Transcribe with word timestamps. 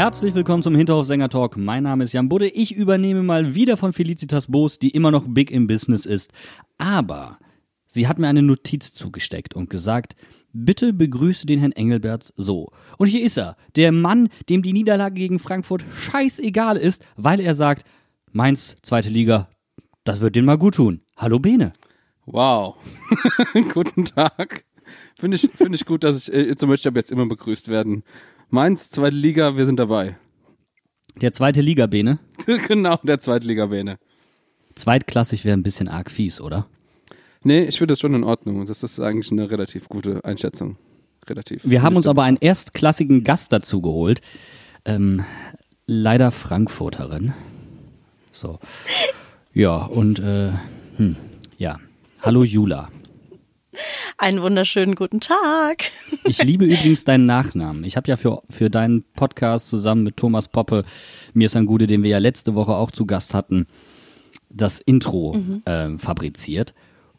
Herzlich 0.00 0.34
willkommen 0.34 0.62
zum 0.62 0.74
Hinterhofsänger 0.74 1.28
Talk. 1.28 1.58
Mein 1.58 1.82
Name 1.82 2.04
ist 2.04 2.14
Jan 2.14 2.30
Budde. 2.30 2.48
Ich 2.48 2.74
übernehme 2.74 3.22
mal 3.22 3.54
wieder 3.54 3.76
von 3.76 3.92
Felicitas 3.92 4.46
Boos, 4.46 4.78
die 4.78 4.88
immer 4.88 5.10
noch 5.10 5.26
big 5.28 5.50
im 5.50 5.66
Business 5.66 6.06
ist. 6.06 6.32
Aber 6.78 7.38
sie 7.86 8.08
hat 8.08 8.18
mir 8.18 8.28
eine 8.28 8.40
Notiz 8.40 8.94
zugesteckt 8.94 9.54
und 9.54 9.68
gesagt, 9.68 10.16
bitte 10.54 10.94
begrüße 10.94 11.44
den 11.44 11.58
Herrn 11.58 11.72
Engelberts 11.72 12.32
so. 12.38 12.72
Und 12.96 13.08
hier 13.08 13.22
ist 13.22 13.36
er, 13.36 13.58
der 13.76 13.92
Mann, 13.92 14.30
dem 14.48 14.62
die 14.62 14.72
Niederlage 14.72 15.16
gegen 15.16 15.38
Frankfurt 15.38 15.84
scheißegal 15.92 16.78
ist, 16.78 17.06
weil 17.16 17.38
er 17.38 17.54
sagt, 17.54 17.84
Mainz, 18.32 18.76
zweite 18.80 19.10
Liga, 19.10 19.50
das 20.04 20.20
wird 20.20 20.34
denen 20.34 20.46
mal 20.46 20.56
gut 20.56 20.76
tun. 20.76 21.02
Hallo 21.18 21.38
Bene. 21.40 21.72
Wow. 22.24 22.76
Guten 23.74 24.06
Tag. 24.06 24.64
Finde 25.14 25.36
ich, 25.36 25.42
finde 25.42 25.76
ich 25.76 25.84
gut, 25.84 26.04
dass 26.04 26.26
ich, 26.26 26.34
äh, 26.34 26.56
zum 26.56 26.70
Beispiel 26.70 26.90
jetzt 26.94 27.12
immer 27.12 27.26
begrüßt 27.26 27.68
werden. 27.68 28.02
Mainz, 28.52 28.90
zweite 28.90 29.14
Liga, 29.14 29.56
wir 29.56 29.64
sind 29.64 29.78
dabei. 29.78 30.16
Der 31.20 31.30
zweite 31.30 31.60
Liga, 31.60 31.86
Bene. 31.86 32.18
genau, 32.66 32.96
der 33.04 33.20
Zweitliga-Bene. 33.20 33.96
Zweitklassig 34.74 35.44
wäre 35.44 35.56
ein 35.56 35.62
bisschen 35.62 35.86
arg 35.86 36.10
fies, 36.10 36.40
oder? 36.40 36.66
Nee, 37.44 37.66
ich 37.66 37.78
finde 37.78 37.92
das 37.92 38.00
schon 38.00 38.12
in 38.12 38.24
Ordnung. 38.24 38.66
Das 38.66 38.82
ist 38.82 38.98
eigentlich 38.98 39.30
eine 39.30 39.52
relativ 39.52 39.88
gute 39.88 40.24
Einschätzung. 40.24 40.76
Relativ. 41.28 41.62
Wir 41.64 41.82
haben 41.82 41.94
uns 41.94 42.08
aber 42.08 42.24
einen 42.24 42.38
erstklassigen 42.38 43.22
Gast 43.22 43.52
dazu 43.52 43.82
geholt. 43.82 44.20
Ähm, 44.84 45.24
leider 45.86 46.32
Frankfurterin. 46.32 47.34
So. 48.32 48.58
Ja, 49.54 49.76
und 49.76 50.18
äh, 50.18 50.50
hm, 50.96 51.14
ja. 51.56 51.78
Hallo 52.20 52.42
Jula. 52.42 52.88
Einen 54.20 54.42
wunderschönen 54.42 54.96
guten 54.96 55.20
Tag. 55.20 55.92
Ich 56.26 56.42
liebe 56.42 56.66
übrigens 56.66 57.04
deinen 57.04 57.24
Nachnamen. 57.24 57.84
Ich 57.84 57.96
habe 57.96 58.06
ja 58.06 58.16
für, 58.16 58.42
für 58.50 58.68
deinen 58.68 59.02
Podcast 59.14 59.70
zusammen 59.70 60.02
mit 60.02 60.18
Thomas 60.18 60.48
Poppe, 60.48 60.84
mir 61.32 61.46
ist 61.46 61.56
ein 61.56 61.64
Gute, 61.64 61.86
den 61.86 62.02
wir 62.02 62.10
ja 62.10 62.18
letzte 62.18 62.54
Woche 62.54 62.72
auch 62.72 62.90
zu 62.90 63.06
Gast 63.06 63.32
hatten, 63.32 63.66
das 64.50 64.78
Intro 64.78 65.40
äh, 65.64 65.96
fabriziert. 65.96 66.74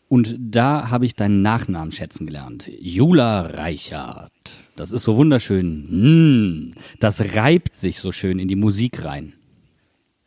Und 0.10 0.36
da 0.40 0.92
habe 0.92 1.08
ich 1.08 1.16
deinen 1.16 1.42
Nachnamen 1.42 1.92
schätzen 1.92 2.28
gelernt. 2.28 2.70
Jula 2.80 3.48
Reichert. 3.48 4.32
Das 4.76 4.92
ist 4.92 5.04
so 5.04 5.18
wunderschön. 5.18 6.68
Mm, 6.70 6.72
das 7.00 7.34
reibt 7.34 7.76
sich 7.76 8.00
so 8.00 8.12
schön 8.12 8.38
in 8.38 8.48
die 8.48 8.56
Musik 8.56 9.04
rein. 9.04 9.34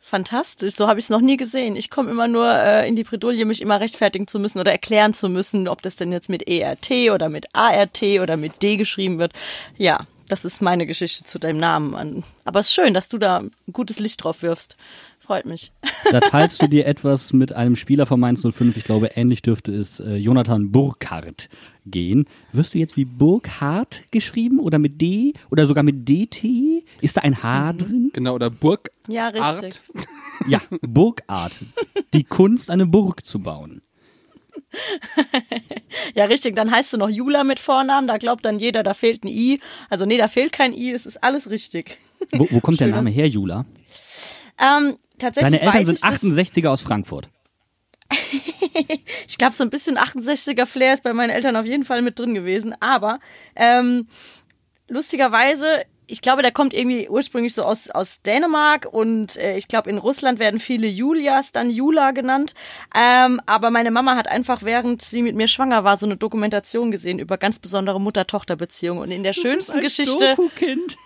Fantastisch, 0.07 0.75
so 0.75 0.87
habe 0.87 0.99
ich 0.99 1.05
es 1.05 1.09
noch 1.09 1.19
nie 1.19 1.35
gesehen. 1.35 1.75
Ich 1.75 1.89
komme 1.89 2.11
immer 2.11 2.27
nur 2.27 2.47
äh, 2.47 2.87
in 2.87 2.95
die 2.95 3.03
Bredouille, 3.03 3.43
mich 3.43 3.59
immer 3.59 3.79
rechtfertigen 3.79 4.27
zu 4.27 4.37
müssen 4.37 4.59
oder 4.59 4.71
erklären 4.71 5.15
zu 5.15 5.29
müssen, 5.29 5.67
ob 5.67 5.81
das 5.81 5.95
denn 5.95 6.11
jetzt 6.11 6.29
mit 6.29 6.47
ERT 6.47 7.11
oder 7.11 7.27
mit 7.27 7.47
ART 7.53 8.03
oder 8.21 8.37
mit 8.37 8.61
D 8.61 8.77
geschrieben 8.77 9.17
wird. 9.17 9.33
Ja, 9.77 10.05
das 10.27 10.45
ist 10.45 10.61
meine 10.61 10.85
Geschichte 10.85 11.23
zu 11.23 11.39
deinem 11.39 11.57
Namen. 11.57 12.23
Aber 12.43 12.59
es 12.59 12.67
ist 12.67 12.75
schön, 12.75 12.93
dass 12.93 13.09
du 13.09 13.17
da 13.17 13.37
ein 13.39 13.51
gutes 13.73 13.97
Licht 13.97 14.23
drauf 14.23 14.43
wirfst. 14.43 14.77
Freut 15.19 15.47
mich. 15.47 15.71
Da 16.11 16.19
teilst 16.19 16.61
du 16.61 16.67
dir 16.67 16.85
etwas 16.85 17.33
mit 17.33 17.53
einem 17.53 17.75
Spieler 17.75 18.05
von 18.05 18.19
Mainz 18.19 18.43
05. 18.47 18.77
Ich 18.77 18.83
glaube, 18.83 19.07
ähnlich 19.15 19.41
dürfte 19.41 19.73
es 19.73 19.99
äh, 19.99 20.17
Jonathan 20.17 20.71
Burkhardt 20.71 21.49
gehen. 21.85 22.25
Wirst 22.51 22.73
du 22.73 22.77
jetzt 22.77 22.97
wie 22.97 23.05
Burkhardt 23.05 24.03
geschrieben 24.11 24.59
oder 24.59 24.79
mit 24.79 25.01
D 25.01 25.33
oder 25.51 25.65
sogar 25.67 25.83
mit 25.83 26.07
DT? 26.07 26.83
Ist 27.01 27.17
da 27.17 27.21
ein 27.21 27.41
H 27.43 27.73
drin? 27.73 28.09
Genau, 28.13 28.35
oder 28.35 28.49
Burg. 28.49 28.89
Ja, 29.07 29.27
richtig. 29.29 29.81
Ja, 30.47 30.61
Burgart. 30.81 31.59
Die 32.13 32.23
Kunst, 32.23 32.69
eine 32.71 32.85
Burg 32.85 33.25
zu 33.25 33.39
bauen. 33.39 33.81
Ja, 36.13 36.25
richtig. 36.25 36.55
Dann 36.55 36.69
heißt 36.71 36.93
du 36.93 36.97
noch 36.97 37.09
Jula 37.09 37.43
mit 37.43 37.59
Vornamen. 37.59 38.07
Da 38.07 38.17
glaubt 38.17 38.43
dann 38.45 38.59
jeder, 38.59 38.83
da 38.83 38.93
fehlt 38.93 39.23
ein 39.23 39.27
I. 39.27 39.59
Also 39.89 40.05
nee, 40.05 40.17
da 40.17 40.27
fehlt 40.27 40.51
kein 40.51 40.73
I. 40.73 40.91
Es 40.91 41.05
ist 41.05 41.23
alles 41.23 41.49
richtig. 41.49 41.97
Wo, 42.31 42.47
wo 42.51 42.59
kommt 42.59 42.79
der 42.79 42.85
Schön, 42.87 42.95
Name 42.95 43.09
dass- 43.09 43.17
her, 43.17 43.27
Jula? 43.27 43.65
Ähm, 44.59 44.95
tatsächlich 45.17 45.59
Deine 45.59 45.61
Eltern 45.61 45.73
weiß 45.73 45.85
sind 45.87 45.95
ich 45.95 46.01
das- 46.01 46.57
68er 46.61 46.67
aus 46.69 46.81
Frankfurt. 46.81 47.29
Ich 49.27 49.37
glaube, 49.37 49.53
so 49.53 49.63
ein 49.63 49.69
bisschen 49.69 49.97
68er 49.97 50.65
Flair 50.65 50.93
ist 50.93 51.03
bei 51.03 51.13
meinen 51.13 51.29
Eltern 51.29 51.55
auf 51.55 51.65
jeden 51.65 51.83
Fall 51.83 52.01
mit 52.01 52.19
drin 52.19 52.33
gewesen. 52.33 52.75
Aber 52.79 53.19
ähm, 53.55 54.07
lustigerweise, 54.87 55.83
ich 56.07 56.21
glaube, 56.21 56.41
der 56.41 56.51
kommt 56.51 56.73
irgendwie 56.73 57.09
ursprünglich 57.09 57.53
so 57.53 57.63
aus, 57.63 57.89
aus 57.89 58.21
Dänemark 58.21 58.87
und 58.91 59.37
äh, 59.37 59.57
ich 59.57 59.67
glaube, 59.67 59.89
in 59.89 59.97
Russland 59.97 60.39
werden 60.39 60.59
viele 60.59 60.87
Julias 60.87 61.51
dann 61.51 61.69
Jula 61.69 62.11
genannt. 62.11 62.53
Ähm, 62.95 63.41
aber 63.45 63.71
meine 63.71 63.91
Mama 63.91 64.15
hat 64.15 64.27
einfach, 64.27 64.63
während 64.63 65.01
sie 65.01 65.21
mit 65.21 65.35
mir 65.35 65.47
schwanger 65.47 65.83
war, 65.83 65.97
so 65.97 66.05
eine 66.05 66.17
Dokumentation 66.17 66.91
gesehen 66.91 67.19
über 67.19 67.37
ganz 67.37 67.59
besondere 67.59 67.99
Mutter-Tochter-Beziehungen. 67.99 69.01
Und 69.01 69.11
in 69.11 69.23
der 69.23 69.33
schönsten 69.33 69.81
Geschichte. 69.81 70.35
Doku-Kind. 70.35 70.97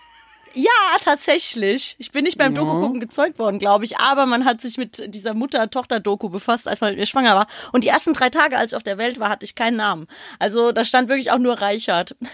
Ja, 0.54 0.96
tatsächlich. 1.00 1.94
Ich 1.98 2.10
bin 2.10 2.24
nicht 2.24 2.36
beim 2.38 2.54
Doku-Gucken 2.54 3.00
gezeugt 3.00 3.38
worden, 3.38 3.58
glaube 3.58 3.84
ich, 3.84 3.98
aber 3.98 4.26
man 4.26 4.44
hat 4.44 4.60
sich 4.60 4.78
mit 4.78 5.14
dieser 5.14 5.34
Mutter-Tochter-Doku 5.34 6.28
befasst, 6.28 6.66
als 6.66 6.80
man 6.80 6.90
mit 6.90 6.98
mir 6.98 7.06
schwanger 7.06 7.34
war. 7.34 7.46
Und 7.72 7.84
die 7.84 7.88
ersten 7.88 8.14
drei 8.14 8.30
Tage, 8.30 8.58
als 8.58 8.72
ich 8.72 8.76
auf 8.76 8.82
der 8.82 8.98
Welt 8.98 9.20
war, 9.20 9.28
hatte 9.28 9.44
ich 9.44 9.54
keinen 9.54 9.76
Namen. 9.76 10.06
Also 10.38 10.72
da 10.72 10.84
stand 10.84 11.08
wirklich 11.08 11.30
auch 11.30 11.38
nur 11.38 11.60
Reichert. 11.60 12.16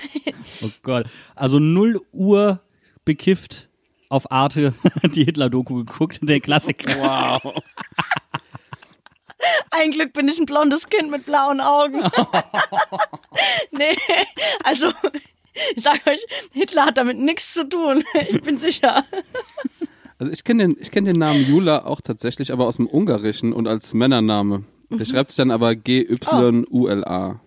Oh 0.63 0.71
Gott. 0.83 1.07
Also 1.35 1.59
0 1.59 2.01
Uhr 2.13 2.61
bekifft 3.05 3.69
auf 4.09 4.31
Arte 4.31 4.75
die 5.15 5.25
Hitler-Doku 5.25 5.85
geguckt, 5.85 6.21
der 6.23 6.41
Klassiker. 6.41 6.95
Wow. 6.99 7.55
Ein 9.71 9.91
Glück 9.91 10.13
bin 10.13 10.29
ich 10.29 10.39
ein 10.39 10.47
blondes 10.47 10.89
Kind 10.89 11.11
mit 11.11 11.27
blauen 11.27 11.61
Augen. 11.61 12.01
nee, 13.71 13.97
also 14.65 14.93
ich 15.75 15.83
sage 15.83 16.01
euch, 16.07 16.25
Hitler 16.53 16.87
hat 16.87 16.99
damit 16.99 17.19
nichts 17.19 17.55
zu 17.55 17.69
tun. 17.69 18.03
Ich 18.29 18.43
bin 18.43 18.59
sicher. 18.59 19.05
Also 20.19 20.33
ich 20.33 20.45
kenne 20.45 20.65
den, 20.65 20.77
ich 20.81 20.91
kenn 20.91 21.05
den 21.05 21.17
Namen 21.17 21.47
Jula 21.47 21.85
auch 21.85 22.01
tatsächlich, 22.01 22.53
aber 22.53 22.67
aus 22.67 22.77
dem 22.77 22.87
Ungarischen 22.87 23.53
und 23.53 23.69
als 23.69 23.93
Männername. 23.95 24.65
Der 24.91 25.05
schreibt 25.05 25.33
sich 25.33 25.37
dann 25.37 25.51
aber 25.51 25.75
G-Y-U-L-A. 25.75 27.41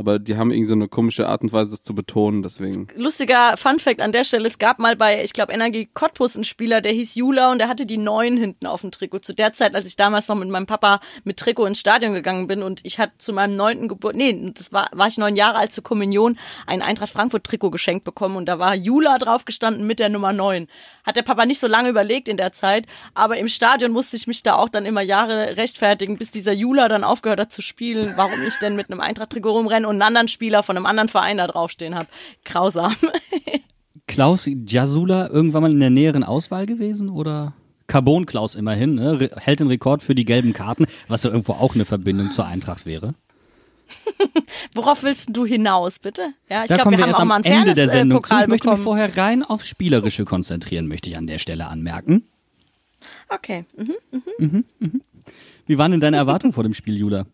Aber 0.00 0.18
die 0.18 0.38
haben 0.38 0.50
irgendwie 0.50 0.68
so 0.68 0.74
eine 0.74 0.88
komische 0.88 1.28
Art 1.28 1.42
und 1.42 1.52
Weise, 1.52 1.72
das 1.72 1.82
zu 1.82 1.94
betonen, 1.94 2.42
deswegen. 2.42 2.88
Lustiger 2.96 3.58
Funfact 3.58 4.00
an 4.00 4.12
der 4.12 4.24
Stelle, 4.24 4.46
es 4.46 4.58
gab 4.58 4.78
mal 4.78 4.96
bei, 4.96 5.22
ich 5.22 5.34
glaube, 5.34 5.52
Energie 5.52 5.90
Cottbus 5.92 6.36
einen 6.36 6.44
Spieler, 6.44 6.80
der 6.80 6.92
hieß 6.92 7.16
Jula 7.16 7.52
und 7.52 7.58
der 7.58 7.68
hatte 7.68 7.84
die 7.84 7.98
Neun 7.98 8.38
hinten 8.38 8.66
auf 8.66 8.80
dem 8.80 8.92
Trikot. 8.92 9.18
Zu 9.18 9.34
der 9.34 9.52
Zeit, 9.52 9.74
als 9.74 9.84
ich 9.84 9.96
damals 9.96 10.26
noch 10.28 10.36
mit 10.36 10.48
meinem 10.48 10.64
Papa 10.64 11.00
mit 11.24 11.36
Trikot 11.36 11.66
ins 11.66 11.80
Stadion 11.80 12.14
gegangen 12.14 12.46
bin 12.46 12.62
und 12.62 12.80
ich 12.84 12.98
hatte 12.98 13.12
zu 13.18 13.34
meinem 13.34 13.54
neunten 13.54 13.88
Geburt, 13.88 14.16
nee, 14.16 14.52
das 14.54 14.72
war, 14.72 14.88
war 14.92 15.06
ich 15.06 15.18
neun 15.18 15.36
Jahre 15.36 15.58
alt 15.58 15.70
zur 15.70 15.84
Kommunion, 15.84 16.38
ein 16.66 16.80
Eintracht 16.80 17.10
Frankfurt 17.10 17.44
Trikot 17.44 17.70
geschenkt 17.70 18.06
bekommen 18.06 18.36
und 18.36 18.46
da 18.46 18.58
war 18.58 18.74
Jula 18.74 19.18
drauf 19.18 19.44
gestanden 19.44 19.86
mit 19.86 19.98
der 19.98 20.08
Nummer 20.08 20.32
neun. 20.32 20.66
Hat 21.04 21.16
der 21.16 21.22
Papa 21.22 21.44
nicht 21.44 21.60
so 21.60 21.66
lange 21.66 21.90
überlegt 21.90 22.26
in 22.26 22.38
der 22.38 22.52
Zeit, 22.52 22.86
aber 23.12 23.36
im 23.36 23.48
Stadion 23.48 23.92
musste 23.92 24.16
ich 24.16 24.26
mich 24.26 24.42
da 24.42 24.54
auch 24.54 24.70
dann 24.70 24.86
immer 24.86 25.02
Jahre 25.02 25.58
rechtfertigen, 25.58 26.16
bis 26.16 26.30
dieser 26.30 26.52
Jula 26.52 26.88
dann 26.88 27.04
aufgehört 27.04 27.40
hat 27.40 27.52
zu 27.52 27.60
spielen, 27.60 28.14
warum 28.16 28.42
ich 28.46 28.56
denn 28.60 28.76
mit 28.76 28.90
einem 28.90 29.02
Eintracht 29.02 29.28
Trikot 29.28 29.52
rumrenne 29.52 29.89
und 29.90 29.96
einen 29.96 30.02
anderen 30.02 30.28
Spieler 30.28 30.62
von 30.62 30.76
einem 30.76 30.86
anderen 30.86 31.08
Verein 31.08 31.36
da 31.36 31.46
draufstehen 31.46 31.94
habe. 31.94 32.08
Grausam. 32.44 32.96
Klaus 34.06 34.48
Jasula 34.66 35.28
irgendwann 35.28 35.62
mal 35.62 35.72
in 35.72 35.80
der 35.80 35.90
näheren 35.90 36.24
Auswahl 36.24 36.66
gewesen 36.66 37.10
oder? 37.10 37.52
Carbon 37.86 38.24
Klaus 38.24 38.54
immerhin, 38.54 38.94
ne? 38.94 39.30
Hält 39.36 39.60
den 39.60 39.66
Rekord 39.66 40.02
für 40.02 40.14
die 40.14 40.24
gelben 40.24 40.52
Karten, 40.52 40.86
was 41.08 41.24
ja 41.24 41.30
irgendwo 41.30 41.52
auch 41.54 41.74
eine 41.74 41.84
Verbindung 41.84 42.30
zur 42.30 42.46
Eintracht 42.46 42.86
wäre. 42.86 43.14
Worauf 44.74 45.02
willst 45.02 45.30
du 45.32 45.44
hinaus, 45.44 45.98
bitte? 45.98 46.32
Ja, 46.48 46.62
ich 46.64 46.72
glaube, 46.72 46.92
wir 46.92 46.98
wir 46.98 47.06
haben 47.06 47.14
auch 47.14 47.24
mal 47.24 47.36
einen 47.36 47.44
Ende 47.44 47.74
der 47.74 47.88
Sendung 47.88 48.22
zu. 48.22 48.28
Fairness-Pokal 48.28 48.42
Ich 48.42 48.48
möchte 48.48 48.68
mich 48.68 48.78
bekommen. 48.78 48.82
vorher 48.84 49.16
rein 49.16 49.42
aufs 49.42 49.66
Spielerische 49.66 50.24
konzentrieren, 50.24 50.86
möchte 50.86 51.10
ich 51.10 51.16
an 51.16 51.26
der 51.26 51.38
Stelle 51.38 51.66
anmerken. 51.66 52.22
Okay. 53.28 53.64
Mhm. 54.38 54.64
Wie 55.66 55.78
waren 55.78 55.90
denn 55.90 56.00
deine 56.00 56.16
Erwartungen 56.16 56.52
vor 56.52 56.62
dem 56.62 56.74
Spiel, 56.74 56.96
Jula? 56.96 57.26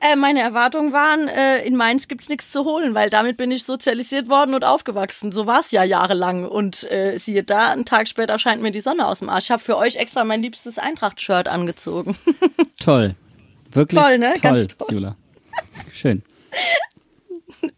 Äh, 0.00 0.16
meine 0.16 0.40
Erwartungen 0.40 0.94
waren, 0.94 1.28
äh, 1.28 1.62
in 1.62 1.76
Mainz 1.76 2.08
gibt's 2.08 2.30
nichts 2.30 2.50
zu 2.50 2.64
holen, 2.64 2.94
weil 2.94 3.10
damit 3.10 3.36
bin 3.36 3.50
ich 3.50 3.64
sozialisiert 3.64 4.30
worden 4.30 4.54
und 4.54 4.64
aufgewachsen. 4.64 5.30
So 5.30 5.46
war's 5.46 5.72
ja 5.72 5.84
jahrelang. 5.84 6.46
Und 6.46 6.90
äh, 6.90 7.18
siehe 7.18 7.44
da, 7.44 7.68
einen 7.70 7.84
Tag 7.84 8.08
später 8.08 8.38
scheint 8.38 8.62
mir 8.62 8.70
die 8.70 8.80
Sonne 8.80 9.06
aus 9.06 9.18
dem 9.18 9.28
Arsch. 9.28 9.44
Ich 9.44 9.50
habe 9.50 9.62
für 9.62 9.76
euch 9.76 9.96
extra 9.96 10.24
mein 10.24 10.40
liebstes 10.40 10.78
Eintracht-Shirt 10.78 11.48
angezogen. 11.48 12.16
Toll. 12.82 13.14
Wirklich 13.72 14.00
Toll, 14.00 14.18
ne? 14.18 14.32
toll, 14.32 14.40
Ganz 14.40 14.76
toll. 14.76 14.88
Jula. 14.90 15.16
Schön. 15.92 16.22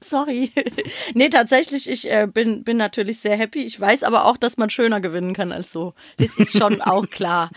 Sorry. 0.02 0.50
nee, 1.14 1.28
tatsächlich, 1.28 1.88
ich 1.88 2.10
äh, 2.10 2.26
bin, 2.26 2.64
bin 2.64 2.76
natürlich 2.76 3.20
sehr 3.20 3.36
happy. 3.36 3.64
Ich 3.64 3.78
weiß 3.78 4.02
aber 4.02 4.26
auch, 4.26 4.36
dass 4.36 4.56
man 4.56 4.70
schöner 4.70 5.00
gewinnen 5.00 5.34
kann 5.34 5.52
als 5.52 5.72
so. 5.72 5.94
Das 6.18 6.36
ist 6.36 6.58
schon 6.58 6.80
auch 6.82 7.08
klar. 7.08 7.50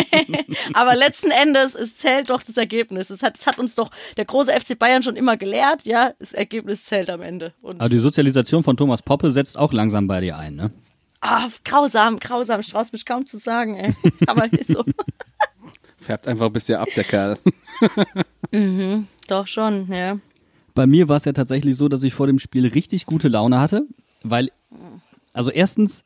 aber 0.74 0.94
letzten 0.96 1.30
Endes, 1.30 1.74
es 1.74 1.96
zählt 1.96 2.30
doch 2.30 2.42
das 2.42 2.56
Ergebnis. 2.56 3.10
Es 3.10 3.22
hat, 3.22 3.38
es 3.38 3.46
hat 3.46 3.58
uns 3.58 3.74
doch 3.74 3.90
der 4.16 4.24
große 4.24 4.52
FC 4.52 4.78
Bayern 4.78 5.02
schon 5.02 5.16
immer 5.16 5.36
gelehrt, 5.36 5.86
ja, 5.86 6.12
das 6.18 6.32
Ergebnis 6.32 6.84
zählt 6.84 7.10
am 7.10 7.22
Ende. 7.22 7.52
Und 7.62 7.80
Aber 7.80 7.88
die 7.88 7.98
Sozialisation 7.98 8.62
von 8.62 8.76
Thomas 8.76 9.02
Poppe 9.02 9.30
setzt 9.30 9.58
auch 9.58 9.72
langsam 9.72 10.06
bei 10.06 10.20
dir 10.20 10.36
ein, 10.36 10.56
ne? 10.56 10.70
ah, 11.20 11.48
grausam, 11.64 12.18
grausam, 12.18 12.60
ich 12.60 12.68
traust 12.68 12.92
mich 12.92 13.04
kaum 13.04 13.26
zu 13.26 13.38
sagen, 13.38 13.76
ey. 13.76 13.94
Aber 14.26 14.52
ist 14.52 14.72
so. 14.72 14.84
Färbt 15.98 16.28
einfach 16.28 16.46
ein 16.46 16.52
bisschen 16.52 16.78
ab, 16.78 16.88
der 16.94 17.04
Kerl. 17.04 17.38
doch 19.28 19.46
schon, 19.46 19.92
ja. 19.92 20.18
Bei 20.76 20.86
mir 20.86 21.08
war 21.08 21.16
es 21.16 21.24
ja 21.24 21.32
tatsächlich 21.32 21.74
so, 21.74 21.88
dass 21.88 22.02
ich 22.02 22.12
vor 22.12 22.26
dem 22.26 22.38
Spiel 22.38 22.66
richtig 22.66 23.06
gute 23.06 23.28
Laune 23.28 23.58
hatte, 23.58 23.86
weil, 24.22 24.52
also 25.32 25.50
erstens, 25.50 26.04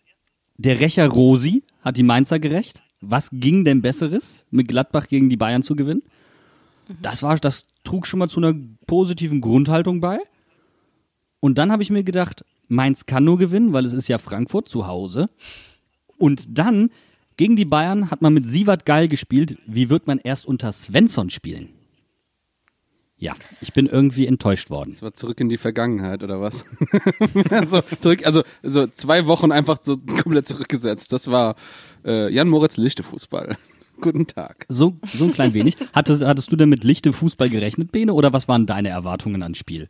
der 0.58 0.78
Rächer 0.78 1.08
Rosi 1.08 1.64
hat 1.82 1.96
die 1.96 2.05
Mainzer 2.05 2.38
gerecht. 2.38 2.84
Was 3.00 3.31
ging 3.32 3.64
denn 3.64 3.82
Besseres, 3.82 4.46
mit 4.52 4.69
Gladbach 4.69 5.08
gegen 5.08 5.28
die 5.28 5.37
Bayern 5.37 5.64
zu 5.64 5.75
gewinnen? 5.75 6.05
Das 7.02 7.25
war, 7.25 7.37
das 7.38 7.67
trug 7.82 8.06
schon 8.06 8.20
mal 8.20 8.28
zu 8.28 8.38
einer 8.38 8.55
positiven 8.87 9.40
Grundhaltung 9.40 10.00
bei. 10.00 10.20
Und 11.40 11.58
dann 11.58 11.72
habe 11.72 11.82
ich 11.82 11.90
mir 11.90 12.05
gedacht, 12.05 12.44
Mainz 12.69 13.06
kann 13.06 13.25
nur 13.25 13.38
gewinnen, 13.38 13.72
weil 13.72 13.84
es 13.84 13.93
ist 13.93 14.06
ja 14.06 14.19
Frankfurt 14.19 14.69
zu 14.69 14.87
Hause. 14.87 15.31
Und 16.17 16.58
dann 16.58 16.90
gegen 17.37 17.56
die 17.56 17.64
Bayern 17.64 18.12
hat 18.12 18.22
man 18.22 18.34
mit 18.34 18.46
Sievert 18.46 18.87
geil 18.87 19.08
gespielt. 19.08 19.58
Wie 19.67 19.90
wird 19.90 20.06
man 20.06 20.19
erst 20.19 20.46
unter 20.46 20.70
Svensson 20.70 21.28
spielen? 21.31 21.70
Ja, 23.20 23.34
ich 23.61 23.75
bin 23.75 23.87
irgendwie 23.87 24.26
enttäuscht 24.26 24.70
worden. 24.70 24.93
Das 24.93 25.02
war 25.02 25.12
zurück 25.12 25.38
in 25.40 25.50
die 25.50 25.58
Vergangenheit, 25.58 26.22
oder 26.22 26.40
was? 26.40 26.64
also, 27.50 27.82
zurück, 28.00 28.25
also 28.25 28.43
so 28.62 28.87
zwei 28.87 29.26
Wochen 29.26 29.52
einfach 29.52 29.78
so 29.82 29.99
komplett 29.99 30.49
zurückgesetzt. 30.49 31.12
Das 31.12 31.31
war 31.31 31.55
äh, 32.02 32.32
Jan 32.32 32.49
Moritz 32.49 32.78
Lichte 32.78 33.02
Fußball. 33.02 33.58
Guten 34.00 34.26
Tag. 34.26 34.64
So, 34.70 34.96
so 35.05 35.25
ein 35.25 35.34
klein 35.34 35.52
wenig. 35.52 35.76
Hattest, 35.93 36.25
hattest 36.25 36.50
du 36.50 36.56
denn 36.56 36.70
mit 36.70 36.82
lichte 36.82 37.12
Fußball 37.12 37.50
gerechnet, 37.50 37.93
Bene, 37.93 38.14
oder 38.14 38.32
was 38.32 38.49
waren 38.49 38.64
deine 38.64 38.88
Erwartungen 38.88 39.43
ans 39.43 39.58
Spiel? 39.58 39.87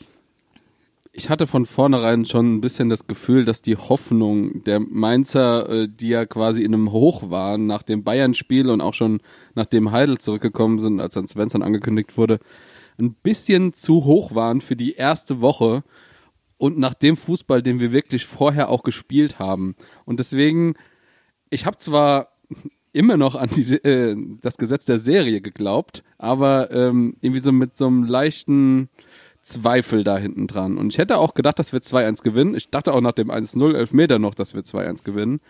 Ich 1.12 1.30
hatte 1.30 1.46
von 1.46 1.66
vornherein 1.66 2.24
schon 2.24 2.56
ein 2.56 2.60
bisschen 2.60 2.88
das 2.88 3.06
Gefühl, 3.06 3.44
dass 3.44 3.62
die 3.62 3.76
Hoffnung 3.76 4.64
der 4.64 4.80
Mainzer, 4.80 5.68
äh, 5.68 5.88
die 5.88 6.08
ja 6.08 6.26
quasi 6.26 6.64
in 6.64 6.74
einem 6.74 6.90
Hoch 6.90 7.30
waren 7.30 7.66
nach 7.66 7.84
dem 7.84 8.02
Bayern-Spiel 8.02 8.68
und 8.68 8.80
auch 8.80 8.94
schon 8.94 9.20
nachdem 9.54 9.92
Heidel 9.92 10.18
zurückgekommen 10.18 10.80
sind, 10.80 11.00
als 11.00 11.14
dann 11.14 11.28
Svensson 11.28 11.62
angekündigt 11.62 12.16
wurde, 12.16 12.40
ein 13.00 13.14
bisschen 13.14 13.72
zu 13.72 14.04
hoch 14.04 14.34
waren 14.34 14.60
für 14.60 14.76
die 14.76 14.94
erste 14.94 15.40
Woche 15.40 15.82
und 16.58 16.78
nach 16.78 16.94
dem 16.94 17.16
Fußball, 17.16 17.62
den 17.62 17.80
wir 17.80 17.90
wirklich 17.92 18.26
vorher 18.26 18.68
auch 18.68 18.82
gespielt 18.82 19.38
haben. 19.38 19.74
Und 20.04 20.18
deswegen, 20.18 20.74
ich 21.48 21.66
habe 21.66 21.78
zwar 21.78 22.28
immer 22.92 23.16
noch 23.16 23.34
an 23.34 23.48
die, 23.48 23.74
äh, 23.76 24.16
das 24.40 24.56
Gesetz 24.56 24.84
der 24.84 24.98
Serie 24.98 25.40
geglaubt, 25.40 26.02
aber 26.18 26.70
ähm, 26.70 27.16
irgendwie 27.20 27.40
so 27.40 27.52
mit 27.52 27.76
so 27.76 27.86
einem 27.86 28.04
leichten 28.04 28.90
Zweifel 29.42 30.04
da 30.04 30.18
hinten 30.18 30.46
dran. 30.46 30.76
Und 30.76 30.92
ich 30.92 30.98
hätte 30.98 31.16
auch 31.16 31.34
gedacht, 31.34 31.58
dass 31.58 31.72
wir 31.72 31.80
2-1 31.80 32.22
gewinnen. 32.22 32.54
Ich 32.54 32.68
dachte 32.68 32.92
auch 32.92 33.00
nach 33.00 33.12
dem 33.12 33.30
1-0 33.30 33.74
Elfmeter 33.74 34.18
noch, 34.18 34.34
dass 34.34 34.54
wir 34.54 34.62
2-1 34.62 35.02
gewinnen. 35.02 35.40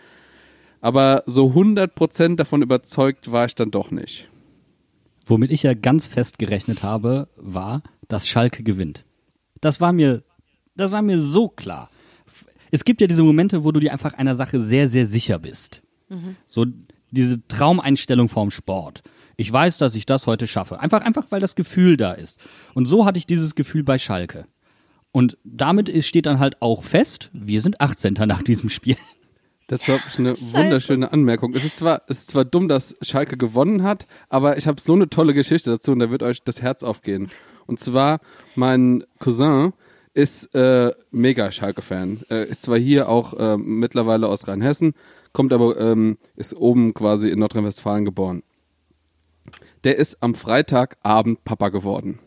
Aber 0.79 1.23
so 1.25 1.49
100% 1.49 2.37
davon 2.37 2.61
überzeugt 2.61 3.31
war 3.31 3.45
ich 3.45 3.55
dann 3.55 3.69
doch 3.69 3.91
nicht. 3.91 4.30
Womit 5.25 5.51
ich 5.51 5.63
ja 5.63 5.73
ganz 5.73 6.07
fest 6.07 6.39
gerechnet 6.39 6.83
habe, 6.83 7.29
war, 7.35 7.83
dass 8.07 8.27
Schalke 8.27 8.63
gewinnt. 8.63 9.05
Das 9.61 9.79
war 9.79 9.93
mir, 9.93 10.23
das 10.75 10.91
war 10.91 11.01
mir 11.01 11.21
so 11.21 11.47
klar. 11.47 11.89
Es 12.71 12.85
gibt 12.85 13.01
ja 13.01 13.07
diese 13.07 13.23
Momente, 13.23 13.63
wo 13.63 13.71
du 13.71 13.79
dir 13.79 13.91
einfach 13.91 14.13
einer 14.13 14.35
Sache 14.35 14.61
sehr, 14.61 14.87
sehr 14.87 15.05
sicher 15.05 15.39
bist. 15.39 15.83
So 16.47 16.65
diese 17.11 17.45
Traumeinstellung 17.47 18.29
vorm 18.29 18.51
Sport. 18.51 19.03
Ich 19.37 19.51
weiß, 19.51 19.77
dass 19.77 19.95
ich 19.95 20.05
das 20.05 20.27
heute 20.27 20.47
schaffe. 20.47 20.79
Einfach, 20.79 21.01
einfach, 21.01 21.27
weil 21.29 21.39
das 21.39 21.55
Gefühl 21.55 21.97
da 21.97 22.11
ist. 22.13 22.39
Und 22.73 22.85
so 22.85 23.05
hatte 23.05 23.19
ich 23.19 23.25
dieses 23.25 23.55
Gefühl 23.55 23.83
bei 23.83 23.97
Schalke. 23.97 24.45
Und 25.11 25.37
damit 25.43 25.91
steht 26.05 26.25
dann 26.25 26.39
halt 26.39 26.61
auch 26.61 26.83
fest, 26.83 27.29
wir 27.33 27.61
sind 27.61 27.81
18. 27.81 28.13
nach 28.25 28.41
diesem 28.41 28.69
Spiel. 28.69 28.97
Dazu 29.71 29.93
habe 29.93 30.03
ich 30.05 30.19
eine 30.19 30.33
wunderschöne 30.33 31.13
Anmerkung. 31.13 31.53
Es 31.53 31.63
ist 31.63 31.77
zwar, 31.77 32.01
es 32.07 32.19
ist 32.19 32.31
zwar 32.31 32.43
dumm, 32.43 32.67
dass 32.67 32.93
Schalke 33.01 33.37
gewonnen 33.37 33.83
hat, 33.83 34.05
aber 34.27 34.57
ich 34.57 34.67
habe 34.67 34.81
so 34.81 34.91
eine 34.91 35.09
tolle 35.09 35.33
Geschichte 35.33 35.69
dazu 35.69 35.93
und 35.93 35.99
da 35.99 36.11
wird 36.11 36.23
euch 36.23 36.43
das 36.43 36.61
Herz 36.61 36.83
aufgehen. 36.83 37.31
Und 37.67 37.79
zwar, 37.79 38.19
mein 38.55 39.05
Cousin 39.19 39.71
ist 40.13 40.53
äh, 40.55 40.91
mega 41.11 41.53
Schalke-Fan. 41.53 42.19
Äh, 42.29 42.49
ist 42.49 42.63
zwar 42.63 42.77
hier 42.79 43.07
auch 43.07 43.33
äh, 43.35 43.55
mittlerweile 43.55 44.27
aus 44.27 44.45
Rheinhessen, 44.45 44.93
kommt 45.31 45.53
aber, 45.53 45.79
ähm, 45.79 46.17
ist 46.35 46.53
oben 46.53 46.93
quasi 46.93 47.29
in 47.29 47.39
Nordrhein-Westfalen 47.39 48.03
geboren. 48.03 48.43
Der 49.85 49.95
ist 49.95 50.21
am 50.21 50.35
Freitagabend 50.35 51.45
Papa 51.45 51.69
geworden. 51.69 52.19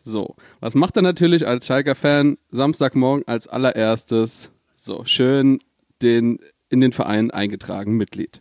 So, 0.00 0.34
was 0.58 0.74
macht 0.74 0.96
er 0.96 1.02
natürlich 1.02 1.46
als 1.46 1.66
Schalker-Fan 1.66 2.36
Samstagmorgen 2.50 3.28
als 3.28 3.46
allererstes? 3.46 4.50
So, 4.74 5.04
schön 5.04 5.60
den 6.02 6.38
in 6.70 6.80
den 6.80 6.92
Verein 6.92 7.30
eingetragen, 7.30 7.96
Mitglied. 7.96 8.40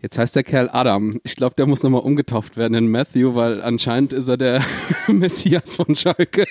Jetzt 0.00 0.18
heißt 0.18 0.36
der 0.36 0.44
Kerl 0.44 0.68
Adam. 0.70 1.18
Ich 1.24 1.34
glaube, 1.34 1.54
der 1.56 1.66
muss 1.66 1.82
nochmal 1.82 2.02
umgetauft 2.02 2.56
werden 2.58 2.74
in 2.74 2.88
Matthew, 2.88 3.34
weil 3.34 3.62
anscheinend 3.62 4.12
ist 4.12 4.28
er 4.28 4.36
der 4.36 4.62
Messias 5.08 5.76
von 5.76 5.94
Schalke. 5.94 6.44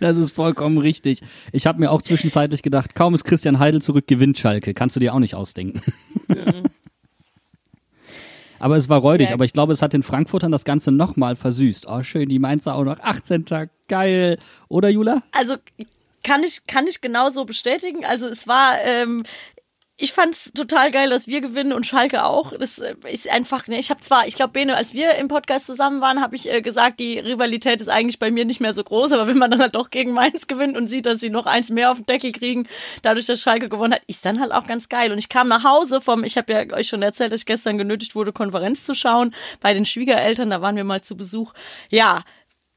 Das 0.00 0.16
ist 0.16 0.32
vollkommen 0.32 0.78
richtig. 0.78 1.20
Ich 1.52 1.66
habe 1.66 1.78
mir 1.80 1.90
auch 1.90 2.02
zwischenzeitlich 2.02 2.62
gedacht, 2.62 2.94
kaum 2.94 3.14
ist 3.14 3.24
Christian 3.24 3.58
Heidel 3.58 3.80
zurück, 3.82 4.06
gewinnt 4.06 4.38
Schalke. 4.38 4.74
Kannst 4.74 4.96
du 4.96 5.00
dir 5.00 5.14
auch 5.14 5.18
nicht 5.18 5.34
ausdenken. 5.34 5.82
aber 8.58 8.76
es 8.76 8.88
war 8.88 8.98
räudig, 9.00 9.28
Ja. 9.28 9.34
aber 9.34 9.44
ich 9.44 9.52
glaube, 9.52 9.72
es 9.72 9.82
hat 9.82 9.92
den 9.92 10.02
Frankfurtern 10.02 10.52
das 10.52 10.64
Ganze 10.64 10.90
nochmal 10.92 11.36
versüßt. 11.36 11.86
Oh, 11.88 12.02
schön, 12.02 12.28
die 12.28 12.38
Mainzer 12.38 12.74
auch 12.74 12.84
noch 12.84 12.98
18. 13.00 13.44
Geil. 13.88 14.38
Oder, 14.68 14.88
Jula? 14.90 15.22
Also 15.32 15.56
kann 16.22 16.42
ich, 16.42 16.66
kann 16.66 16.86
ich 16.86 17.00
genauso 17.00 17.44
bestätigen. 17.44 18.04
Also 18.04 18.28
es 18.28 18.46
war, 18.46 18.80
ähm, 18.82 19.22
ich 20.02 20.12
fand's 20.12 20.52
total 20.52 20.90
geil, 20.90 21.10
dass 21.10 21.26
wir 21.26 21.40
gewinnen 21.40 21.72
und 21.72 21.86
Schalke 21.86 22.24
auch. 22.24 22.52
Das 22.58 22.78
äh, 22.78 22.94
ist 23.10 23.30
einfach, 23.30 23.66
ne, 23.68 23.78
ich 23.78 23.90
habe 23.90 24.00
zwar, 24.00 24.26
ich 24.26 24.34
glaube, 24.34 24.52
Bene, 24.52 24.76
als 24.76 24.94
wir 24.94 25.14
im 25.16 25.28
Podcast 25.28 25.66
zusammen 25.66 26.00
waren, 26.00 26.22
habe 26.22 26.36
ich 26.36 26.50
äh, 26.50 26.62
gesagt, 26.62 27.00
die 27.00 27.18
Rivalität 27.18 27.82
ist 27.82 27.88
eigentlich 27.88 28.18
bei 28.18 28.30
mir 28.30 28.44
nicht 28.44 28.60
mehr 28.60 28.72
so 28.72 28.82
groß, 28.82 29.12
aber 29.12 29.26
wenn 29.26 29.38
man 29.38 29.50
dann 29.50 29.60
halt 29.60 29.74
doch 29.74 29.90
gegen 29.90 30.12
Mainz 30.12 30.46
gewinnt 30.46 30.76
und 30.76 30.88
sieht, 30.88 31.06
dass 31.06 31.20
sie 31.20 31.30
noch 31.30 31.46
eins 31.46 31.70
mehr 31.70 31.90
auf 31.90 31.98
den 31.98 32.06
Deckel 32.06 32.32
kriegen, 32.32 32.66
dadurch, 33.02 33.26
dass 33.26 33.40
Schalke 33.40 33.68
gewonnen 33.68 33.94
hat, 33.94 34.02
ist 34.06 34.24
dann 34.24 34.40
halt 34.40 34.52
auch 34.52 34.66
ganz 34.66 34.88
geil. 34.88 35.12
Und 35.12 35.18
ich 35.18 35.28
kam 35.28 35.48
nach 35.48 35.64
Hause 35.64 36.00
vom, 36.00 36.24
ich 36.24 36.36
habe 36.36 36.52
ja 36.52 36.76
euch 36.76 36.88
schon 36.88 37.02
erzählt, 37.02 37.32
dass 37.32 37.40
ich 37.40 37.46
gestern 37.46 37.76
genötigt 37.76 38.14
wurde, 38.14 38.32
Konferenz 38.32 38.86
zu 38.86 38.94
schauen 38.94 39.34
bei 39.60 39.74
den 39.74 39.84
Schwiegereltern, 39.84 40.50
da 40.50 40.62
waren 40.62 40.76
wir 40.76 40.84
mal 40.84 41.02
zu 41.02 41.16
Besuch. 41.16 41.52
Ja, 41.90 42.24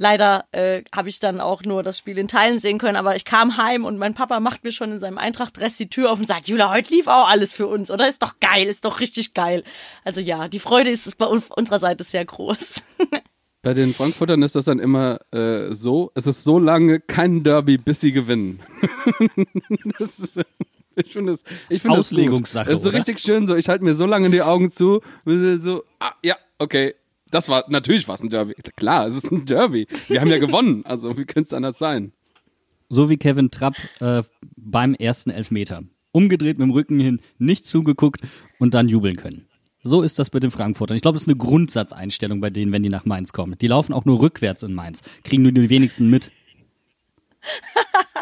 Leider 0.04 0.44
äh, 0.52 0.84
habe 0.94 1.08
ich 1.08 1.22
dann 1.22 1.40
auch 1.40 1.64
nur 1.64 1.82
das 1.82 1.98
Spiel 1.98 2.18
in 2.18 2.28
Teilen 2.28 2.60
sehen 2.60 2.78
können, 2.78 2.98
aber 2.98 3.16
ich 3.16 3.24
kam 3.24 3.56
heim 3.56 3.86
und 3.86 3.98
mein 3.98 4.14
Papa 4.14 4.42
macht 4.42 4.66
mir 4.66 4.74
schon 4.74 4.92
in 4.92 5.00
seinem 5.00 5.18
Eintracht-Dress 5.18 5.78
die 5.78 5.88
Tür 5.88 6.12
auf 6.12 6.20
und 6.20 6.28
sagt, 6.28 6.50
Jula, 6.50 6.70
heute 6.74 6.94
lief 6.94 7.08
auch 7.08 7.30
alles 7.30 7.56
für 7.56 7.68
uns, 7.68 7.90
oder? 7.90 8.10
Ist 8.10 8.22
doch 8.22 8.34
geil, 8.42 8.68
ist 8.68 8.84
doch 8.84 9.00
richtig 9.00 9.34
geil. 9.34 9.64
Also 10.04 10.20
ja, 10.20 10.50
die 10.50 10.60
Freude 10.60 10.90
ist 10.90 11.18
bei 11.18 11.26
uns- 11.26 11.50
unserer 11.52 11.80
Seite 11.80 12.04
sehr 12.04 12.26
groß. 12.26 12.84
Bei 13.62 13.74
den 13.74 13.94
Frankfurtern 13.94 14.42
ist 14.44 14.56
das 14.56 14.66
dann 14.66 14.80
immer 14.80 15.20
äh, 15.32 15.74
so, 15.74 16.12
es 16.16 16.28
ist 16.28 16.44
so 16.44 16.60
lange 16.60 17.00
kein 17.00 17.44
Derby, 17.44 17.78
bis 17.78 18.02
sie 18.02 18.12
gewinnen. 18.12 18.60
das 20.00 20.20
ist, 20.20 20.42
ich 20.98 21.14
finde 21.14 21.32
das, 21.32 21.44
ich 21.70 21.82
finde 21.82 21.96
das 21.98 22.10
gut. 22.10 22.18
Auslegungssache, 22.20 22.66
Das 22.70 22.80
ist 22.80 22.84
so 22.84 22.90
oder? 22.90 22.98
richtig 22.98 23.22
schön 23.22 23.48
so, 23.48 23.56
ich 23.56 23.70
halte 23.70 23.86
mir 23.86 23.94
so 23.96 24.06
lange 24.06 24.30
die 24.30 24.42
Augen 24.42 24.70
zu, 24.70 25.00
bis 25.24 25.40
sie 25.40 25.60
so, 25.60 25.86
ah, 26.02 26.12
ja, 26.22 26.36
okay, 26.60 26.94
das 27.34 27.50
war, 27.50 27.66
natürlich 27.68 28.08
war 28.08 28.16
es 28.16 28.22
ein 28.22 28.30
Derby. 28.30 28.54
Klar, 28.76 29.08
es 29.08 29.16
ist 29.16 29.32
ein 29.32 29.46
Derby. 29.46 29.88
Wir 30.08 30.22
haben 30.22 30.30
ja 30.30 30.38
gewonnen, 30.38 30.86
also 30.86 31.18
wie 31.18 31.26
könnte 31.26 31.48
es 31.48 31.54
anders 31.54 31.80
sein? 31.80 32.14
So 32.90 33.10
wie 33.10 33.18
Kevin 33.18 33.50
Trapp 33.50 33.76
äh, 34.00 34.22
beim 34.56 34.94
ersten 34.94 35.32
Elfmeter. 35.32 35.84
Umgedreht 36.12 36.60
mit 36.60 36.68
dem 36.68 36.72
Rücken 36.72 37.00
hin, 37.00 37.22
nicht 37.40 37.66
zugeguckt 37.66 38.22
und 38.60 38.76
dann 38.76 38.88
jubeln 38.88 39.16
können. 39.16 39.48
So 39.82 40.04
ist 40.04 40.20
das 40.20 40.32
mit 40.32 40.44
den 40.44 40.52
Frankfurtern. 40.52 40.96
Ich 40.96 41.02
glaube, 41.02 41.16
das 41.16 41.24
ist 41.24 41.28
eine 41.28 41.38
Grundsatzeinstellung 41.38 42.40
bei 42.40 42.52
denen, 42.52 42.72
wenn 42.72 42.84
die 42.84 42.90
nach 42.90 43.06
Mainz 43.06 43.34
kommen. 43.34 43.58
Die 43.60 43.68
laufen 43.68 43.94
auch 43.94 44.06
nur 44.06 44.22
rückwärts 44.22 44.62
in 44.62 44.74
Mainz, 44.74 45.02
kriegen 45.24 45.42
nur 45.42 45.52
die 45.52 45.70
wenigsten 45.70 46.10
mit. 46.10 46.32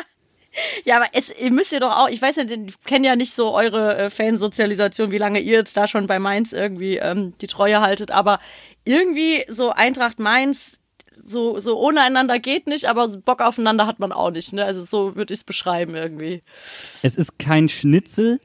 Ja, 0.86 0.98
aber 0.98 1.08
es, 1.14 1.32
ihr 1.40 1.52
müsst 1.52 1.72
ja 1.72 1.80
doch 1.80 1.92
auch, 1.92 2.10
ich 2.10 2.22
weiß 2.22 2.38
ja, 2.38 2.44
ich 2.44 2.82
kenne 2.84 3.08
ja 3.08 3.16
nicht 3.16 3.34
so 3.34 3.54
eure 3.54 3.98
äh, 3.98 4.10
Fansozialisation, 4.10 5.12
wie 5.12 5.18
lange 5.18 5.40
ihr 5.40 5.58
jetzt 5.58 5.78
da 5.78 5.88
schon 5.88 6.08
bei 6.08 6.20
Mainz 6.20 6.54
irgendwie 6.54 6.98
ähm, 6.98 7.34
die 7.42 7.48
Treue 7.48 7.82
haltet, 7.82 8.12
aber 8.12 8.40
irgendwie 8.86 9.44
so 9.48 9.72
Eintracht 9.72 10.20
Mainz, 10.20 10.80
so, 11.24 11.60
so 11.60 11.78
ohne 11.80 12.02
einander 12.02 12.40
geht 12.40 12.68
nicht, 12.68 12.86
aber 12.86 13.08
Bock 13.10 13.42
aufeinander 13.42 13.86
hat 13.86 14.00
man 14.00 14.12
auch 14.12 14.32
nicht, 14.32 14.54
ne? 14.54 14.66
Also 14.66 14.84
so 14.84 15.16
würde 15.16 15.34
ich 15.34 15.42
es 15.42 15.44
beschreiben 15.44 15.96
irgendwie. 15.96 16.42
Es 17.04 17.16
ist 17.16 17.38
kein 17.38 17.70
Schnitzel, 17.70 18.40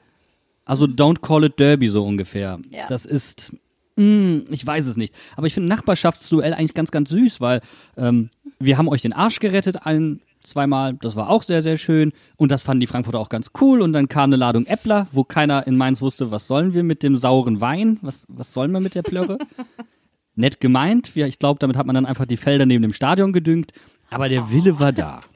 also 0.66 0.86
don't 0.86 1.20
call 1.20 1.44
it 1.44 1.58
Derby 1.58 1.88
so 1.88 2.04
ungefähr. 2.04 2.58
Ja. 2.70 2.86
Das 2.88 3.06
ist, 3.06 3.54
mh, 3.96 4.42
ich 4.50 4.66
weiß 4.66 4.86
es 4.86 4.96
nicht. 4.96 5.14
Aber 5.36 5.46
ich 5.46 5.54
finde 5.54 5.68
Nachbarschaftsduell 5.68 6.52
eigentlich 6.52 6.74
ganz, 6.74 6.90
ganz 6.90 7.08
süß, 7.10 7.40
weil 7.40 7.62
ähm, 7.96 8.30
wir 8.58 8.76
haben 8.76 8.88
euch 8.88 9.02
den 9.02 9.12
Arsch 9.12 9.38
gerettet 9.38 9.86
ein, 9.86 10.20
zweimal. 10.46 10.94
Das 10.94 11.16
war 11.16 11.28
auch 11.28 11.42
sehr, 11.42 11.62
sehr 11.62 11.76
schön. 11.76 12.12
Und 12.36 12.50
das 12.50 12.62
fanden 12.62 12.80
die 12.80 12.86
Frankfurter 12.86 13.18
auch 13.18 13.28
ganz 13.28 13.50
cool. 13.60 13.82
Und 13.82 13.92
dann 13.92 14.08
kam 14.08 14.30
eine 14.30 14.36
Ladung 14.36 14.66
Äppler, 14.66 15.06
wo 15.12 15.24
keiner 15.24 15.66
in 15.66 15.76
Mainz 15.76 16.00
wusste, 16.00 16.30
was 16.30 16.46
sollen 16.46 16.74
wir 16.74 16.82
mit 16.82 17.02
dem 17.02 17.16
sauren 17.16 17.60
Wein? 17.60 17.98
Was, 18.02 18.24
was 18.28 18.52
sollen 18.52 18.72
wir 18.72 18.80
mit 18.80 18.94
der 18.94 19.02
Plörre? 19.02 19.38
Nett 20.34 20.60
gemeint. 20.60 21.14
Ja, 21.14 21.26
ich 21.26 21.38
glaube, 21.38 21.58
damit 21.58 21.76
hat 21.76 21.86
man 21.86 21.94
dann 21.94 22.06
einfach 22.06 22.26
die 22.26 22.36
Felder 22.36 22.66
neben 22.66 22.82
dem 22.82 22.92
Stadion 22.92 23.32
gedüngt. 23.32 23.72
Aber 24.10 24.28
der 24.28 24.50
Wille 24.50 24.78
war 24.78 24.92
da. 24.92 25.20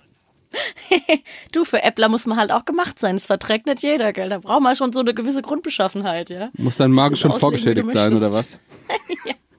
Du, 1.53 1.65
für 1.65 1.83
Äppler 1.83 2.09
muss 2.09 2.27
man 2.27 2.39
halt 2.39 2.53
auch 2.53 2.65
gemacht 2.65 2.99
sein. 2.99 3.17
Das 3.17 3.27
verträgt 3.27 3.67
nicht 3.67 3.83
jeder, 3.83 4.13
gell? 4.13 4.29
Da 4.29 4.39
braucht 4.39 4.63
man 4.63 4.77
schon 4.77 4.93
so 4.93 5.01
eine 5.01 5.15
gewisse 5.15 5.43
Grundbeschaffenheit, 5.43 6.31
ja. 6.31 6.51
Muss 6.57 6.77
dein 6.77 6.93
Magen 6.93 7.17
schon 7.17 7.33
vorgeschädigt 7.33 7.91
sein, 7.93 8.17
oder 8.17 8.33
was? 8.33 8.59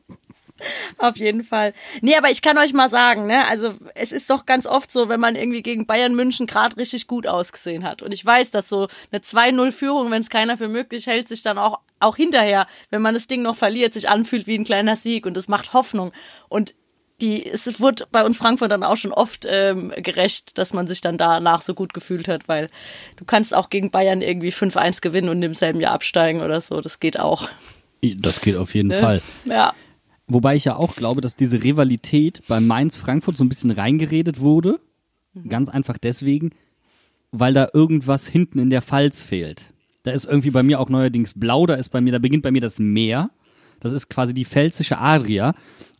Auf 0.97 1.17
jeden 1.17 1.43
Fall. 1.43 1.73
Nee, 2.01 2.15
aber 2.15 2.29
ich 2.29 2.41
kann 2.41 2.57
euch 2.57 2.73
mal 2.73 2.89
sagen, 2.89 3.25
ne, 3.25 3.47
also 3.47 3.73
es 3.95 4.11
ist 4.11 4.29
doch 4.29 4.45
ganz 4.45 4.65
oft 4.65 4.91
so, 4.91 5.09
wenn 5.09 5.19
man 5.19 5.35
irgendwie 5.35 5.61
gegen 5.61 5.85
Bayern 5.85 6.15
München 6.15 6.47
gerade 6.47 6.77
richtig 6.77 7.07
gut 7.07 7.27
ausgesehen 7.27 7.83
hat. 7.83 8.01
Und 8.01 8.11
ich 8.11 8.25
weiß, 8.25 8.51
dass 8.51 8.69
so 8.69 8.87
eine 9.11 9.21
2-0-Führung, 9.21 10.11
wenn 10.11 10.21
es 10.21 10.29
keiner 10.29 10.57
für 10.57 10.67
möglich 10.67 11.07
hält, 11.07 11.27
sich 11.27 11.43
dann 11.43 11.57
auch, 11.57 11.79
auch 11.99 12.15
hinterher, 12.15 12.67
wenn 12.89 13.01
man 13.01 13.13
das 13.13 13.27
Ding 13.27 13.41
noch 13.41 13.55
verliert, 13.55 13.93
sich 13.93 14.09
anfühlt 14.09 14.47
wie 14.47 14.57
ein 14.57 14.63
kleiner 14.63 14.95
Sieg 14.95 15.25
und 15.25 15.35
das 15.37 15.47
macht 15.47 15.73
Hoffnung. 15.73 16.11
Und 16.49 16.73
die, 17.21 17.45
es 17.45 17.79
wurde 17.79 18.07
bei 18.11 18.25
uns 18.25 18.37
Frankfurt 18.37 18.71
dann 18.71 18.83
auch 18.83 18.97
schon 18.97 19.13
oft 19.13 19.45
ähm, 19.47 19.93
gerecht, 19.97 20.57
dass 20.57 20.73
man 20.73 20.87
sich 20.87 21.01
dann 21.01 21.17
danach 21.17 21.61
so 21.61 21.73
gut 21.75 21.93
gefühlt 21.93 22.27
hat, 22.27 22.47
weil 22.47 22.69
du 23.17 23.25
kannst 23.25 23.55
auch 23.55 23.69
gegen 23.69 23.91
Bayern 23.91 24.21
irgendwie 24.21 24.49
5-1 24.49 25.01
gewinnen 25.01 25.29
und 25.29 25.41
im 25.43 25.53
selben 25.55 25.79
Jahr 25.79 25.93
absteigen 25.93 26.41
oder 26.41 26.59
so. 26.61 26.81
Das 26.81 26.99
geht 26.99 27.19
auch. 27.19 27.47
Das 28.01 28.41
geht 28.41 28.55
auf 28.55 28.73
jeden 28.73 28.89
Ne? 28.89 28.99
Fall. 28.99 29.21
Ja. 29.45 29.73
Wobei 30.33 30.55
ich 30.55 30.63
ja 30.63 30.77
auch 30.77 30.95
glaube, 30.95 31.19
dass 31.19 31.35
diese 31.35 31.61
Rivalität 31.61 32.41
bei 32.47 32.61
Mainz-Frankfurt 32.61 33.35
so 33.35 33.43
ein 33.43 33.49
bisschen 33.49 33.69
reingeredet 33.69 34.39
wurde. 34.39 34.79
Ganz 35.49 35.67
einfach 35.67 35.97
deswegen, 35.97 36.51
weil 37.31 37.53
da 37.53 37.67
irgendwas 37.73 38.27
hinten 38.27 38.59
in 38.59 38.69
der 38.69 38.81
Pfalz 38.81 39.25
fehlt. 39.25 39.73
Da 40.03 40.13
ist 40.13 40.23
irgendwie 40.25 40.51
bei 40.51 40.63
mir 40.63 40.79
auch 40.79 40.87
neuerdings 40.87 41.33
blau, 41.37 41.65
da 41.65 41.73
ist 41.73 41.89
bei 41.89 41.99
mir, 41.99 42.13
da 42.13 42.19
beginnt 42.19 42.43
bei 42.43 42.51
mir 42.51 42.61
das 42.61 42.79
Meer. 42.79 43.29
Das 43.81 43.91
ist 43.91 44.09
quasi 44.09 44.33
die 44.33 44.45
pfälzische 44.45 44.99
Adria. 44.99 45.53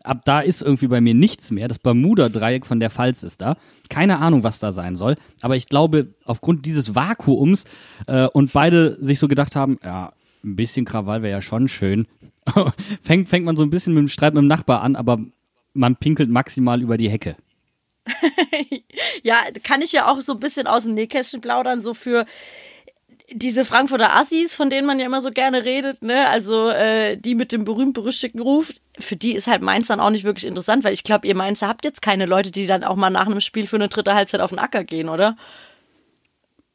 Ab 0.04 0.22
da 0.24 0.40
ist 0.40 0.62
irgendwie 0.62 0.88
bei 0.88 1.02
mir 1.02 1.14
nichts 1.14 1.52
mehr. 1.52 1.68
Das 1.68 1.80
Bermuda-Dreieck 1.80 2.66
von 2.66 2.80
der 2.80 2.90
Pfalz 2.90 3.24
ist 3.24 3.42
da. 3.42 3.58
Keine 3.90 4.20
Ahnung, 4.20 4.44
was 4.44 4.60
da 4.60 4.72
sein 4.72 4.96
soll. 4.96 5.18
Aber 5.42 5.58
ich 5.58 5.68
glaube, 5.68 6.08
aufgrund 6.24 6.66
dieses 6.66 6.96
Vakuums 6.96 7.66
äh, 8.08 8.28
und 8.28 8.54
beide 8.54 8.98
sich 9.04 9.20
so 9.20 9.28
gedacht 9.28 9.58
haben, 9.58 9.78
ja, 9.84 10.14
ein 10.44 10.56
bisschen 10.56 10.86
Krawall 10.86 11.22
wäre 11.22 11.32
ja 11.32 11.42
schon 11.42 11.68
schön. 11.68 12.08
fängt, 13.02 13.30
fängt 13.30 13.46
man 13.46 13.56
so 13.56 13.64
ein 13.64 13.70
bisschen 13.70 13.94
mit 13.94 14.02
dem 14.02 14.08
Streit 14.08 14.34
mit 14.34 14.42
dem 14.42 14.48
Nachbar 14.48 14.82
an, 14.82 14.96
aber 14.96 15.20
man 15.74 15.96
pinkelt 15.96 16.30
maximal 16.30 16.82
über 16.82 16.98
die 16.98 17.10
Hecke. 17.10 17.36
Ja, 19.24 19.38
kann 19.64 19.84
ich 19.84 19.92
ja 19.92 20.10
auch 20.10 20.20
so 20.22 20.34
ein 20.34 20.40
bisschen 20.40 20.66
aus 20.66 20.84
dem 20.84 20.96
Nähkästchen 20.96 21.42
plaudern, 21.42 21.80
so 21.80 21.94
für 21.94 22.26
diese 23.34 23.66
Frankfurter 23.66 24.16
Assis, 24.16 24.56
von 24.56 24.70
denen 24.70 24.88
man 24.88 25.00
ja 25.00 25.06
immer 25.06 25.22
so 25.22 25.32
gerne 25.32 25.64
redet, 25.64 26.04
ne? 26.04 26.28
Also 26.30 26.70
äh, 26.70 27.18
die 27.18 27.36
mit 27.36 27.52
dem 27.52 27.64
berühmt-berüchtigten 27.64 28.42
Ruf, 28.42 28.74
für 29.00 29.16
die 29.16 29.34
ist 29.34 29.48
halt 29.48 29.62
Mainz 29.62 29.88
dann 29.88 30.00
auch 30.00 30.10
nicht 30.10 30.24
wirklich 30.24 30.46
interessant, 30.46 30.84
weil 30.84 30.94
ich 30.94 31.04
glaube, 31.04 31.28
ihr 31.28 31.36
Mainzer 31.36 31.68
habt 31.68 31.86
jetzt 31.86 32.02
keine 32.02 32.26
Leute, 32.26 32.52
die 32.52 32.68
dann 32.68 32.84
auch 32.84 32.96
mal 32.96 33.10
nach 33.10 33.28
einem 33.28 33.42
Spiel 33.42 33.68
für 33.68 33.78
eine 33.78 33.88
dritte 33.88 34.16
Halbzeit 34.16 34.42
auf 34.42 34.50
den 34.50 34.60
Acker 34.60 34.84
gehen, 34.84 35.08
oder? 35.08 35.38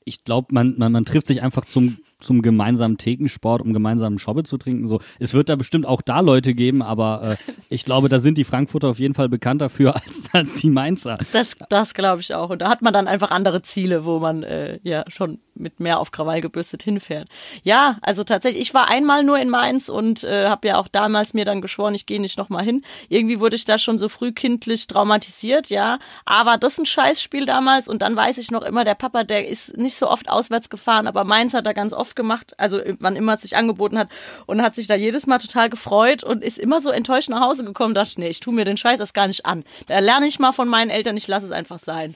Ich 0.04 0.24
glaube, 0.24 0.48
man, 0.52 0.74
man, 0.78 0.92
man 0.92 1.04
trifft 1.04 1.26
sich 1.26 1.42
einfach 1.42 1.64
zum, 1.64 1.98
zum 2.18 2.42
gemeinsamen 2.42 2.98
Thekensport, 2.98 3.60
um 3.60 3.72
gemeinsamen 3.72 4.18
Schobbe 4.18 4.44
zu 4.44 4.56
trinken. 4.56 4.88
So, 4.88 5.00
es 5.18 5.34
wird 5.34 5.48
da 5.48 5.56
bestimmt 5.56 5.86
auch 5.86 6.02
da 6.02 6.20
Leute 6.20 6.54
geben, 6.54 6.82
aber 6.82 7.22
äh, 7.22 7.52
ich 7.68 7.84
glaube, 7.84 8.08
da 8.08 8.18
sind 8.18 8.38
die 8.38 8.44
Frankfurter 8.44 8.88
auf 8.88 8.98
jeden 8.98 9.14
Fall 9.14 9.28
bekannt 9.28 9.60
dafür 9.60 9.94
als, 10.06 10.28
als 10.32 10.54
die 10.56 10.70
Mainzer. 10.70 11.18
Das, 11.32 11.56
das 11.68 11.94
glaube 11.94 12.20
ich 12.20 12.34
auch. 12.34 12.50
Und 12.50 12.62
da 12.62 12.68
hat 12.68 12.82
man 12.82 12.92
dann 12.92 13.08
einfach 13.08 13.30
andere 13.30 13.62
Ziele, 13.62 14.04
wo 14.04 14.18
man 14.18 14.42
äh, 14.42 14.78
ja 14.82 15.04
schon 15.08 15.38
mit 15.58 15.80
mehr 15.80 15.98
auf 15.98 16.10
Krawall 16.10 16.40
gebürstet 16.40 16.82
hinfährt. 16.82 17.28
Ja, 17.62 17.98
also 18.02 18.24
tatsächlich, 18.24 18.62
ich 18.62 18.74
war 18.74 18.88
einmal 18.88 19.24
nur 19.24 19.38
in 19.38 19.48
Mainz 19.48 19.88
und 19.88 20.24
äh, 20.24 20.48
habe 20.48 20.68
ja 20.68 20.78
auch 20.78 20.88
damals 20.88 21.34
mir 21.34 21.44
dann 21.44 21.60
geschworen, 21.60 21.94
ich 21.94 22.06
gehe 22.06 22.20
nicht 22.20 22.38
nochmal 22.38 22.64
hin. 22.64 22.84
Irgendwie 23.08 23.40
wurde 23.40 23.56
ich 23.56 23.64
da 23.64 23.78
schon 23.78 23.98
so 23.98 24.08
frühkindlich 24.08 24.86
traumatisiert, 24.86 25.68
ja. 25.68 25.98
Aber 26.24 26.58
das 26.58 26.74
ist 26.74 26.78
ein 26.80 26.86
Scheißspiel 26.86 27.46
damals 27.46 27.88
und 27.88 28.02
dann 28.02 28.16
weiß 28.16 28.38
ich 28.38 28.50
noch 28.50 28.62
immer, 28.62 28.84
der 28.84 28.94
Papa, 28.94 29.24
der 29.24 29.48
ist 29.48 29.76
nicht 29.76 29.96
so 29.96 30.10
oft 30.10 30.28
auswärts 30.28 30.70
gefahren, 30.70 31.06
aber 31.06 31.24
Mainz 31.24 31.54
hat 31.54 31.66
er 31.66 31.74
ganz 31.74 31.92
oft 31.92 32.16
gemacht, 32.16 32.54
also 32.58 32.80
wann 33.00 33.16
immer 33.16 33.34
es 33.34 33.42
sich 33.42 33.56
angeboten 33.56 33.98
hat 33.98 34.08
und 34.46 34.62
hat 34.62 34.74
sich 34.74 34.86
da 34.86 34.94
jedes 34.94 35.26
Mal 35.26 35.38
total 35.38 35.70
gefreut 35.70 36.24
und 36.24 36.42
ist 36.42 36.58
immer 36.58 36.80
so 36.80 36.90
enttäuscht 36.90 37.28
nach 37.28 37.40
Hause 37.40 37.64
gekommen, 37.64 37.94
dachte 37.94 38.20
nee, 38.20 38.28
ich 38.28 38.40
tu 38.40 38.52
mir 38.52 38.64
den 38.64 38.76
Scheiß 38.76 39.00
erst 39.00 39.14
gar 39.14 39.26
nicht 39.26 39.46
an. 39.46 39.64
Da 39.86 39.98
lerne 39.98 40.26
ich 40.26 40.38
mal 40.38 40.52
von 40.52 40.68
meinen 40.68 40.90
Eltern, 40.90 41.16
ich 41.16 41.28
lasse 41.28 41.46
es 41.46 41.52
einfach 41.52 41.78
sein. 41.78 42.14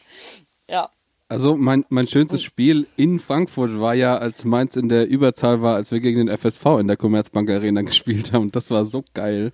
Ja. 0.69 0.91
Also 1.31 1.57
mein, 1.57 1.85
mein 1.91 2.09
schönstes 2.09 2.43
Spiel 2.43 2.89
in 2.97 3.21
Frankfurt 3.21 3.79
war 3.79 3.95
ja, 3.95 4.19
als 4.19 4.45
Mainz 4.45 4.75
in 4.75 4.89
der 4.89 5.09
Überzahl 5.09 5.63
war, 5.63 5.77
als 5.77 5.93
wir 5.93 6.01
gegen 6.01 6.27
den 6.27 6.37
FSV 6.37 6.81
in 6.81 6.89
der 6.89 6.97
Commerzbank 6.97 7.49
Arena 7.49 7.83
gespielt 7.91 8.33
haben. 8.33 8.43
Und 8.43 8.57
das 8.57 8.73
war 8.73 8.85
so 8.85 9.05
geil. 9.15 9.53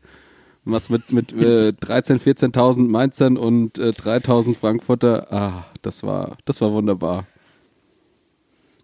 Was 0.64 0.88
mit, 0.88 1.12
mit 1.12 1.34
äh, 1.34 1.74
13.000, 1.78 2.54
14.000 2.54 2.88
Mainzern 2.88 3.36
und 3.36 3.78
äh, 3.78 3.90
3.000 3.90 4.56
Frankfurter. 4.56 5.30
Ah, 5.30 5.66
das 5.82 6.02
war, 6.02 6.38
das 6.46 6.62
war 6.62 6.72
wunderbar. 6.72 7.26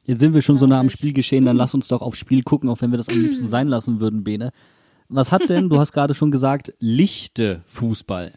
Jetzt 0.05 0.21
sind 0.21 0.35
wir 0.35 0.43
schon 0.43 0.59
so 0.59 0.67
nah 0.67 0.79
am 0.79 0.91
Spiel 0.91 1.15
geschehen, 1.15 1.47
dann 1.47 1.57
lass 1.57 1.73
uns 1.73 1.89
doch 1.89 2.03
aufs 2.03 2.19
Spiel 2.19 2.43
gucken, 2.43 2.69
auch 2.69 2.83
wenn 2.83 2.91
wir 2.91 2.99
das 2.99 3.09
am 3.09 3.23
liebsten 3.23 3.49
sein 3.49 3.69
lassen 3.69 4.01
würden, 4.01 4.23
Bene. 4.23 4.53
Was 5.09 5.33
hat 5.33 5.49
denn, 5.49 5.71
du 5.71 5.79
hast 5.79 5.93
gerade 5.93 6.13
schon 6.13 6.31
gesagt, 6.31 6.75
lichte 6.79 7.63
Fußball. 7.69 8.35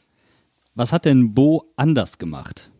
Was 0.75 0.93
hat 0.93 1.03
denn 1.03 1.33
Bo 1.33 1.73
anders 1.75 2.19
gemacht? 2.19 2.71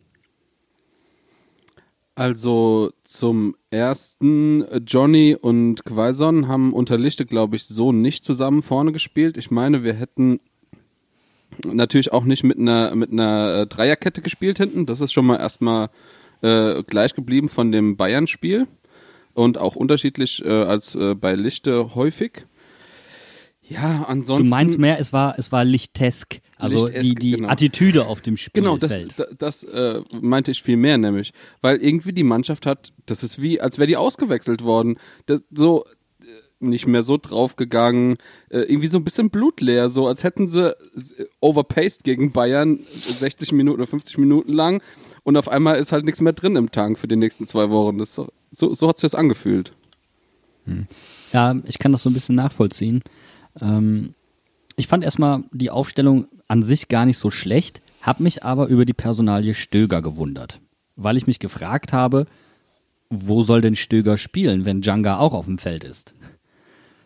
Also 2.15 2.93
zum 3.03 3.57
ersten, 3.71 4.63
äh, 4.63 4.77
Johnny 4.87 5.35
und 5.39 5.83
Quaison 5.83 6.47
haben 6.47 6.71
unter 6.71 6.97
Lichte, 6.97 7.25
glaube 7.25 7.57
ich, 7.57 7.65
so 7.65 7.91
nicht 7.91 8.23
zusammen 8.23 8.61
vorne 8.61 8.93
gespielt. 8.93 9.35
Ich 9.35 9.51
meine, 9.51 9.83
wir 9.83 9.93
hätten 9.93 10.39
natürlich 11.65 12.13
auch 12.13 12.23
nicht 12.23 12.43
mit 12.43 12.57
einer, 12.57 12.95
mit 12.95 13.11
einer 13.11 13.55
äh, 13.61 13.67
Dreierkette 13.67 14.21
gespielt 14.21 14.57
hinten. 14.57 14.85
Das 14.85 15.01
ist 15.01 15.11
schon 15.11 15.25
mal 15.25 15.37
erstmal 15.37 15.89
äh, 16.41 16.83
gleich 16.83 17.13
geblieben 17.15 17.49
von 17.49 17.73
dem 17.73 17.97
Bayern-Spiel 17.97 18.67
und 19.33 19.57
auch 19.57 19.75
unterschiedlich 19.75 20.43
äh, 20.45 20.49
als 20.49 20.95
äh, 20.95 21.15
bei 21.15 21.35
Lichte 21.35 21.95
häufig. 21.95 22.45
Ja, 23.67 23.99
Du 23.99 24.05
ansonsten. 24.05 24.49
meinst 24.49 24.77
mehr, 24.77 24.99
es 24.99 25.11
war, 25.11 25.37
es 25.39 25.51
war 25.51 25.63
lichtesk. 25.65 26.39
Also 26.57 26.85
Lichtesk, 26.85 27.01
die, 27.03 27.15
die 27.15 27.31
genau. 27.31 27.49
Attitüde 27.49 28.05
auf 28.05 28.21
dem 28.21 28.37
Spielfeld. 28.37 28.63
Genau, 28.63 28.77
das, 28.77 29.15
das, 29.15 29.37
das 29.37 29.63
äh, 29.63 30.01
meinte 30.21 30.51
ich 30.51 30.61
viel 30.61 30.77
mehr 30.77 30.97
nämlich. 30.97 31.33
Weil 31.61 31.77
irgendwie 31.77 32.13
die 32.13 32.23
Mannschaft 32.23 32.65
hat, 32.65 32.93
das 33.05 33.23
ist 33.23 33.41
wie, 33.41 33.59
als 33.59 33.79
wäre 33.79 33.87
die 33.87 33.97
ausgewechselt 33.97 34.63
worden. 34.63 34.97
Das, 35.25 35.43
so 35.51 35.83
äh, 36.21 36.25
nicht 36.59 36.85
mehr 36.85 37.01
so 37.01 37.17
draufgegangen, 37.17 38.17
äh, 38.49 38.59
irgendwie 38.59 38.87
so 38.87 38.99
ein 38.99 39.03
bisschen 39.03 39.31
blutleer, 39.31 39.89
so 39.89 40.07
als 40.07 40.23
hätten 40.23 40.47
sie 40.49 40.75
overpaced 41.41 42.03
gegen 42.03 42.31
Bayern 42.31 42.79
60 43.19 43.51
Minuten 43.51 43.79
oder 43.79 43.87
50 43.87 44.19
Minuten 44.19 44.53
lang 44.53 44.81
und 45.23 45.37
auf 45.37 45.49
einmal 45.49 45.79
ist 45.79 45.91
halt 45.91 46.05
nichts 46.05 46.21
mehr 46.21 46.33
drin 46.33 46.55
im 46.55 46.69
Tank 46.71 46.99
für 46.99 47.07
die 47.07 47.15
nächsten 47.15 47.47
zwei 47.47 47.71
Wochen. 47.71 47.97
Das, 47.97 48.13
so, 48.13 48.27
so, 48.51 48.73
so 48.75 48.87
hat 48.87 48.99
sich 48.99 49.09
das 49.11 49.15
angefühlt. 49.15 49.71
Ja, 51.33 51.55
ich 51.65 51.79
kann 51.79 51.91
das 51.91 52.03
so 52.03 52.09
ein 52.09 52.13
bisschen 52.13 52.35
nachvollziehen. 52.35 53.01
Ähm, 53.61 54.13
ich 54.75 54.87
fand 54.87 55.03
erstmal 55.03 55.43
die 55.51 55.69
Aufstellung 55.69 56.27
an 56.47 56.63
sich 56.63 56.87
gar 56.87 57.05
nicht 57.05 57.17
so 57.17 57.29
schlecht, 57.29 57.81
habe 58.01 58.23
mich 58.23 58.43
aber 58.43 58.67
über 58.67 58.85
die 58.85 58.93
Personalie 58.93 59.53
Stöger 59.53 60.01
gewundert, 60.01 60.59
weil 60.95 61.17
ich 61.17 61.27
mich 61.27 61.39
gefragt 61.39 61.93
habe, 61.93 62.27
wo 63.09 63.41
soll 63.41 63.61
denn 63.61 63.75
Stöger 63.75 64.17
spielen, 64.17 64.65
wenn 64.65 64.81
Djanga 64.81 65.17
auch 65.17 65.33
auf 65.33 65.45
dem 65.45 65.57
Feld 65.57 65.83
ist? 65.83 66.13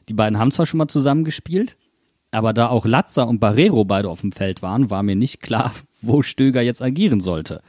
Die 0.08 0.14
beiden 0.14 0.40
haben 0.40 0.52
zwar 0.52 0.66
schon 0.66 0.80
mal 0.80 0.88
zusammen 0.88 1.24
gespielt, 1.24 1.78
aber 2.32 2.54
da 2.54 2.68
auch 2.70 2.86
Latza 2.86 3.24
und 3.24 3.40
Barrero 3.40 3.86
beide 3.86 4.10
auf 4.10 4.22
dem 4.22 4.32
Feld 4.32 4.62
waren, 4.62 4.90
war 4.90 5.04
mir 5.04 5.16
nicht 5.16 5.42
klar, 5.42 5.74
wo 6.02 6.22
Stöger 6.22 6.62
jetzt 6.62 6.82
agieren 6.82 7.22
sollte. 7.22 7.62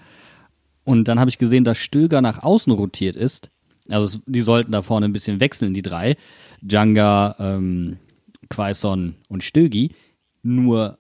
Und 0.85 1.09
dann 1.09 1.21
habe 1.21 1.31
ich 1.31 1.39
gesehen, 1.39 1.65
dass 1.65 1.79
Stöger 1.79 2.21
nach 2.21 2.43
außen 2.43 2.73
rotiert 2.73 3.17
ist. 3.17 3.51
Also 3.89 4.19
die 4.27 4.41
sollten 4.41 4.73
da 4.73 4.83
vorne 4.83 5.07
ein 5.07 5.13
bisschen 5.13 5.41
wechseln, 5.41 5.75
die 5.75 5.83
drei. 5.83 6.17
Djanga, 6.63 7.37
ähm, 7.39 7.99
Quaison 8.51 9.15
und 9.29 9.43
Stögi. 9.43 9.95
Nur 10.43 10.99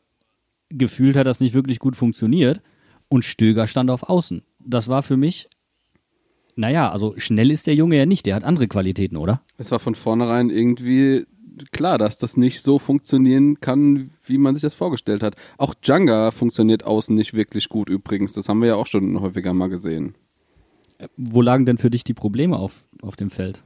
gefühlt 0.71 1.16
hat 1.16 1.26
das 1.26 1.40
nicht 1.40 1.54
wirklich 1.54 1.78
gut 1.78 1.97
funktioniert 1.97 2.62
und 3.09 3.25
Stöger 3.25 3.66
stand 3.66 3.90
auf 3.90 4.09
Außen. 4.09 4.42
Das 4.59 4.88
war 4.88 5.02
für 5.02 5.16
mich 5.16 5.49
naja, 6.57 6.90
also 6.90 7.14
schnell 7.16 7.50
ist 7.50 7.66
der 7.66 7.75
Junge 7.75 7.97
ja 7.97 8.04
nicht, 8.04 8.26
der 8.26 8.35
hat 8.35 8.45
andere 8.45 8.69
Qualitäten, 8.69 9.16
oder? 9.16 9.40
Es 9.57 9.71
war 9.71 9.78
von 9.78 9.95
vornherein 9.95 10.50
irgendwie 10.50 11.25
klar, 11.73 11.97
dass 11.97 12.19
das 12.19 12.37
nicht 12.37 12.61
so 12.61 12.78
funktionieren 12.78 13.61
kann, 13.61 14.11
wie 14.25 14.38
man 14.38 14.54
sich 14.54 14.62
das 14.62 14.75
vorgestellt 14.75 15.23
hat. 15.23 15.37
Auch 15.59 15.75
Djanga 15.75 16.30
funktioniert 16.30 16.85
außen 16.85 17.14
nicht 17.14 17.35
wirklich 17.35 17.69
gut 17.69 17.88
übrigens. 17.88 18.35
Das 18.35 18.49
haben 18.49 18.61
wir 18.61 18.69
ja 18.69 18.75
auch 18.75 18.87
schon 18.87 19.21
häufiger 19.21 19.54
mal 19.54 19.69
gesehen. 19.69 20.14
Wo 21.16 21.40
lagen 21.40 21.64
denn 21.64 21.78
für 21.78 21.90
dich 21.90 22.04
die 22.04 22.14
Probleme 22.14 22.59
auf, 22.59 22.87
auf 23.00 23.16
dem 23.16 23.30
Feld? 23.30 23.62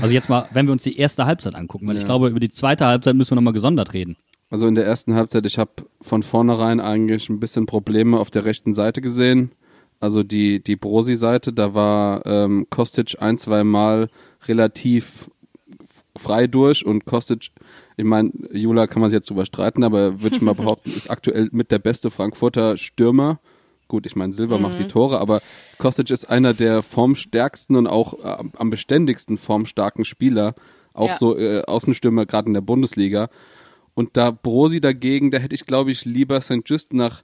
Also 0.00 0.12
jetzt 0.14 0.28
mal, 0.28 0.48
wenn 0.52 0.66
wir 0.66 0.72
uns 0.72 0.82
die 0.82 0.98
erste 0.98 1.24
Halbzeit 1.26 1.54
angucken, 1.54 1.86
weil 1.86 1.94
Ja. 1.94 2.00
ich 2.00 2.04
glaube, 2.06 2.28
über 2.28 2.40
die 2.40 2.50
zweite 2.50 2.86
Halbzeit 2.86 3.14
müssen 3.16 3.30
wir 3.32 3.36
nochmal 3.36 3.52
gesondert 3.54 3.92
reden. 3.94 4.16
Also 4.50 4.66
in 4.66 4.74
der 4.74 4.84
ersten 4.84 5.14
Halbzeit, 5.14 5.46
ich 5.46 5.58
habe 5.58 5.70
von 6.02 6.22
vornherein 6.22 6.78
eigentlich 6.80 7.30
ein 7.30 7.40
bisschen 7.40 7.64
Probleme 7.66 8.18
auf 8.18 8.30
der 8.30 8.44
rechten 8.44 8.74
Seite 8.74 9.00
gesehen. 9.00 9.52
Also 9.98 10.22
die, 10.22 10.62
die 10.62 10.76
Brosi-Seite, 10.76 11.52
da 11.52 11.74
war 11.74 12.26
ähm, 12.26 12.66
Kostic 12.68 13.16
ein, 13.20 13.38
zwei 13.38 13.64
Mal 13.64 14.08
relativ 14.46 15.30
frei 16.16 16.46
durch 16.46 16.84
und 16.84 17.04
Kostic, 17.06 17.50
ich 17.96 18.04
meine, 18.04 18.30
Jula 18.52 18.86
kann 18.86 19.00
man 19.00 19.10
sich 19.10 19.16
jetzt 19.18 19.30
drüber 19.30 19.46
streiten, 19.46 19.84
aber 19.84 20.20
würde 20.22 20.36
ich 20.36 20.42
mal 20.42 20.54
behaupten, 20.56 20.90
ist 20.90 21.10
aktuell 21.10 21.48
mit 21.52 21.70
der 21.70 21.78
beste 21.78 22.10
Frankfurter 22.10 22.76
Stürmer. 22.76 23.38
Gut, 23.92 24.06
ich 24.06 24.16
meine, 24.16 24.32
Silva 24.32 24.56
macht 24.56 24.78
die 24.78 24.86
Tore, 24.86 25.20
aber 25.20 25.42
Kostic 25.76 26.08
ist 26.10 26.24
einer 26.24 26.54
der 26.54 26.82
formstärksten 26.82 27.76
und 27.76 27.86
auch 27.86 28.14
äh, 28.24 28.42
am 28.56 28.70
beständigsten 28.70 29.36
formstarken 29.36 30.06
Spieler, 30.06 30.54
auch 30.94 31.08
Ja. 31.08 31.16
so 31.18 31.36
äh, 31.36 31.60
Außenstürmer 31.66 32.24
gerade 32.24 32.46
in 32.46 32.54
der 32.54 32.62
Bundesliga. 32.62 33.28
Und 33.92 34.16
da 34.16 34.30
Brosi 34.30 34.80
dagegen, 34.80 35.30
da 35.30 35.36
hätte 35.36 35.54
ich, 35.54 35.66
glaube 35.66 35.90
ich, 35.90 36.06
lieber 36.06 36.40
St. 36.40 36.62
Just 36.64 36.94
nach 36.94 37.22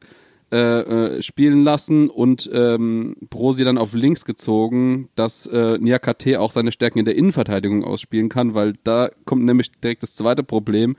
äh, 0.52 0.56
äh, 0.56 1.22
spielen 1.22 1.64
lassen 1.64 2.10
und 2.10 2.50
ähm, 2.52 3.16
Brosi 3.30 3.64
dann 3.64 3.78
auf 3.78 3.94
links 3.94 4.26
gezogen, 4.26 5.08
dass 5.14 5.46
äh, 5.46 5.78
Niakate 5.78 6.38
auch 6.38 6.52
seine 6.52 6.70
Stärken 6.70 6.98
in 6.98 7.06
der 7.06 7.16
Innenverteidigung 7.16 7.82
ausspielen 7.82 8.28
kann, 8.28 8.52
weil 8.54 8.74
da 8.84 9.08
kommt 9.24 9.42
nämlich 9.46 9.70
direkt 9.72 10.02
das 10.02 10.16
zweite 10.16 10.42
Problem. 10.42 10.96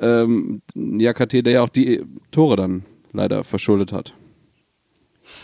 Ähm, 0.00 0.62
Niakate, 0.74 1.42
der 1.42 1.52
ja 1.52 1.62
auch 1.62 1.68
die 1.68 2.02
Tore 2.30 2.56
dann 2.56 2.84
leider 3.12 3.44
verschuldet 3.44 3.92
hat. 3.92 4.14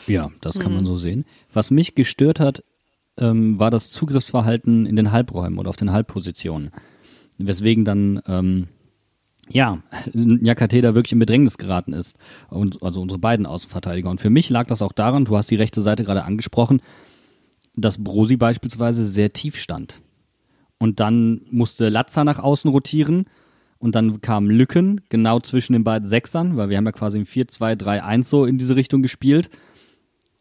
Ja, 0.06 0.30
das 0.40 0.58
kann 0.58 0.74
man 0.74 0.86
so 0.86 0.96
sehen. 0.96 1.24
Was 1.52 1.70
mich 1.70 1.94
gestört 1.94 2.40
hat, 2.40 2.62
ähm, 3.18 3.58
war 3.58 3.70
das 3.70 3.90
Zugriffsverhalten 3.90 4.86
in 4.86 4.96
den 4.96 5.12
Halbräumen 5.12 5.58
oder 5.58 5.70
auf 5.70 5.76
den 5.76 5.92
Halbpositionen. 5.92 6.70
Weswegen 7.38 7.84
dann, 7.84 8.22
ähm, 8.26 8.68
ja, 9.48 9.82
Nyakate 10.12 10.80
da 10.80 10.94
wirklich 10.94 11.12
in 11.12 11.18
Bedrängnis 11.18 11.58
geraten 11.58 11.92
ist. 11.92 12.16
Und, 12.48 12.82
also 12.82 13.00
unsere 13.00 13.18
beiden 13.18 13.46
Außenverteidiger. 13.46 14.10
Und 14.10 14.20
für 14.20 14.30
mich 14.30 14.48
lag 14.50 14.66
das 14.66 14.82
auch 14.82 14.92
daran, 14.92 15.24
du 15.24 15.36
hast 15.36 15.50
die 15.50 15.56
rechte 15.56 15.80
Seite 15.80 16.04
gerade 16.04 16.24
angesprochen, 16.24 16.80
dass 17.74 18.02
Brosi 18.02 18.36
beispielsweise 18.36 19.04
sehr 19.04 19.32
tief 19.32 19.56
stand. 19.56 20.00
Und 20.78 21.00
dann 21.00 21.42
musste 21.50 21.88
Latza 21.88 22.24
nach 22.24 22.38
außen 22.38 22.70
rotieren 22.70 23.26
und 23.78 23.94
dann 23.94 24.20
kamen 24.20 24.50
Lücken 24.50 25.00
genau 25.08 25.40
zwischen 25.40 25.72
den 25.72 25.84
beiden 25.84 26.08
Sechsern, 26.08 26.56
weil 26.56 26.68
wir 26.68 26.76
haben 26.76 26.86
ja 26.86 26.92
quasi 26.92 27.18
im 27.18 27.24
4-2-3-1 27.24 28.24
so 28.24 28.44
in 28.44 28.58
diese 28.58 28.76
Richtung 28.76 29.02
gespielt. 29.02 29.48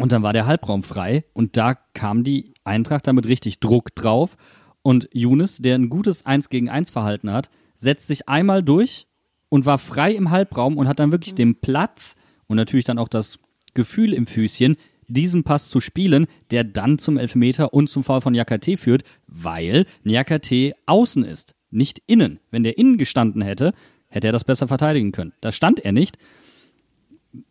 Und 0.02 0.12
dann 0.12 0.24
war 0.24 0.34
der 0.34 0.46
Halbraum 0.48 0.84
frei 0.84 1.26
und 1.34 1.58
da 1.58 1.76
kam 1.94 2.24
die 2.24 2.54
Eintracht 2.64 3.08
damit 3.08 3.28
richtig 3.28 3.60
Druck 3.60 3.94
drauf. 3.96 4.36
Und 4.82 5.10
Younes, 5.14 5.58
der 5.58 5.76
ein 5.76 5.90
gutes 5.90 6.26
1 6.26 6.50
gegen 6.50 6.70
1 6.70 6.90
Verhalten 6.90 7.32
hat, 7.32 7.50
setzt 7.76 8.08
sich 8.08 8.28
einmal 8.28 8.64
durch 8.64 9.08
und 9.50 9.66
war 9.66 9.78
frei 9.78 10.14
im 10.14 10.32
Halbraum 10.32 10.78
und 10.78 10.88
hat 10.88 11.00
dann 11.00 11.12
wirklich 11.12 11.36
den 11.36 11.60
Platz 11.60 12.16
und 12.48 12.58
natürlich 12.58 12.86
dann 12.86 12.98
auch 12.98 13.10
das 13.10 13.40
Gefühl 13.74 14.14
im 14.14 14.26
Füßchen, 14.26 14.76
diesen 15.08 15.44
Pass 15.44 15.70
zu 15.70 15.80
spielen, 15.80 16.28
der 16.52 16.64
dann 16.64 16.98
zum 16.98 17.18
Elfmeter 17.18 17.74
und 17.74 17.88
zum 17.88 18.04
Foul 18.04 18.22
von 18.22 18.34
Jakate 18.34 18.78
führt, 18.78 19.04
weil 19.28 19.86
Jakate 20.04 20.74
außen 20.86 21.24
ist, 21.24 21.56
nicht 21.70 22.02
innen. 22.08 22.40
Wenn 22.50 22.64
der 22.64 22.78
innen 22.78 22.98
gestanden 22.98 23.42
hätte, 23.42 23.74
hätte 24.08 24.28
er 24.28 24.34
das 24.34 24.44
besser 24.44 24.68
verteidigen 24.68 25.12
können. 25.12 25.34
Da 25.42 25.52
stand 25.52 25.80
er 25.80 25.92
nicht. 25.92 26.18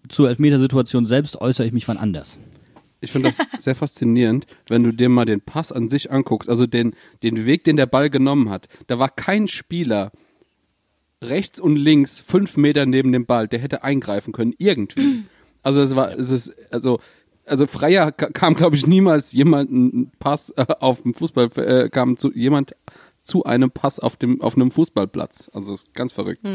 Zur 0.08 0.28
Elfmetersituation 0.28 1.06
selbst 1.06 1.40
äußere 1.40 1.66
ich 1.66 1.72
mich 1.72 1.88
wann 1.88 1.96
anders. 1.98 2.38
Ich 3.00 3.12
finde 3.12 3.28
das 3.30 3.38
sehr 3.64 3.74
faszinierend, 3.74 4.46
wenn 4.68 4.82
du 4.82 4.92
dir 4.92 5.08
mal 5.08 5.24
den 5.24 5.40
Pass 5.40 5.72
an 5.72 5.88
sich 5.88 6.10
anguckst, 6.10 6.48
also 6.50 6.66
den, 6.66 6.94
den 7.22 7.46
Weg, 7.46 7.64
den 7.64 7.76
der 7.76 7.86
Ball 7.86 8.10
genommen 8.10 8.50
hat. 8.50 8.68
Da 8.88 8.98
war 8.98 9.08
kein 9.08 9.48
Spieler 9.48 10.12
rechts 11.22 11.60
und 11.60 11.76
links 11.76 12.20
fünf 12.20 12.56
Meter 12.56 12.86
neben 12.86 13.12
dem 13.12 13.26
Ball, 13.26 13.46
der 13.48 13.58
hätte 13.58 13.82
eingreifen 13.84 14.32
können, 14.32 14.54
irgendwie. 14.58 15.24
Also 15.62 15.82
es 15.82 15.94
war, 15.94 16.18
es 16.18 16.30
ist, 16.30 16.54
also, 16.72 17.00
also 17.44 17.66
freier 17.66 18.12
ka- 18.12 18.30
kam, 18.30 18.54
glaube 18.54 18.76
ich, 18.76 18.86
niemals 18.86 19.32
jemand 19.32 19.70
ein 19.70 20.10
Pass 20.18 20.48
äh, 20.56 20.64
auf 20.80 21.02
dem 21.02 21.12
Fußball, 21.12 21.50
äh, 21.58 21.90
kam 21.90 22.16
zu 22.16 22.32
jemand 22.32 22.74
zu 23.22 23.44
einem 23.44 23.70
Pass 23.70 24.00
auf 24.00 24.16
dem, 24.16 24.40
auf 24.40 24.56
einem 24.56 24.70
Fußballplatz. 24.70 25.50
Also 25.52 25.76
ganz 25.92 26.14
verrückt. 26.14 26.48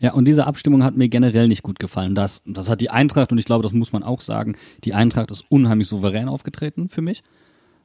Ja, 0.00 0.12
und 0.14 0.24
diese 0.24 0.46
Abstimmung 0.46 0.82
hat 0.82 0.96
mir 0.96 1.08
generell 1.08 1.46
nicht 1.46 1.62
gut 1.62 1.78
gefallen. 1.78 2.14
Das, 2.14 2.42
das 2.46 2.70
hat 2.70 2.80
die 2.80 2.88
Eintracht, 2.90 3.32
und 3.32 3.38
ich 3.38 3.44
glaube, 3.44 3.62
das 3.62 3.72
muss 3.72 3.92
man 3.92 4.02
auch 4.02 4.22
sagen, 4.22 4.56
die 4.84 4.94
Eintracht 4.94 5.30
ist 5.30 5.44
unheimlich 5.50 5.88
souverän 5.88 6.28
aufgetreten 6.28 6.88
für 6.88 7.02
mich. 7.02 7.22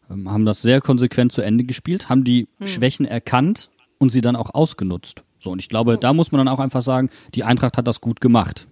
Ähm, 0.10 0.32
haben 0.32 0.46
das 0.46 0.62
sehr 0.62 0.80
konsequent 0.82 1.34
zu 1.34 1.42
Ende 1.42 1.66
gespielt, 1.66 2.08
haben 2.10 2.24
die 2.24 2.48
Schwächen 2.64 3.06
erkannt 3.06 3.70
und 3.98 4.12
sie 4.12 4.22
dann 4.22 4.36
auch 4.38 4.54
ausgenutzt. 4.54 5.24
So, 5.40 5.52
und 5.52 5.60
ich 5.62 5.68
glaube, 5.68 5.98
da 5.98 6.14
muss 6.14 6.32
man 6.32 6.40
dann 6.40 6.48
auch 6.48 6.60
einfach 6.60 6.82
sagen, 6.82 7.10
die 7.34 7.44
Eintracht 7.44 7.78
hat 7.78 7.88
das 7.88 8.00
gut 8.02 8.22
gemacht. 8.22 8.66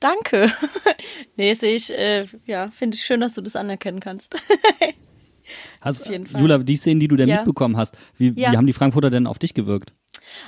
Danke. 0.00 0.50
nee, 1.36 1.54
sehe 1.54 1.74
ich, 1.76 1.96
äh, 1.96 2.26
ja, 2.46 2.68
finde 2.70 2.96
ich 2.96 3.02
schön, 3.04 3.20
dass 3.20 3.34
du 3.34 3.42
das 3.42 3.54
anerkennen 3.56 4.00
kannst. 4.00 4.34
Hast, 5.80 6.02
Auf 6.02 6.10
jeden 6.10 6.26
Fall. 6.26 6.40
Jula, 6.40 6.58
die 6.58 6.76
Szenen, 6.76 7.00
die 7.00 7.08
du 7.08 7.16
denn 7.16 7.28
Ja. 7.28 7.36
mitbekommen 7.36 7.76
hast, 7.76 7.96
wie, 8.16 8.28
Ja. 8.36 8.52
wie 8.52 8.56
haben 8.56 8.66
die 8.66 8.72
Frankfurter 8.74 9.08
denn 9.10 9.26
auf 9.26 9.38
dich 9.38 9.54
gewirkt? 9.54 9.94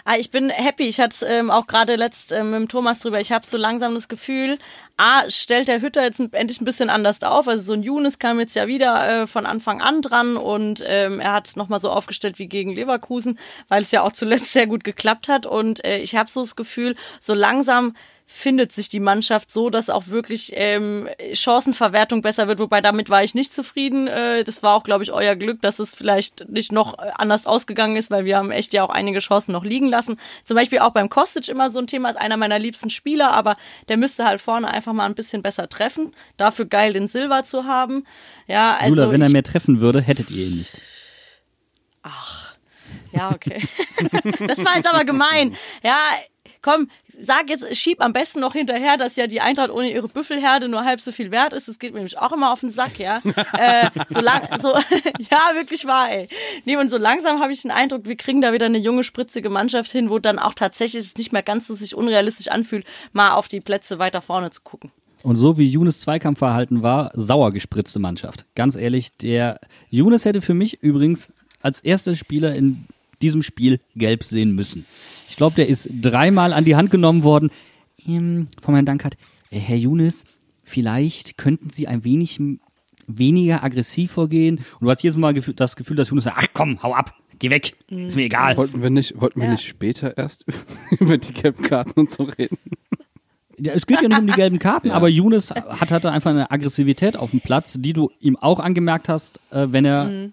Ah, 0.05 0.16
ich 0.19 0.31
bin 0.31 0.51
happy. 0.51 0.85
Ich 0.85 1.01
hatte 1.01 1.14
es 1.14 1.23
ähm, 1.23 1.51
auch 1.51 1.66
gerade 1.66 1.97
letzt 1.97 2.33
ähm, 2.33 2.51
mit 2.51 2.71
Thomas 2.71 3.01
drüber. 3.01 3.21
Ich 3.21 3.33
habe 3.33 3.47
so 3.47 3.57
langsam 3.57 3.95
das 3.95 4.09
Gefühl, 4.09 4.59
A, 4.97 5.29
stellt 5.29 5.69
der 5.69 5.81
Hütter 5.81 6.03
jetzt 6.03 6.21
endlich 6.21 6.61
ein 6.61 6.64
bisschen 6.64 6.90
anders 6.90 7.23
auf. 7.23 7.49
Also 7.49 7.62
so 7.62 7.73
ein 7.73 7.83
Younes 7.83 8.19
kam 8.19 8.40
jetzt 8.40 8.55
ja 8.55 8.66
wieder 8.66 9.23
äh, 9.23 9.27
von 9.27 9.47
Anfang 9.47 9.81
an 9.81 10.03
dran 10.03 10.37
und 10.37 10.85
ähm, 10.87 11.21
er 11.21 11.33
hat 11.33 11.49
es 11.49 11.57
nochmal 11.57 11.81
so 11.81 11.90
aufgestellt 11.90 12.38
wie 12.38 12.49
gegen 12.49 12.75
Leverkusen, 12.75 13.38
weil 13.69 13.83
es 13.83 13.93
ja 13.93 14.03
auch 14.03 14.12
zuletzt 14.12 14.53
sehr 14.53 14.66
gut 14.66 14.85
geklappt 14.85 15.29
hat. 15.29 15.47
Und 15.47 15.85
äh, 15.85 15.99
ich 15.99 16.16
habe 16.16 16.31
so 16.31 16.40
das 16.40 16.57
Gefühl, 16.57 16.97
so 17.19 17.35
langsam 17.35 17.95
findet 18.33 18.71
sich 18.71 18.88
die 18.88 19.01
Mannschaft 19.01 19.51
so, 19.51 19.71
dass 19.71 19.90
auch 19.90 20.07
wirklich 20.07 20.53
ähm, 20.55 21.09
Chancenverwertung 21.33 22.23
besser 22.23 22.47
wird. 22.47 22.61
Wobei 22.61 22.81
damit 22.81 23.11
war 23.11 23.25
ich 23.25 23.35
nicht 23.35 23.53
zufrieden. 23.53 24.07
Äh, 24.07 24.45
das 24.45 24.62
war 24.62 24.77
auch, 24.77 24.85
glaube 24.85 25.03
ich, 25.03 25.12
euer 25.12 25.35
Glück, 25.35 25.61
dass 25.61 25.81
es 25.81 25.95
vielleicht 25.95 26.49
nicht 26.49 26.71
noch 26.71 26.99
äh, 26.99 27.11
anders 27.16 27.47
ausgegangen 27.47 27.97
ist, 27.97 28.11
weil 28.11 28.25
wir 28.25 28.37
haben 28.37 28.53
echt 28.53 28.73
ja 28.73 28.85
auch 28.85 28.90
einige 28.90 29.19
Chancen 29.19 29.51
noch 29.51 29.64
liegen 29.64 29.88
lassen. 29.88 30.16
Zum 30.45 30.55
Beispiel 30.55 30.79
auch 30.79 30.93
beim 30.93 31.09
Kostic 31.09 31.49
immer 31.49 31.71
so 31.71 31.81
ein 31.81 31.88
Thema, 31.88 32.09
ist 32.09 32.21
einer 32.21 32.37
meiner 32.37 32.61
liebsten 32.61 32.88
Spieler, 32.88 33.33
aber 33.33 33.57
der 33.88 33.97
müsste 33.97 34.25
halt 34.25 34.40
vorne 34.40 34.69
einfach 34.69 34.93
mal 34.93 35.07
ein 35.07 35.16
bisschen 35.16 35.43
besser 35.43 35.69
treffen. 35.69 36.14
Dafür 36.37 36.66
geil 36.66 36.93
den 36.93 37.09
Silber 37.09 37.43
zu 37.43 37.64
haben. 37.64 38.05
Ja, 38.47 38.77
also 38.77 38.95
Jula, 38.95 39.11
wenn 39.11 39.23
er 39.23 39.31
mehr 39.31 39.43
treffen 39.43 39.81
würde, 39.81 40.01
hättet 40.01 40.31
ihr 40.31 40.47
ihn 40.47 40.59
nicht. 40.59 40.81
Ja, 43.12 43.33
okay. 43.33 43.61
das 44.47 44.64
war 44.64 44.77
jetzt 44.77 44.88
aber 44.88 45.05
gemein. 45.05 45.57
Ja, 45.83 45.99
komm, 46.62 46.88
sag 47.09 47.49
jetzt, 47.49 47.75
schieb 47.77 48.01
am 48.01 48.12
besten 48.12 48.40
noch 48.40 48.53
hinterher, 48.53 48.96
dass 48.96 49.16
ja 49.16 49.27
die 49.27 49.40
Eintracht 49.40 49.70
ohne 49.70 49.90
ihre 49.90 50.09
Büffelherde 50.09 50.68
nur 50.68 50.85
halb 50.85 51.01
so 51.01 51.12
viel 51.12 51.31
wert 51.31 51.53
ist. 51.53 51.68
Das 51.68 51.79
geht 51.79 51.92
mir 51.92 51.99
nämlich 51.99 52.18
auch 52.18 52.33
immer 52.33 52.53
auf 52.53 52.61
den 52.61 52.70
Sack, 52.70 52.99
ja. 52.99 53.20
äh, 53.59 53.90
so 54.09 54.20
lang, 54.20 54.42
so, 54.61 54.68
ja, 55.31 55.55
wirklich 55.55 55.85
wahr, 55.87 56.11
ey. 56.11 56.29
Nee, 56.64 56.77
und 56.77 56.90
so 56.90 56.99
langsam 56.99 57.40
habe 57.40 57.53
ich 57.53 57.62
den 57.62 57.70
Eindruck, 57.70 58.07
wir 58.07 58.16
kriegen 58.16 58.40
da 58.40 58.53
wieder 58.53 58.66
eine 58.66 58.79
junge, 58.79 59.05
spritzige 59.05 59.51
Mannschaft 59.51 59.90
hin, 59.90 60.11
wo 60.11 60.18
dann 60.18 60.38
auch 60.38 60.55
tatsächlich 60.55 61.03
es 61.03 61.16
nicht 61.16 61.33
mehr 61.33 61.42
ganz 61.42 61.66
so 61.66 61.75
sich 61.75 61.94
unrealistisch 61.94 62.49
anfühlt, 62.49 62.87
mal 63.12 63.33
auf 63.33 63.49
die 63.49 63.61
Plätze 63.61 63.99
weiter 63.99 64.23
vorne 64.23 64.51
zu 64.51 64.62
gucken. 64.62 64.90
Und 65.23 65.37
so 65.37 65.59
wie 65.59 65.66
Younes 65.66 66.01
Zweikampfverhalten 66.01 66.83
war, 66.83 67.11
sauer 67.14 67.51
gespritzte 67.51 67.99
Mannschaft. 67.99 68.46
Ganz 68.55 68.77
ehrlich, 68.77 69.16
der 69.18 69.61
Younes 69.90 70.25
hätte 70.25 70.40
für 70.40 70.55
mich 70.55 70.83
übrigens 70.83 71.31
als 71.61 71.81
erster 71.81 72.16
Spieler 72.16 72.55
in 72.55 72.87
diesem 73.20 73.42
Spiel 73.42 73.81
gelb 73.94 74.25
sehen 74.25 74.55
müssen. 74.55 74.87
Ich 75.31 75.37
glaube, 75.37 75.57
der 75.57 75.69
ist 75.69 75.88
dreimal 75.93 76.53
an 76.53 76.64
die 76.64 76.77
Hand 76.77 76.90
genommen 76.90 77.23
worden. 77.23 77.51
Ähm, 78.07 78.49
von 78.61 78.75
Herrn 78.75 78.85
Dankert, 78.87 79.16
äh, 79.51 79.59
Herr 79.59 79.77
Younes, 79.77 80.25
vielleicht 80.64 81.38
könnten 81.38 81.71
Sie 81.71 81.87
ein 81.88 82.05
wenig 82.05 82.40
weniger 83.07 83.62
aggressiv 83.64 84.12
vorgehen. 84.12 84.59
Und 84.59 84.87
du 84.87 84.90
hast 84.90 85.03
jedes 85.03 85.16
Mal 85.16 85.33
das 85.35 85.77
Gefühl, 85.77 85.97
dass 85.97 86.11
Younes 86.11 86.25
sagt, 86.25 86.37
ach 86.38 86.47
komm, 86.53 86.83
hau 86.83 86.95
ab, 86.95 87.14
geh 87.38 87.51
weg, 87.51 87.75
ist 87.88 88.16
mir 88.16 88.25
egal. 88.25 88.57
Wollten 88.57 88.83
wir 88.83 88.90
nicht, 88.90 89.21
wollten 89.21 89.40
wir 89.40 89.47
Ja. 89.47 89.53
nicht 89.53 89.66
später 89.66 90.16
erst 90.19 90.45
über 90.99 91.16
die 91.19 91.33
gelben 91.33 91.62
Karten 91.62 91.99
und 92.01 92.11
so 92.11 92.25
reden? 92.25 92.57
Ja, 93.59 93.73
es 93.75 93.87
geht 93.87 94.01
ja 94.01 94.09
nicht 94.09 94.19
um 94.21 94.27
die 94.27 94.33
gelben 94.33 94.59
Karten, 94.59 94.88
Ja. 94.88 94.95
aber 94.97 95.09
Younes 95.09 95.51
hat, 95.51 95.90
hatte 95.90 96.11
einfach 96.12 96.31
eine 96.31 96.51
Aggressivität 96.51 97.16
auf 97.16 97.31
dem 97.31 97.40
Platz, 97.40 97.77
die 97.79 97.93
du 97.93 98.11
ihm 98.21 98.37
auch 98.37 98.59
angemerkt 98.61 99.09
hast, 99.09 99.38
äh, 99.51 99.66
wenn 99.71 99.85
er 99.85 100.31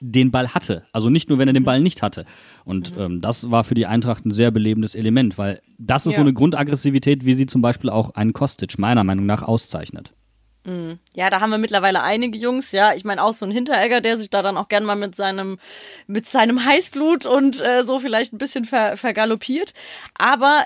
den 0.00 0.30
Ball 0.30 0.54
hatte. 0.54 0.84
Also 0.92 1.08
nicht 1.10 1.28
nur, 1.28 1.38
wenn 1.38 1.48
er 1.48 1.54
den 1.54 1.64
Ball 1.64 1.80
nicht 1.80 2.02
hatte. 2.02 2.24
Und 2.64 2.92
ähm, 2.98 3.20
das 3.20 3.50
war 3.50 3.64
für 3.64 3.74
die 3.74 3.86
Eintracht 3.86 4.26
ein 4.26 4.30
sehr 4.32 4.50
belebendes 4.50 4.94
Element, 4.94 5.38
weil 5.38 5.60
das 5.78 6.06
ist 6.06 6.14
so 6.14 6.20
Ja. 6.20 6.24
eine 6.24 6.34
Grundaggressivität, 6.34 7.24
wie 7.24 7.34
sie 7.34 7.46
zum 7.46 7.62
Beispiel 7.62 7.90
auch 7.90 8.14
einen 8.14 8.32
Kostic 8.32 8.78
meiner 8.78 9.04
Meinung 9.04 9.26
nach 9.26 9.42
auszeichnet. 9.42 10.12
Ja, 11.14 11.30
da 11.30 11.40
haben 11.40 11.50
wir 11.50 11.58
mittlerweile 11.58 12.02
einige 12.02 12.36
Jungs, 12.36 12.72
ja. 12.72 12.92
Ich 12.92 13.04
meine 13.04 13.22
auch 13.22 13.32
so 13.32 13.46
ein 13.46 13.52
Hinteregger, 13.52 14.00
der 14.00 14.16
sich 14.18 14.30
da 14.30 14.42
dann 14.42 14.56
auch 14.56 14.66
gern 14.66 14.82
mal 14.84 14.96
mit 14.96 15.14
seinem, 15.14 15.58
mit 16.08 16.26
seinem 16.26 16.64
Heißblut 16.64 17.24
und 17.24 17.62
äh, 17.62 17.84
so 17.84 18.00
vielleicht 18.00 18.32
ein 18.32 18.38
bisschen 18.38 18.64
ver, 18.64 18.96
vergaloppiert. 18.96 19.74
Aber 20.18 20.64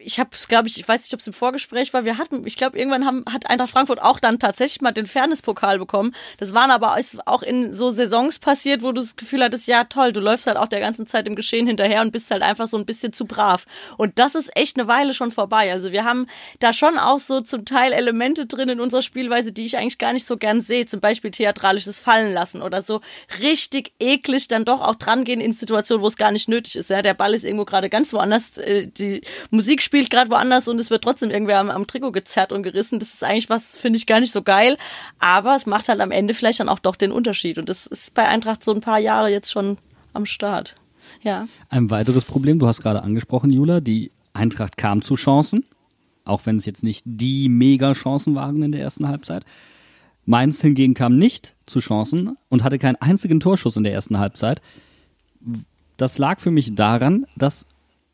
ich 0.00 0.20
habe 0.20 0.30
es, 0.32 0.46
glaube 0.46 0.68
ich, 0.68 0.78
ich 0.78 0.86
weiß 0.86 1.02
nicht, 1.02 1.14
ob 1.14 1.20
es 1.20 1.26
im 1.26 1.32
Vorgespräch 1.32 1.92
war. 1.92 2.04
Wir 2.04 2.18
hatten, 2.18 2.42
ich 2.46 2.56
glaube, 2.56 2.78
irgendwann 2.78 3.04
haben, 3.04 3.24
hat 3.32 3.50
Eintracht 3.50 3.70
Frankfurt 3.70 4.00
auch 4.00 4.20
dann 4.20 4.38
tatsächlich 4.38 4.80
mal 4.80 4.92
den 4.92 5.06
Fairness-Pokal 5.06 5.78
bekommen. 5.78 6.14
Das 6.38 6.54
waren 6.54 6.70
aber 6.70 6.96
auch 7.26 7.42
in 7.42 7.74
so 7.74 7.90
Saisons 7.90 8.38
passiert, 8.38 8.82
wo 8.82 8.92
du 8.92 9.00
das 9.00 9.16
Gefühl 9.16 9.42
hattest, 9.42 9.66
ja 9.66 9.84
toll, 9.84 10.12
du 10.12 10.20
läufst 10.20 10.46
halt 10.46 10.56
auch 10.56 10.68
der 10.68 10.80
ganzen 10.80 11.06
Zeit 11.06 11.26
im 11.26 11.34
Geschehen 11.34 11.66
hinterher 11.66 12.02
und 12.02 12.12
bist 12.12 12.30
halt 12.30 12.42
einfach 12.42 12.68
so 12.68 12.76
ein 12.76 12.86
bisschen 12.86 13.12
zu 13.12 13.24
brav. 13.24 13.66
Und 13.96 14.18
das 14.18 14.36
ist 14.36 14.56
echt 14.56 14.78
eine 14.78 14.86
Weile 14.86 15.14
schon 15.14 15.32
vorbei. 15.32 15.72
Also 15.72 15.90
wir 15.90 16.04
haben 16.04 16.26
da 16.60 16.72
schon 16.72 16.96
auch 16.96 17.18
so 17.18 17.40
zum 17.40 17.64
Teil 17.64 17.92
Elemente 17.92 18.46
drin 18.46 18.68
in 18.68 18.80
unserer 18.80 19.02
Spielweise, 19.02 19.52
die 19.52 19.66
ich 19.66 19.76
eigentlich 19.76 19.98
gar 19.98 20.12
nicht 20.12 20.26
so 20.26 20.36
gern 20.36 20.62
sehe. 20.62 20.86
Zum 20.86 21.00
Beispiel 21.00 21.32
theatralisches 21.32 21.98
Fallen 21.98 22.32
lassen 22.32 22.62
oder 22.62 22.82
so 22.82 23.00
richtig 23.40 23.94
eklig 23.98 24.46
dann 24.46 24.64
doch 24.64 24.80
auch 24.80 24.94
drangehen 24.94 25.40
in 25.40 25.52
Situationen, 25.52 26.02
wo 26.02 26.06
es 26.06 26.16
gar 26.16 26.30
nicht 26.30 26.48
nötig 26.48 26.76
ist. 26.76 26.90
Ja, 26.90 27.02
der 27.02 27.14
Ball 27.14 27.34
ist 27.34 27.44
irgendwo 27.44 27.64
gerade 27.64 27.88
ganz 27.88 28.12
woanders. 28.12 28.58
Äh, 28.58 28.86
die 28.86 29.22
Musik 29.50 29.82
spielt 29.88 30.10
gerade 30.10 30.30
woanders 30.30 30.68
und 30.68 30.78
es 30.78 30.90
wird 30.90 31.02
trotzdem 31.02 31.30
irgendwer 31.30 31.58
am, 31.60 31.70
am 31.70 31.86
Trikot 31.86 32.12
gezerrt 32.12 32.52
und 32.52 32.62
gerissen. 32.62 32.98
Das 32.98 33.14
ist 33.14 33.24
eigentlich 33.24 33.48
was, 33.48 33.78
finde 33.78 33.96
ich 33.96 34.06
gar 34.06 34.20
nicht 34.20 34.32
so 34.32 34.42
geil. 34.42 34.76
Aber 35.18 35.56
es 35.56 35.64
macht 35.64 35.88
halt 35.88 36.00
am 36.00 36.10
Ende 36.10 36.34
vielleicht 36.34 36.60
dann 36.60 36.68
auch 36.68 36.78
doch 36.78 36.94
den 36.94 37.10
Unterschied. 37.10 37.56
Und 37.56 37.70
das 37.70 37.86
ist 37.86 38.12
bei 38.12 38.28
Eintracht 38.28 38.62
so 38.62 38.74
ein 38.74 38.82
paar 38.82 38.98
Jahre 38.98 39.30
jetzt 39.30 39.50
schon 39.50 39.78
am 40.12 40.26
Start. 40.26 40.74
Ja. 41.22 41.48
Ein 41.70 41.90
weiteres 41.90 42.26
Problem, 42.26 42.58
du 42.58 42.66
hast 42.66 42.82
gerade 42.82 43.02
angesprochen, 43.02 43.50
Jula, 43.50 43.80
die 43.80 44.12
Eintracht 44.34 44.76
kam 44.76 45.00
zu 45.00 45.14
Chancen, 45.14 45.64
auch 46.26 46.44
wenn 46.44 46.56
es 46.56 46.66
jetzt 46.66 46.84
nicht 46.84 47.02
die 47.06 47.48
Mega-Chancen 47.48 48.34
waren 48.34 48.62
in 48.62 48.72
der 48.72 48.82
ersten 48.82 49.08
Halbzeit. 49.08 49.46
Mainz 50.26 50.60
hingegen 50.60 50.92
kam 50.92 51.16
nicht 51.16 51.54
zu 51.64 51.80
Chancen 51.80 52.36
und 52.50 52.62
hatte 52.62 52.78
keinen 52.78 52.96
einzigen 52.96 53.40
Torschuss 53.40 53.78
in 53.78 53.84
der 53.84 53.94
ersten 53.94 54.18
Halbzeit. 54.18 54.60
Das 55.96 56.18
lag 56.18 56.40
für 56.40 56.50
mich 56.50 56.74
daran, 56.74 57.24
dass 57.36 57.64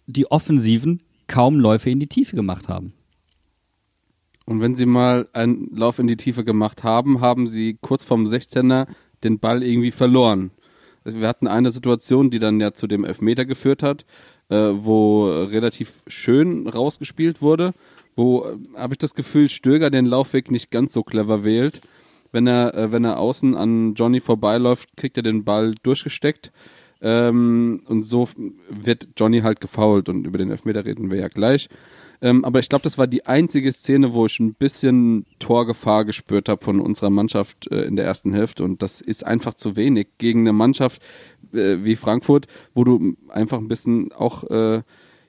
die 0.06 0.30
Offensiven 0.30 1.02
kaum 1.26 1.58
Läufe 1.58 1.90
in 1.90 2.00
die 2.00 2.06
Tiefe 2.06 2.36
gemacht 2.36 2.68
haben. 2.68 2.92
Und 4.46 4.60
wenn 4.60 4.74
sie 4.74 4.86
mal 4.86 5.28
einen 5.32 5.68
Lauf 5.74 5.98
in 5.98 6.06
die 6.06 6.16
Tiefe 6.16 6.44
gemacht 6.44 6.84
haben, 6.84 7.20
haben 7.20 7.46
sie 7.46 7.78
kurz 7.80 8.04
vorm 8.04 8.26
16er 8.26 8.86
den 9.22 9.38
Ball 9.38 9.62
irgendwie 9.62 9.90
verloren. 9.90 10.50
Also 11.04 11.20
wir 11.20 11.28
hatten 11.28 11.46
eine 11.46 11.70
Situation, 11.70 12.30
die 12.30 12.38
dann 12.38 12.60
ja 12.60 12.72
zu 12.72 12.86
dem 12.86 13.04
Elfmeter 13.04 13.44
geführt 13.44 13.82
hat, 13.82 14.04
äh, 14.48 14.70
wo 14.72 15.26
relativ 15.26 16.02
schön 16.06 16.66
rausgespielt 16.66 17.42
wurde, 17.42 17.72
wo 18.16 18.44
äh, 18.44 18.78
habe 18.78 18.94
ich 18.94 18.98
das 18.98 19.14
Gefühl, 19.14 19.48
Stöger 19.48 19.90
den 19.90 20.06
Laufweg 20.06 20.50
nicht 20.50 20.70
ganz 20.70 20.92
so 20.92 21.02
clever 21.02 21.44
wählt. 21.44 21.80
Wenn 22.32 22.46
er, 22.46 22.74
äh, 22.74 22.92
wenn 22.92 23.04
er 23.04 23.18
außen 23.18 23.54
an 23.54 23.94
Johnny 23.94 24.20
vorbeiläuft, 24.20 24.96
kriegt 24.96 25.16
er 25.16 25.22
den 25.22 25.44
Ball 25.44 25.74
durchgesteckt. 25.82 26.52
Ähm, 27.04 27.82
und 27.86 28.04
so 28.04 28.28
wird 28.70 29.08
Johnny 29.16 29.42
halt 29.42 29.60
gefoult 29.60 30.08
und 30.08 30.26
über 30.26 30.38
den 30.38 30.50
Elfmeter 30.50 30.86
reden 30.86 31.10
wir 31.10 31.18
ja 31.18 31.28
gleich. 31.28 31.68
Ähm, 32.22 32.46
aber 32.46 32.60
ich 32.60 32.70
glaube, 32.70 32.82
das 32.82 32.96
war 32.96 33.06
die 33.06 33.26
einzige 33.26 33.70
Szene, 33.70 34.14
wo 34.14 34.24
ich 34.24 34.40
ein 34.40 34.54
bisschen 34.54 35.26
Torgefahr 35.38 36.06
gespürt 36.06 36.48
habe 36.48 36.64
von 36.64 36.80
unserer 36.80 37.10
Mannschaft 37.10 37.70
äh, 37.70 37.82
in 37.82 37.96
der 37.96 38.06
ersten 38.06 38.32
Hälfte. 38.32 38.64
Und 38.64 38.80
das 38.80 39.02
ist 39.02 39.26
einfach 39.26 39.52
zu 39.52 39.76
wenig 39.76 40.08
gegen 40.16 40.40
eine 40.40 40.54
Mannschaft 40.54 41.02
äh, 41.52 41.84
wie 41.84 41.96
Frankfurt, 41.96 42.46
wo 42.72 42.84
du 42.84 43.14
einfach 43.28 43.58
ein 43.58 43.68
bisschen 43.68 44.10
auch 44.12 44.44
äh, 44.44 44.82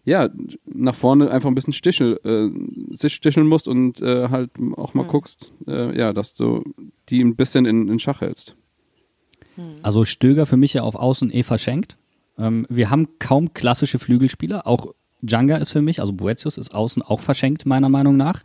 ja, 0.05 0.29
nach 0.65 0.95
vorne 0.95 1.29
einfach 1.29 1.49
ein 1.49 1.55
bisschen 1.55 1.73
stichel, 1.73 2.19
äh, 2.23 2.95
sich 2.95 3.15
sticheln 3.15 3.47
musst 3.47 3.67
und 3.67 4.01
äh, 4.01 4.29
halt 4.29 4.51
auch 4.77 4.93
mal 4.93 5.03
mhm. 5.03 5.07
guckst, 5.07 5.51
äh, 5.67 5.97
ja, 5.97 6.13
dass 6.13 6.35
du 6.35 6.63
die 7.09 7.21
ein 7.21 7.35
bisschen 7.35 7.65
in, 7.65 7.89
in 7.89 7.99
Schach 7.99 8.21
hältst. 8.21 8.55
Also 9.83 10.05
Stöger 10.05 10.45
für 10.45 10.57
mich 10.57 10.73
ja 10.73 10.83
auf 10.83 10.95
Außen 10.95 11.31
eh 11.31 11.43
verschenkt. 11.43 11.97
Ähm, 12.37 12.65
wir 12.69 12.89
haben 12.89 13.19
kaum 13.19 13.53
klassische 13.53 13.99
Flügelspieler. 13.99 14.67
Auch 14.67 14.93
Djanga 15.21 15.57
ist 15.57 15.71
für 15.71 15.81
mich, 15.81 15.99
also 16.01 16.13
Boetius 16.13 16.57
ist 16.57 16.73
außen 16.73 17.01
auch 17.01 17.21
verschenkt, 17.21 17.65
meiner 17.65 17.89
Meinung 17.89 18.17
nach. 18.17 18.43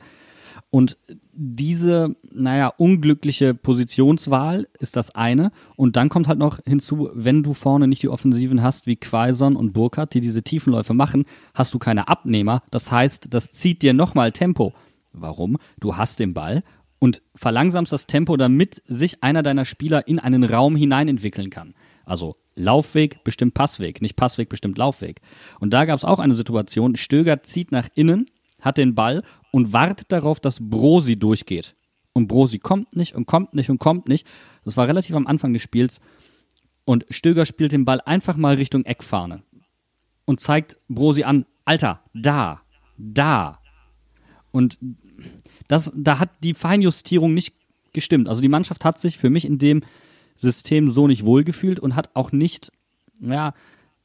Und 0.71 0.99
diese, 1.33 2.15
naja, 2.33 2.73
unglückliche 2.77 3.55
Positionswahl 3.55 4.69
ist 4.79 4.97
das 4.97 5.15
eine. 5.15 5.51
Und 5.75 5.97
dann 5.97 6.09
kommt 6.09 6.29
halt 6.29 6.39
noch 6.39 6.61
hinzu, 6.65 7.11
wenn 7.13 7.43
du 7.43 7.55
vorne 7.55 7.89
nicht 7.89 8.03
die 8.03 8.09
Offensiven 8.09 8.63
hast 8.63 8.87
wie 8.87 8.97
Quaison 8.97 9.57
und 9.57 9.73
Burkhardt, 9.73 10.15
die 10.15 10.21
diese 10.21 10.43
Tiefenläufe 10.43 10.95
machen, 10.95 11.25
hast 11.55 11.75
du 11.75 11.79
keine 11.79 12.09
Abnehmer. 12.09 12.63
Das 12.71 12.93
heißt, 12.93 13.35
das 13.35 13.51
zieht 13.51 13.83
dir 13.83 13.95
nochmal 13.95 14.33
Tempo. 14.33 14.73
Warum? 15.13 15.57
Du 15.81 15.97
hast 15.97 16.21
den 16.21 16.35
Ball 16.35 16.63
und 17.01 17.23
verlangsamst 17.35 17.93
das 17.93 18.07
Tempo, 18.07 18.37
damit 18.37 18.83
sich 18.87 19.25
einer 19.25 19.43
deiner 19.43 19.65
Spieler 19.65 20.07
in 20.07 20.21
einen 20.21 20.45
Raum 20.45 20.77
hinein 20.77 21.09
entwickeln 21.09 21.51
kann. 21.51 21.75
Also 22.05 22.37
Laufweg 22.55 23.25
bestimmt 23.25 23.55
Passweg, 23.55 24.03
nicht 24.03 24.17
Passweg 24.17 24.49
bestimmt 24.49 24.79
Laufweg. 24.79 25.21
Und 25.59 25.73
da 25.73 25.87
gab 25.87 25.97
es 25.97 26.05
auch 26.05 26.19
eine 26.19 26.35
Situation, 26.35 26.95
Stöger 26.97 27.43
zieht 27.43 27.73
nach 27.73 27.89
innen, 27.95 28.27
hat 28.61 28.77
den 28.77 28.95
Ball 28.95 29.23
und 29.51 29.73
wartet 29.73 30.13
darauf, 30.13 30.39
dass 30.39 30.59
Brosi 30.61 31.19
durchgeht. 31.19 31.75
Und 32.13 32.29
Brosi 32.29 32.59
kommt 32.59 32.95
nicht 32.95 33.15
und 33.15 33.27
kommt 33.27 33.55
nicht 33.55 33.71
und 33.71 33.79
kommt 33.79 34.09
nicht. 34.09 34.27
Das 34.65 34.77
war 34.77 34.87
relativ 34.87 35.17
am 35.17 35.27
Anfang 35.27 35.53
des 35.55 35.63
Spiels. 35.63 36.01
Und 36.85 37.07
Stöger 37.09 37.47
spielt 37.47 37.73
den 37.73 37.85
Ball 37.85 38.01
einfach 38.03 38.37
mal 38.37 38.57
Richtung 38.57 38.85
Eckfahne 38.85 39.43
und 40.27 40.41
zeigt 40.41 40.77
Brosi 40.89 41.25
an, 41.25 41.47
Alter, 41.65 42.03
da, 42.15 42.63
da. 42.99 43.61
Und 44.51 44.79
das, 45.71 45.93
da 45.95 46.19
hat 46.19 46.31
die 46.43 46.55
Feinjustierung 46.55 47.33
nicht 47.33 47.55
gestimmt. 47.93 48.29
Also 48.29 48.43
die 48.43 48.49
Mannschaft 48.49 48.85
hat 48.85 48.99
sich 48.99 49.19
für 49.19 49.31
mich 49.31 49.45
in 49.45 49.59
dem 49.59 49.83
System 50.37 50.89
so 50.89 51.07
nicht 51.07 51.25
wohlgefühlt 51.25 51.79
und 51.79 51.95
hat 51.95 52.11
auch 52.15 52.33
nicht, 52.33 52.73
ja, 53.21 53.55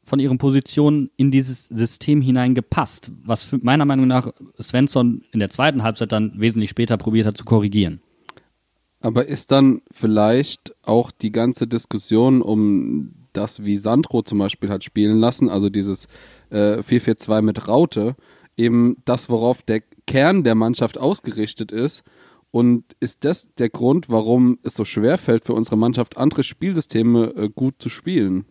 von 0.04 0.20
ihren 0.20 0.38
Positionen 0.38 1.10
in 1.18 1.32
dieses 1.32 1.66
System 1.68 2.22
hineingepasst, 2.22 3.12
was 3.24 3.52
meiner 3.64 3.86
Meinung 3.86 4.06
nach 4.06 4.32
Svensson 4.62 5.24
in 5.32 5.40
der 5.40 5.50
zweiten 5.50 5.82
Halbzeit 5.82 6.12
dann 6.12 6.40
wesentlich 6.40 6.70
später 6.70 6.98
probiert 6.98 7.26
hat 7.26 7.38
zu 7.38 7.46
korrigieren. 7.46 8.00
Aber 9.00 9.28
ist 9.28 9.50
dann 9.50 9.82
vielleicht 9.90 10.76
auch 10.84 11.10
die 11.10 11.32
ganze 11.32 11.66
Diskussion 11.66 12.44
um 12.44 13.16
das, 13.34 13.66
wie 13.66 13.78
Sandro 13.78 14.22
zum 14.22 14.38
Beispiel 14.38 14.70
hat 14.70 14.84
spielen 14.84 15.18
lassen, 15.18 15.50
also 15.50 15.72
dieses 15.72 16.08
äh, 16.52 16.78
4-4-2 16.78 17.42
mit 17.42 17.68
Raute, 17.68 18.16
eben 18.56 18.98
das, 19.06 19.30
worauf 19.30 19.64
der 19.64 19.82
Kern 20.08 20.44
der 20.44 20.56
Mannschaft 20.56 20.98
ausgerichtet 20.98 21.72
ist. 21.72 22.04
Und 22.52 22.86
ist 23.02 23.26
das 23.26 23.54
der 23.56 23.70
Grund, 23.70 24.10
warum 24.10 24.60
es 24.64 24.76
so 24.76 24.86
schwer 24.86 25.18
fällt 25.18 25.46
für 25.46 25.54
unsere 25.54 25.78
Mannschaft, 25.78 26.18
andere 26.18 26.44
Spielsysteme 26.44 27.34
äh, 27.36 27.50
gut 27.54 27.76
zu 27.80 27.90
spielen? 27.90 28.46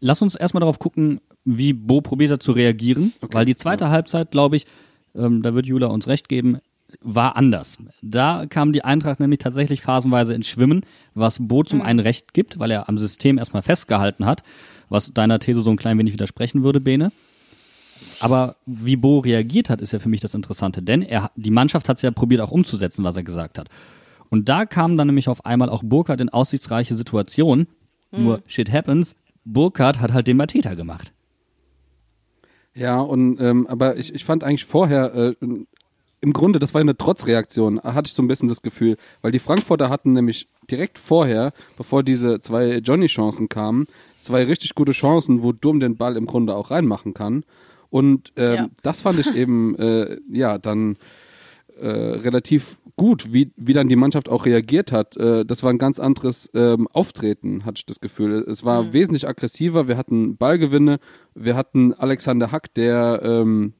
Lass 0.00 0.22
uns 0.22 0.34
erstmal 0.34 0.60
darauf 0.60 0.78
gucken, 0.78 1.20
wie 1.44 1.72
Bo 1.72 2.00
probiert 2.00 2.30
hat 2.30 2.42
zu 2.42 2.52
reagieren, 2.52 3.12
okay. 3.20 3.34
weil 3.34 3.44
die 3.44 3.56
zweite 3.56 3.84
ja. 3.84 3.90
Halbzeit, 3.90 4.30
glaube 4.30 4.56
ich, 4.56 4.66
ähm, 5.14 5.42
da 5.42 5.54
wird 5.54 5.66
Jula 5.66 5.88
uns 5.88 6.06
recht 6.06 6.28
geben, 6.28 6.58
war 7.00 7.36
anders. 7.36 7.78
Da 8.02 8.46
kam 8.48 8.72
die 8.72 8.84
Eintracht 8.84 9.20
nämlich 9.20 9.40
tatsächlich 9.40 9.82
phasenweise 9.82 10.34
ins 10.34 10.46
Schwimmen, 10.46 10.86
was 11.14 11.38
Bo 11.40 11.64
zum 11.64 11.80
mhm. 11.80 11.84
einen 11.84 12.00
recht 12.00 12.32
gibt, 12.32 12.58
weil 12.58 12.70
er 12.70 12.88
am 12.88 12.96
System 12.96 13.38
erstmal 13.38 13.62
festgehalten 13.62 14.24
hat, 14.24 14.42
was 14.88 15.12
deiner 15.12 15.38
These 15.38 15.60
so 15.60 15.70
ein 15.70 15.76
klein 15.76 15.98
wenig 15.98 16.14
widersprechen 16.14 16.62
würde, 16.62 16.80
Bene. 16.80 17.12
Aber 18.20 18.56
wie 18.66 18.96
Bo 18.96 19.18
reagiert 19.20 19.70
hat, 19.70 19.80
ist 19.80 19.92
ja 19.92 19.98
für 19.98 20.08
mich 20.08 20.20
das 20.20 20.34
Interessante, 20.34 20.82
denn 20.82 21.02
er, 21.02 21.30
die 21.36 21.50
Mannschaft 21.50 21.88
hat 21.88 21.96
es 21.96 22.02
ja 22.02 22.10
probiert 22.10 22.40
auch 22.40 22.50
umzusetzen, 22.50 23.04
was 23.04 23.16
er 23.16 23.22
gesagt 23.22 23.58
hat. 23.58 23.68
Und 24.30 24.48
da 24.48 24.66
kam 24.66 24.96
dann 24.96 25.06
nämlich 25.06 25.28
auf 25.28 25.46
einmal 25.46 25.70
auch 25.70 25.82
Burkhardt 25.82 26.20
in 26.20 26.28
aussichtsreiche 26.28 26.94
Situationen. 26.94 27.68
Mhm. 28.10 28.24
Nur 28.24 28.42
shit 28.46 28.72
happens, 28.72 29.14
Burkhardt 29.44 30.00
hat 30.00 30.12
halt 30.12 30.26
den 30.26 30.36
Mateta 30.36 30.74
gemacht. 30.74 31.12
Ja, 32.74 33.00
und 33.00 33.40
ähm, 33.40 33.66
aber 33.66 33.96
ich, 33.96 34.14
ich 34.14 34.24
fand 34.24 34.44
eigentlich 34.44 34.64
vorher, 34.64 35.14
äh, 35.14 35.34
im 36.20 36.32
Grunde, 36.32 36.58
das 36.58 36.74
war 36.74 36.80
eine 36.80 36.96
Trotzreaktion, 36.96 37.80
hatte 37.82 38.08
ich 38.08 38.12
so 38.12 38.22
ein 38.22 38.28
bisschen 38.28 38.48
das 38.48 38.62
Gefühl, 38.62 38.96
weil 39.22 39.32
die 39.32 39.38
Frankfurter 39.38 39.88
hatten 39.88 40.12
nämlich 40.12 40.48
direkt 40.70 40.98
vorher, 40.98 41.52
bevor 41.76 42.02
diese 42.02 42.40
zwei 42.40 42.78
Johnny-Chancen 42.78 43.48
kamen, 43.48 43.86
zwei 44.20 44.44
richtig 44.44 44.74
gute 44.74 44.92
Chancen, 44.92 45.42
wo 45.42 45.52
Durm 45.52 45.80
den 45.80 45.96
Ball 45.96 46.16
im 46.16 46.26
Grunde 46.26 46.56
auch 46.56 46.70
reinmachen 46.70 47.14
kann. 47.14 47.44
Und 47.90 48.32
ähm, 48.36 48.54
ja. 48.54 48.68
das 48.82 49.00
fand 49.00 49.18
ich 49.18 49.34
eben, 49.34 49.74
äh, 49.78 50.18
ja, 50.30 50.58
dann 50.58 50.96
äh, 51.78 51.86
relativ 51.86 52.80
gut, 52.96 53.32
wie, 53.32 53.52
wie 53.56 53.72
dann 53.72 53.88
die 53.88 53.96
Mannschaft 53.96 54.28
auch 54.28 54.44
reagiert 54.44 54.90
hat. 54.90 55.16
Äh, 55.16 55.44
das 55.44 55.62
war 55.62 55.70
ein 55.70 55.78
ganz 55.78 56.00
anderes 56.00 56.50
ähm, 56.54 56.88
Auftreten, 56.88 57.64
hatte 57.64 57.78
ich 57.78 57.86
das 57.86 58.00
Gefühl. 58.00 58.44
Es 58.48 58.64
war 58.64 58.82
mhm. 58.82 58.92
wesentlich 58.92 59.28
aggressiver, 59.28 59.88
wir 59.88 59.96
hatten 59.96 60.36
Ballgewinne, 60.36 60.98
wir 61.34 61.56
hatten 61.56 61.94
Alexander 61.94 62.50
Hack, 62.50 62.74
der 62.74 63.20
ähm, 63.22 63.74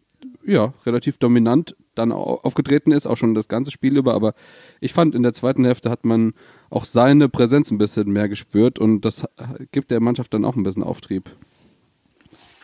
ja, 0.45 0.73
relativ 0.87 1.19
dominant 1.19 1.77
dann 1.95 2.13
aufgetreten 2.13 2.93
ist, 2.93 3.07
auch 3.07 3.17
schon 3.17 3.35
das 3.35 3.49
ganze 3.49 3.73
Spiel 3.73 3.97
über, 3.97 4.15
aber 4.15 4.35
ich 4.81 4.93
fand, 4.93 5.15
in 5.15 5.25
der 5.25 5.35
zweiten 5.35 5.65
Hälfte 5.65 5.91
hat 5.91 6.05
man 6.05 6.33
auch 6.71 6.85
seine 6.85 7.29
Präsenz 7.29 7.71
ein 7.71 7.79
bisschen 7.79 8.11
mehr 8.11 8.29
gespürt 8.29 8.79
und 8.79 9.05
das 9.05 9.27
gibt 9.73 9.91
der 9.91 10.01
Mannschaft 10.01 10.33
dann 10.33 10.45
auch 10.45 10.55
ein 10.55 10.63
bisschen 10.63 10.85
Auftrieb. 10.85 11.31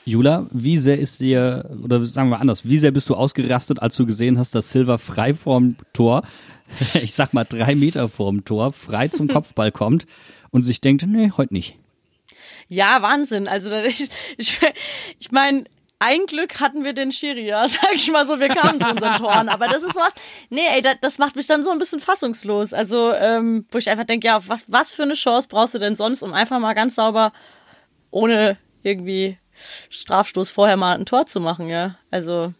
Jula, 0.05 0.47
wie 0.51 0.77
sehr 0.77 0.99
ist 0.99 1.21
dir, 1.21 1.71
oder 1.83 2.05
sagen 2.05 2.29
wir 2.29 2.41
anders, 2.41 2.69
wie 2.69 2.79
sehr 2.79 2.91
bist 2.91 3.09
du 3.09 3.15
ausgerastet, 3.15 3.81
als 3.81 3.97
du 3.97 4.05
gesehen 4.05 4.39
hast, 4.39 4.55
dass 4.55 4.71
Silva 4.71 4.99
frei 4.99 5.33
vorm 5.33 5.77
Tor, 5.93 6.23
ich 6.95 7.15
sag 7.15 7.33
mal 7.33 7.45
drei 7.45 7.75
Meter 7.75 8.09
vorm 8.09 8.45
Tor, 8.45 8.73
frei 8.73 9.09
zum 9.09 9.29
Kopfball 9.29 9.73
kommt 9.73 10.07
und 10.51 10.65
sich 10.65 10.81
denkt, 10.81 11.07
nee, 11.07 11.33
heute 11.37 11.55
nicht. 11.55 11.77
Ja, 12.69 13.03
Wahnsinn. 13.03 13.49
Also 13.49 13.75
ich, 13.87 14.09
ich, 14.37 14.61
ich 15.19 15.33
meine, 15.33 15.65
ein 16.01 16.27
Glück 16.27 16.61
hatten 16.61 16.85
wir 16.85 16.93
den 16.93 17.13
Schiri, 17.13 17.47
ja, 17.47 17.67
sag 17.67 17.95
ich 17.95 18.11
mal 18.11 18.27
so, 18.27 18.39
wir 18.39 18.49
kamen 18.49 18.81
zu 18.81 18.91
unseren 18.91 19.17
Toren. 19.17 19.49
Aber 19.49 19.69
das 19.69 19.83
ist 19.83 19.95
sowas, 19.95 20.13
nee, 20.51 20.67
ey, 20.75 20.83
das, 20.83 20.97
das 21.01 21.19
macht 21.19 21.37
mich 21.37 21.47
dann 21.47 21.63
so 21.63 21.71
ein 21.71 21.79
bisschen 21.79 22.01
fassungslos. 22.01 22.75
Also, 22.75 23.13
ähm, 23.15 23.65
wo 23.71 23.79
ich 23.79 23.89
einfach 23.89 24.05
denke, 24.05 24.27
ja, 24.27 24.47
was, 24.47 24.71
was 24.71 24.93
für 24.93 25.05
eine 25.05 25.15
Chance 25.15 25.49
brauchst 25.49 25.75
du 25.75 25.79
denn 25.79 25.97
sonst, 25.97 26.23
um 26.23 26.35
einfach 26.35 26.59
mal 26.59 26.75
ganz 26.75 26.97
sauber, 26.97 27.33
ohne 28.11 28.59
irgendwie 28.83 29.39
Strafstoß 29.91 30.51
vorher 30.51 30.77
mal 30.77 30.99
ein 30.99 31.07
Tor 31.07 31.27
zu 31.27 31.41
machen, 31.41 31.69
ja. 31.69 31.97
Also, 32.11 32.53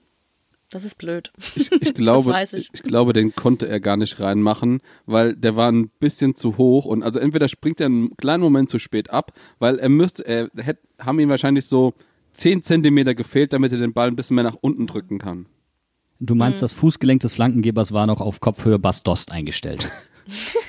das 0.71 0.85
ist 0.85 0.99
blöd. 0.99 1.33
Ich, 1.55 1.71
ich 1.71 1.95
glaube, 1.95 2.31
weiß 2.31 2.55
ich. 2.55 2.71
ich 2.73 2.83
glaube, 2.83 3.13
den 3.13 3.35
konnte 3.35 3.69
er 3.69 3.81
gar 3.81 3.97
nicht 3.97 4.19
reinmachen, 4.19 4.81
weil 5.07 5.35
der 5.37 5.57
war 5.57 5.71
ein 5.71 5.89
bisschen 6.01 6.35
zu 6.35 6.59
hoch 6.59 6.85
und 6.85 7.03
also 7.03 7.19
entweder 7.21 7.49
springt 7.49 7.81
er 7.81 7.87
einen 7.87 8.17
kleinen 8.17 8.43
Moment 8.43 8.71
zu 8.71 8.79
spät 8.79 9.11
ab, 9.11 9.33
weil 9.59 9.79
er 9.79 9.89
müsste, 9.89 10.27
er 10.27 10.51
hätte, 10.57 10.83
haben 11.01 11.21
ihn 11.21 11.29
wahrscheinlich 11.29 11.67
so 11.67 11.95
10 12.33 12.65
Zentimeter 12.65 13.15
gefehlt, 13.15 13.53
damit 13.53 13.73
er 13.73 13.79
den 13.79 13.93
Ball 13.93 14.09
ein 14.09 14.17
bisschen 14.17 14.35
mehr 14.35 14.45
nach 14.45 14.59
unten 14.61 14.87
drücken 14.87 15.19
kann. 15.19 15.47
Du 16.21 16.35
meinst, 16.35 16.63
das 16.63 16.73
Fußgelenk 16.73 17.21
des 17.21 17.35
Flankengebers 17.35 17.93
war 17.93 18.07
noch 18.07 18.21
auf 18.21 18.41
Kopfhöhe 18.41 18.79
Bas 18.79 19.03
Dost 19.03 19.33
eingestellt. 19.33 19.91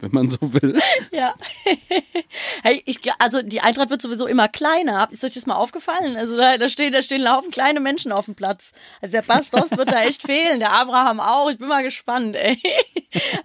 Wenn 0.00 0.10
man 0.12 0.28
so 0.28 0.38
will. 0.40 0.78
Ja. 1.12 1.34
hey, 2.62 2.82
ich, 2.86 2.98
also 3.18 3.42
die 3.42 3.60
Eintracht 3.60 3.90
wird 3.90 4.02
sowieso 4.02 4.26
immer 4.26 4.48
kleiner. 4.48 5.08
Ist 5.10 5.24
euch 5.24 5.34
das 5.34 5.46
mal 5.46 5.56
aufgefallen? 5.56 6.16
Also 6.16 6.36
da, 6.36 6.56
da 6.56 6.68
stehen, 6.68 6.92
da 6.92 7.02
stehen 7.02 7.22
Laufen 7.22 7.50
kleine 7.50 7.80
Menschen 7.80 8.12
auf 8.12 8.26
dem 8.26 8.34
Platz. 8.34 8.72
Also 9.00 9.12
der 9.12 9.22
Bastos 9.22 9.70
wird 9.72 9.90
da 9.90 10.02
echt 10.02 10.22
fehlen, 10.26 10.60
der 10.60 10.72
Abraham 10.72 11.20
auch. 11.20 11.50
Ich 11.50 11.58
bin 11.58 11.68
mal 11.68 11.82
gespannt, 11.82 12.36
ey. 12.36 12.58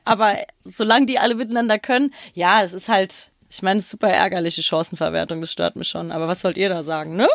Aber 0.05 0.37
solange 0.63 1.05
die 1.05 1.19
alle 1.19 1.35
miteinander 1.35 1.79
können, 1.79 2.13
ja, 2.33 2.61
es 2.61 2.73
ist 2.73 2.87
halt, 2.87 3.31
ich 3.49 3.61
meine, 3.61 3.81
super 3.81 4.09
ärgerliche 4.09 4.63
Chancenverwertung, 4.63 5.41
das 5.41 5.51
stört 5.51 5.75
mich 5.75 5.87
schon. 5.87 6.11
Aber 6.11 6.27
was 6.27 6.41
sollt 6.41 6.57
ihr 6.57 6.69
da 6.69 6.83
sagen, 6.83 7.15
ne? 7.15 7.27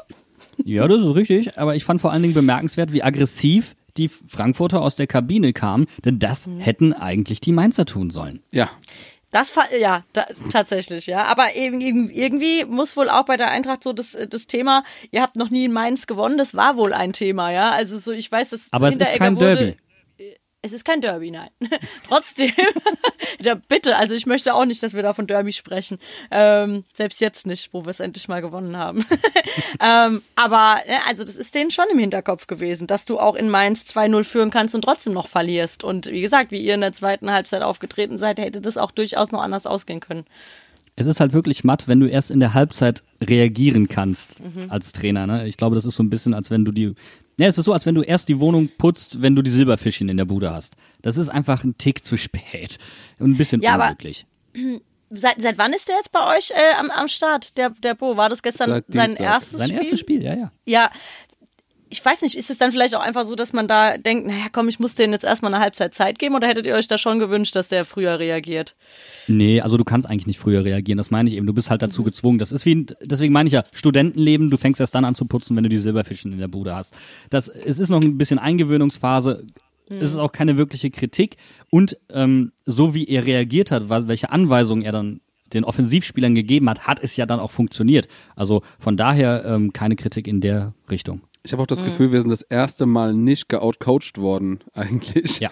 Ja, 0.64 0.86
das 0.86 1.00
ist 1.00 1.14
richtig, 1.14 1.58
aber 1.58 1.74
ich 1.74 1.84
fand 1.84 2.00
vor 2.00 2.12
allen 2.12 2.22
Dingen 2.22 2.34
bemerkenswert, 2.34 2.92
wie 2.92 3.02
aggressiv 3.02 3.74
die 3.96 4.08
Frankfurter 4.08 4.80
aus 4.80 4.96
der 4.96 5.06
Kabine 5.06 5.52
kamen, 5.52 5.86
denn 6.04 6.18
das 6.18 6.48
hätten 6.58 6.92
eigentlich 6.92 7.40
die 7.40 7.52
Mainzer 7.52 7.86
tun 7.86 8.10
sollen. 8.10 8.42
Ja. 8.50 8.70
Das 9.32 9.52
fa- 9.52 9.72
ja, 9.78 10.02
da, 10.12 10.26
tatsächlich, 10.50 11.06
ja. 11.06 11.24
Aber 11.24 11.54
eben, 11.54 11.80
irgendwie 12.10 12.64
muss 12.64 12.96
wohl 12.96 13.08
auch 13.08 13.24
bei 13.24 13.36
der 13.36 13.50
Eintracht 13.52 13.84
so 13.84 13.92
das, 13.92 14.18
das 14.28 14.48
Thema, 14.48 14.82
ihr 15.12 15.22
habt 15.22 15.36
noch 15.36 15.50
nie 15.50 15.66
in 15.66 15.72
Mainz 15.72 16.08
gewonnen, 16.08 16.36
das 16.36 16.56
war 16.56 16.76
wohl 16.76 16.92
ein 16.92 17.12
Thema, 17.12 17.52
ja. 17.52 17.70
Also 17.70 17.96
so, 17.96 18.10
ich 18.10 18.30
weiß, 18.30 18.50
dass 18.50 18.66
Aber 18.72 18.88
es 18.88 18.96
ist 18.96 19.14
kein 19.14 19.36
wurde, 19.36 19.54
Derby. 19.56 19.76
Es 20.62 20.74
ist 20.74 20.84
kein 20.84 21.00
Derby, 21.00 21.30
nein. 21.30 21.48
Trotzdem, 22.08 22.52
ja, 23.42 23.54
bitte, 23.54 23.96
also 23.96 24.14
ich 24.14 24.26
möchte 24.26 24.52
auch 24.54 24.66
nicht, 24.66 24.82
dass 24.82 24.92
wir 24.92 25.02
da 25.02 25.14
von 25.14 25.26
Derby 25.26 25.52
sprechen. 25.52 25.98
Ähm, 26.30 26.84
selbst 26.92 27.20
jetzt 27.22 27.46
nicht, 27.46 27.72
wo 27.72 27.86
wir 27.86 27.90
es 27.90 28.00
endlich 28.00 28.28
mal 28.28 28.42
gewonnen 28.42 28.76
haben. 28.76 29.06
ähm, 29.80 30.20
aber, 30.36 30.80
also 31.08 31.24
das 31.24 31.36
ist 31.36 31.54
denen 31.54 31.70
schon 31.70 31.86
im 31.90 31.98
Hinterkopf 31.98 32.46
gewesen, 32.46 32.86
dass 32.86 33.06
du 33.06 33.18
auch 33.18 33.36
in 33.36 33.48
Mainz 33.48 33.84
2-0 33.84 34.24
führen 34.24 34.50
kannst 34.50 34.74
und 34.74 34.82
trotzdem 34.82 35.14
noch 35.14 35.28
verlierst. 35.28 35.82
Und 35.82 36.08
wie 36.08 36.20
gesagt, 36.20 36.50
wie 36.50 36.60
ihr 36.60 36.74
in 36.74 36.82
der 36.82 36.92
zweiten 36.92 37.30
Halbzeit 37.30 37.62
aufgetreten 37.62 38.18
seid, 38.18 38.38
hätte 38.38 38.60
das 38.60 38.76
auch 38.76 38.90
durchaus 38.90 39.32
noch 39.32 39.40
anders 39.40 39.66
ausgehen 39.66 40.00
können. 40.00 40.26
Es 40.94 41.06
ist 41.06 41.20
halt 41.20 41.32
wirklich 41.32 41.64
matt, 41.64 41.88
wenn 41.88 42.00
du 42.00 42.06
erst 42.06 42.30
in 42.30 42.40
der 42.40 42.52
Halbzeit 42.52 43.02
reagieren 43.22 43.88
kannst 43.88 44.42
als 44.68 44.92
Trainer. 44.92 45.26
Ne? 45.26 45.46
Ich 45.46 45.56
glaube, 45.56 45.74
das 45.74 45.86
ist 45.86 45.96
so 45.96 46.02
ein 46.02 46.10
bisschen, 46.10 46.34
als 46.34 46.50
wenn 46.50 46.66
du 46.66 46.72
die. 46.72 46.94
Ja, 47.40 47.48
es 47.48 47.56
ist 47.58 47.64
so, 47.64 47.72
als 47.72 47.86
wenn 47.86 47.94
du 47.94 48.02
erst 48.02 48.28
die 48.28 48.38
Wohnung 48.38 48.68
putzt, 48.78 49.22
wenn 49.22 49.34
du 49.34 49.40
die 49.42 49.50
Silberfischchen 49.50 50.08
in 50.08 50.16
der 50.18 50.26
Bude 50.26 50.50
hast. 50.52 50.74
Das 51.02 51.16
ist 51.16 51.28
einfach 51.30 51.64
ein 51.64 51.78
Tick 51.78 52.04
zu 52.04 52.16
spät 52.18 52.76
und 53.18 53.30
ein 53.30 53.36
bisschen 53.36 53.62
Ja, 53.62 53.74
aber- 53.74 53.84
unglücklich. 53.84 54.26
Seit, 55.12 55.42
seit 55.42 55.58
wann 55.58 55.72
ist 55.72 55.88
der 55.88 55.96
jetzt 55.96 56.12
bei 56.12 56.36
euch 56.36 56.52
äh, 56.52 56.78
am, 56.78 56.88
am 56.92 57.08
Start, 57.08 57.58
der, 57.58 57.70
der 57.70 57.94
Bo? 57.96 58.16
War 58.16 58.28
das 58.28 58.44
gestern 58.44 58.70
Seit 58.70 58.84
sein 58.90 59.06
Dienstag. 59.08 59.24
erstes 59.24 59.58
Sein 59.58 59.66
Spiel? 59.70 59.78
erstes 59.80 59.98
Spiel, 60.00 60.22
ja, 60.22 60.34
ja. 60.36 60.52
Ja, 60.66 60.90
ich 61.90 62.04
weiß 62.04 62.22
nicht, 62.22 62.36
ist 62.36 62.50
es 62.50 62.58
dann 62.58 62.70
vielleicht 62.70 62.94
auch 62.94 63.00
einfach 63.00 63.24
so, 63.24 63.34
dass 63.34 63.52
man 63.52 63.66
da 63.66 63.96
denkt, 63.96 64.26
naja, 64.26 64.46
komm, 64.52 64.68
ich 64.68 64.78
muss 64.78 64.94
denen 64.94 65.12
jetzt 65.12 65.24
erstmal 65.24 65.52
eine 65.52 65.62
Halbzeit 65.62 65.92
Zeit 65.92 66.20
geben 66.20 66.36
oder 66.36 66.46
hättet 66.46 66.64
ihr 66.64 66.74
euch 66.74 66.86
da 66.86 66.96
schon 66.98 67.18
gewünscht, 67.18 67.56
dass 67.56 67.68
der 67.68 67.84
früher 67.84 68.18
reagiert? 68.20 68.76
Nee, 69.26 69.60
also 69.60 69.76
du 69.76 69.84
kannst 69.84 70.08
eigentlich 70.08 70.28
nicht 70.28 70.38
früher 70.38 70.64
reagieren, 70.64 70.98
das 70.98 71.10
meine 71.10 71.28
ich 71.28 71.34
eben. 71.34 71.46
Du 71.46 71.52
bist 71.52 71.68
halt 71.68 71.82
dazu 71.82 72.04
gezwungen. 72.04 72.38
Das 72.38 72.52
ist 72.52 72.64
wie, 72.64 72.86
deswegen 73.02 73.32
meine 73.32 73.48
ich 73.48 73.52
ja, 73.52 73.64
Studentenleben, 73.72 74.50
du 74.50 74.56
fängst 74.56 74.80
erst 74.80 74.94
dann 74.94 75.04
an 75.04 75.16
zu 75.16 75.24
putzen, 75.24 75.56
wenn 75.56 75.64
du 75.64 75.68
die 75.68 75.78
Silberfischen 75.78 76.32
in 76.32 76.38
der 76.38 76.48
Bude 76.48 76.74
hast. 76.74 76.94
Das, 77.28 77.48
es 77.48 77.80
ist 77.80 77.88
noch 77.88 78.00
ein 78.00 78.16
bisschen 78.16 78.38
Eingewöhnungsphase. 78.38 79.44
Es 79.88 80.12
ist 80.12 80.18
auch 80.18 80.30
keine 80.30 80.56
wirkliche 80.56 80.90
Kritik. 80.90 81.36
Und 81.68 81.98
ähm, 82.10 82.52
so 82.64 82.94
wie 82.94 83.08
er 83.08 83.26
reagiert 83.26 83.72
hat, 83.72 83.88
welche 83.88 84.30
Anweisungen 84.30 84.84
er 84.84 84.92
dann 84.92 85.20
den 85.52 85.64
Offensivspielern 85.64 86.36
gegeben 86.36 86.70
hat, 86.70 86.86
hat 86.86 87.02
es 87.02 87.16
ja 87.16 87.26
dann 87.26 87.40
auch 87.40 87.50
funktioniert. 87.50 88.06
Also 88.36 88.62
von 88.78 88.96
daher 88.96 89.44
ähm, 89.44 89.72
keine 89.72 89.96
Kritik 89.96 90.28
in 90.28 90.40
der 90.40 90.74
Richtung. 90.88 91.22
Ich 91.42 91.52
habe 91.52 91.62
auch 91.62 91.66
das 91.66 91.84
Gefühl, 91.84 92.12
wir 92.12 92.20
sind 92.20 92.30
das 92.30 92.42
erste 92.42 92.86
Mal 92.86 93.14
nicht 93.14 93.48
geoutcoached 93.48 94.18
worden, 94.18 94.60
eigentlich. 94.74 95.40
Ja. 95.40 95.50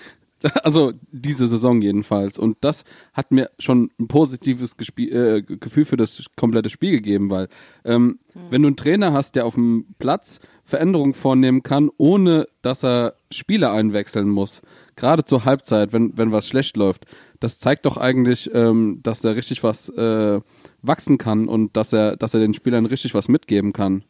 Also 0.63 0.93
diese 1.11 1.49
Saison 1.49 1.83
jedenfalls. 1.83 2.39
Und 2.39 2.59
das 2.61 2.85
hat 3.13 3.33
mir 3.33 3.51
schon 3.59 3.91
ein 3.99 4.07
positives 4.07 4.77
Gespie 4.77 5.11
äh, 5.11 5.43
Gefühl 5.43 5.85
für 5.85 5.97
das 5.97 6.25
komplette 6.37 6.71
Spiel 6.71 6.93
gegeben, 6.93 7.29
weil 7.29 7.49
ähm, 7.85 8.21
wenn 8.49 8.63
du 8.63 8.69
einen 8.69 8.77
Trainer 8.77 9.13
hast, 9.13 9.35
der 9.35 9.47
auf 9.47 9.55
dem 9.55 9.87
Platz 9.99 10.39
Veränderungen 10.63 11.15
vornehmen 11.15 11.65
kann, 11.65 11.91
ohne 11.97 12.47
dass 12.63 12.85
er 12.85 13.15
Spieler 13.33 13.73
einwechseln 13.73 14.29
muss, 14.29 14.63
gerade 14.95 15.25
zur 15.25 15.45
Halbzeit, 15.45 15.93
wenn, 15.93 16.17
wenn 16.17 16.31
was 16.31 16.47
schlecht 16.47 16.77
läuft, 16.77 17.07
das 17.41 17.59
zeigt 17.59 17.87
doch 17.87 17.97
eigentlich, 17.97 18.51
ähm, 18.55 19.01
dass 19.03 19.25
er 19.25 19.35
richtig 19.35 19.65
was 19.65 19.89
äh, 19.89 20.41
wachsen 20.83 21.19
kann 21.19 21.49
und 21.49 21.77
dass 21.77 21.93
er, 21.93 22.17
dass 22.17 22.35
er 22.35 22.41
den 22.41 22.55
Spielern 22.55 22.87
richtig 22.87 23.15
was 23.15 23.29
mitgeben 23.29 23.73
kann. 23.73 24.05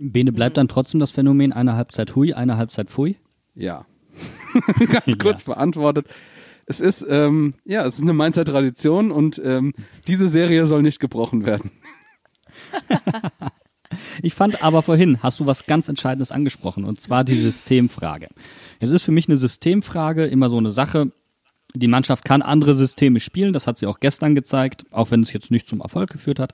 Bene 0.00 0.32
bleibt 0.32 0.56
dann 0.56 0.68
trotzdem 0.68 0.98
das 0.98 1.10
Phänomen 1.10 1.52
eine 1.52 1.74
Halbzeit 1.74 2.16
hui, 2.16 2.32
eine 2.32 2.56
Halbzeit 2.56 2.88
pfui. 2.88 3.16
Ja. 3.54 3.84
Ganz 4.90 5.18
kurz 5.18 5.42
beantwortet. 5.42 6.06
Es 6.66 6.80
ist, 6.80 7.04
ähm, 7.08 7.54
ja, 7.64 7.84
es 7.84 7.96
ist 7.96 8.02
eine 8.02 8.12
Mainzer 8.12 8.44
Tradition 8.44 9.10
und 9.10 9.40
ähm, 9.44 9.72
diese 10.06 10.28
Serie 10.28 10.66
soll 10.66 10.82
nicht 10.82 11.00
gebrochen 11.00 11.44
werden. 11.44 11.70
Ich 14.22 14.34
fand 14.34 14.62
aber 14.62 14.82
vorhin, 14.82 15.20
hast 15.22 15.40
du 15.40 15.46
was 15.46 15.64
ganz 15.64 15.88
Entscheidendes 15.88 16.30
angesprochen, 16.30 16.84
und 16.84 17.00
zwar 17.00 17.24
die 17.24 17.38
Systemfrage. 17.38 18.28
Es 18.78 18.90
ist 18.90 19.02
für 19.02 19.12
mich 19.12 19.28
eine 19.28 19.36
Systemfrage 19.36 20.26
immer 20.26 20.48
so 20.48 20.58
eine 20.58 20.70
Sache. 20.70 21.12
Die 21.74 21.88
Mannschaft 21.88 22.24
kann 22.24 22.42
andere 22.42 22.74
Systeme 22.74 23.18
spielen, 23.18 23.52
das 23.52 23.66
hat 23.66 23.78
sie 23.78 23.86
auch 23.86 23.98
gestern 23.98 24.36
gezeigt, 24.36 24.84
auch 24.92 25.10
wenn 25.10 25.22
es 25.22 25.32
jetzt 25.32 25.50
nicht 25.50 25.66
zum 25.66 25.80
Erfolg 25.80 26.10
geführt 26.10 26.38
hat. 26.38 26.52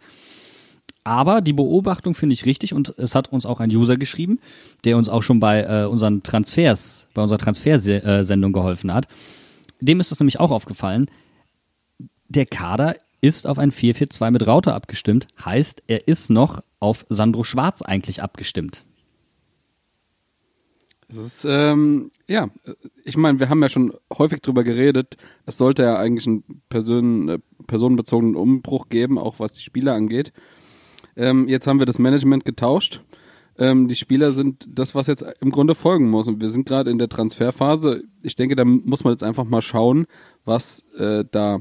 Aber 1.06 1.40
die 1.40 1.52
Beobachtung 1.52 2.14
finde 2.14 2.32
ich 2.32 2.46
richtig 2.46 2.74
und 2.74 2.92
es 2.98 3.14
hat 3.14 3.32
uns 3.32 3.46
auch 3.46 3.60
ein 3.60 3.70
User 3.70 3.96
geschrieben, 3.96 4.40
der 4.82 4.96
uns 4.96 5.08
auch 5.08 5.22
schon 5.22 5.38
bei 5.38 5.62
äh, 5.62 5.84
unseren 5.84 6.24
Transfers, 6.24 7.06
bei 7.14 7.22
unserer 7.22 7.38
Transfersendung 7.38 8.52
geholfen 8.52 8.92
hat. 8.92 9.06
Dem 9.80 10.00
ist 10.00 10.10
es 10.10 10.18
nämlich 10.18 10.40
auch 10.40 10.50
aufgefallen, 10.50 11.08
der 12.28 12.44
Kader 12.44 12.96
ist 13.20 13.46
auf 13.46 13.60
ein 13.60 13.70
4-4-2 13.70 14.32
mit 14.32 14.48
Raute 14.48 14.74
abgestimmt, 14.74 15.28
heißt, 15.44 15.84
er 15.86 16.08
ist 16.08 16.28
noch 16.28 16.60
auf 16.80 17.06
Sandro 17.08 17.44
Schwarz 17.44 17.82
eigentlich 17.82 18.20
abgestimmt. 18.20 18.84
Es 21.06 21.18
ist, 21.18 21.46
ähm, 21.48 22.10
ja, 22.26 22.48
ich 23.04 23.16
meine, 23.16 23.38
wir 23.38 23.48
haben 23.48 23.62
ja 23.62 23.68
schon 23.68 23.92
häufig 24.18 24.40
drüber 24.40 24.64
geredet, 24.64 25.16
es 25.44 25.56
sollte 25.56 25.84
ja 25.84 25.96
eigentlich 25.98 26.26
einen 26.26 26.62
Person, 26.68 27.28
äh, 27.28 27.38
personenbezogenen 27.68 28.34
Umbruch 28.34 28.88
geben, 28.88 29.20
auch 29.20 29.38
was 29.38 29.52
die 29.52 29.62
Spieler 29.62 29.94
angeht. 29.94 30.32
Ähm, 31.16 31.48
jetzt 31.48 31.66
haben 31.66 31.78
wir 31.78 31.86
das 31.86 31.98
Management 31.98 32.44
getauscht. 32.44 33.00
Ähm, 33.58 33.88
die 33.88 33.94
Spieler 33.94 34.32
sind 34.32 34.68
das, 34.70 34.94
was 34.94 35.06
jetzt 35.06 35.24
im 35.40 35.50
Grunde 35.50 35.74
folgen 35.74 36.10
muss. 36.10 36.28
Und 36.28 36.40
wir 36.40 36.50
sind 36.50 36.66
gerade 36.66 36.90
in 36.90 36.98
der 36.98 37.08
Transferphase. 37.08 38.04
Ich 38.22 38.34
denke, 38.34 38.56
da 38.56 38.64
muss 38.64 39.04
man 39.04 39.12
jetzt 39.12 39.22
einfach 39.22 39.44
mal 39.44 39.62
schauen, 39.62 40.06
was 40.44 40.84
äh, 40.98 41.24
da, 41.30 41.60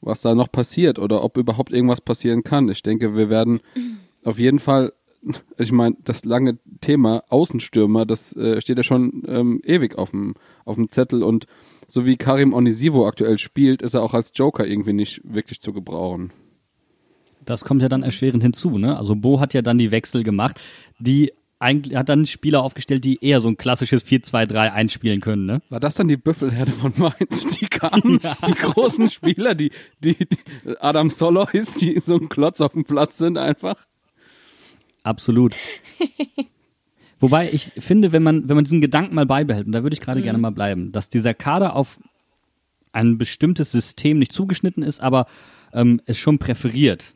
was 0.00 0.22
da 0.22 0.34
noch 0.34 0.50
passiert 0.50 0.98
oder 0.98 1.22
ob 1.22 1.36
überhaupt 1.36 1.72
irgendwas 1.72 2.00
passieren 2.00 2.42
kann. 2.42 2.68
Ich 2.68 2.82
denke, 2.82 3.16
wir 3.16 3.30
werden 3.30 3.60
auf 4.24 4.38
jeden 4.38 4.58
Fall, 4.58 4.92
ich 5.58 5.72
meine, 5.72 5.96
das 6.04 6.24
lange 6.24 6.58
Thema 6.80 7.22
Außenstürmer, 7.28 8.04
das 8.04 8.34
äh, 8.36 8.60
steht 8.60 8.78
ja 8.78 8.84
schon 8.84 9.22
ähm, 9.28 9.60
ewig 9.64 9.96
auf 9.96 10.10
dem 10.10 10.34
auf 10.64 10.76
dem 10.76 10.90
Zettel 10.90 11.22
und 11.22 11.46
so 11.86 12.04
wie 12.04 12.16
Karim 12.16 12.52
Onisivo 12.52 13.06
aktuell 13.06 13.38
spielt, 13.38 13.80
ist 13.82 13.94
er 13.94 14.02
auch 14.02 14.14
als 14.14 14.32
Joker 14.34 14.66
irgendwie 14.66 14.92
nicht 14.92 15.22
wirklich 15.24 15.60
zu 15.60 15.72
gebrauchen. 15.72 16.32
Das 17.48 17.64
kommt 17.64 17.82
ja 17.82 17.88
dann 17.88 18.02
erschwerend 18.02 18.42
hinzu, 18.42 18.78
ne? 18.78 18.96
Also 18.96 19.14
Bo 19.16 19.40
hat 19.40 19.54
ja 19.54 19.62
dann 19.62 19.78
die 19.78 19.90
Wechsel 19.90 20.22
gemacht, 20.22 20.60
die 20.98 21.32
eigentlich 21.58 21.96
hat 21.96 22.08
dann 22.08 22.26
Spieler 22.26 22.62
aufgestellt, 22.62 23.04
die 23.04 23.18
eher 23.24 23.40
so 23.40 23.48
ein 23.48 23.56
klassisches 23.56 24.06
4-2-3 24.06 24.72
einspielen 24.72 25.20
können, 25.20 25.46
ne? 25.46 25.62
War 25.70 25.80
das 25.80 25.94
dann 25.94 26.08
die 26.08 26.16
Büffelherde 26.16 26.72
von 26.72 26.92
Mainz? 26.96 27.58
Die 27.58 27.66
kamen, 27.66 28.20
die 28.46 28.54
großen 28.54 29.10
Spieler, 29.10 29.54
die, 29.54 29.70
die, 30.04 30.14
die 30.14 30.78
Adam 30.80 31.10
Solois, 31.10 31.74
die 31.80 31.98
so 32.00 32.16
ein 32.16 32.28
Klotz 32.28 32.60
auf 32.60 32.72
dem 32.72 32.84
Platz 32.84 33.18
sind 33.18 33.38
einfach. 33.38 33.76
Absolut. 35.02 35.54
Wobei 37.18 37.50
ich 37.50 37.72
finde, 37.78 38.12
wenn 38.12 38.22
man, 38.22 38.48
wenn 38.48 38.54
man 38.54 38.64
diesen 38.64 38.80
Gedanken 38.80 39.14
mal 39.14 39.26
beibehält, 39.26 39.66
und 39.66 39.72
da 39.72 39.82
würde 39.82 39.94
ich 39.94 40.00
gerade 40.00 40.22
gerne 40.22 40.38
mal 40.38 40.50
bleiben, 40.50 40.92
dass 40.92 41.08
dieser 41.08 41.34
Kader 41.34 41.74
auf 41.74 41.98
ein 42.92 43.18
bestimmtes 43.18 43.72
System 43.72 44.18
nicht 44.18 44.32
zugeschnitten 44.32 44.82
ist, 44.82 45.02
aber 45.02 45.26
ähm, 45.72 46.00
es 46.06 46.18
schon 46.18 46.38
präferiert, 46.38 47.14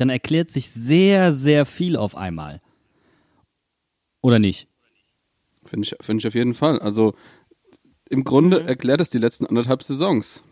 dann 0.00 0.10
erklärt 0.10 0.50
sich 0.50 0.70
sehr, 0.70 1.34
sehr 1.34 1.66
viel 1.66 1.96
auf 1.96 2.16
einmal. 2.16 2.60
Oder 4.22 4.38
nicht? 4.38 4.68
Finde 5.64 5.86
ich, 5.86 5.96
finde 6.00 6.20
ich 6.20 6.26
auf 6.26 6.34
jeden 6.34 6.54
Fall. 6.54 6.78
Also 6.78 7.14
im 8.08 8.24
Grunde 8.24 8.62
erklärt 8.62 9.00
es 9.00 9.10
die 9.10 9.18
letzten 9.18 9.46
anderthalb 9.46 9.82
Saisons. 9.82 10.42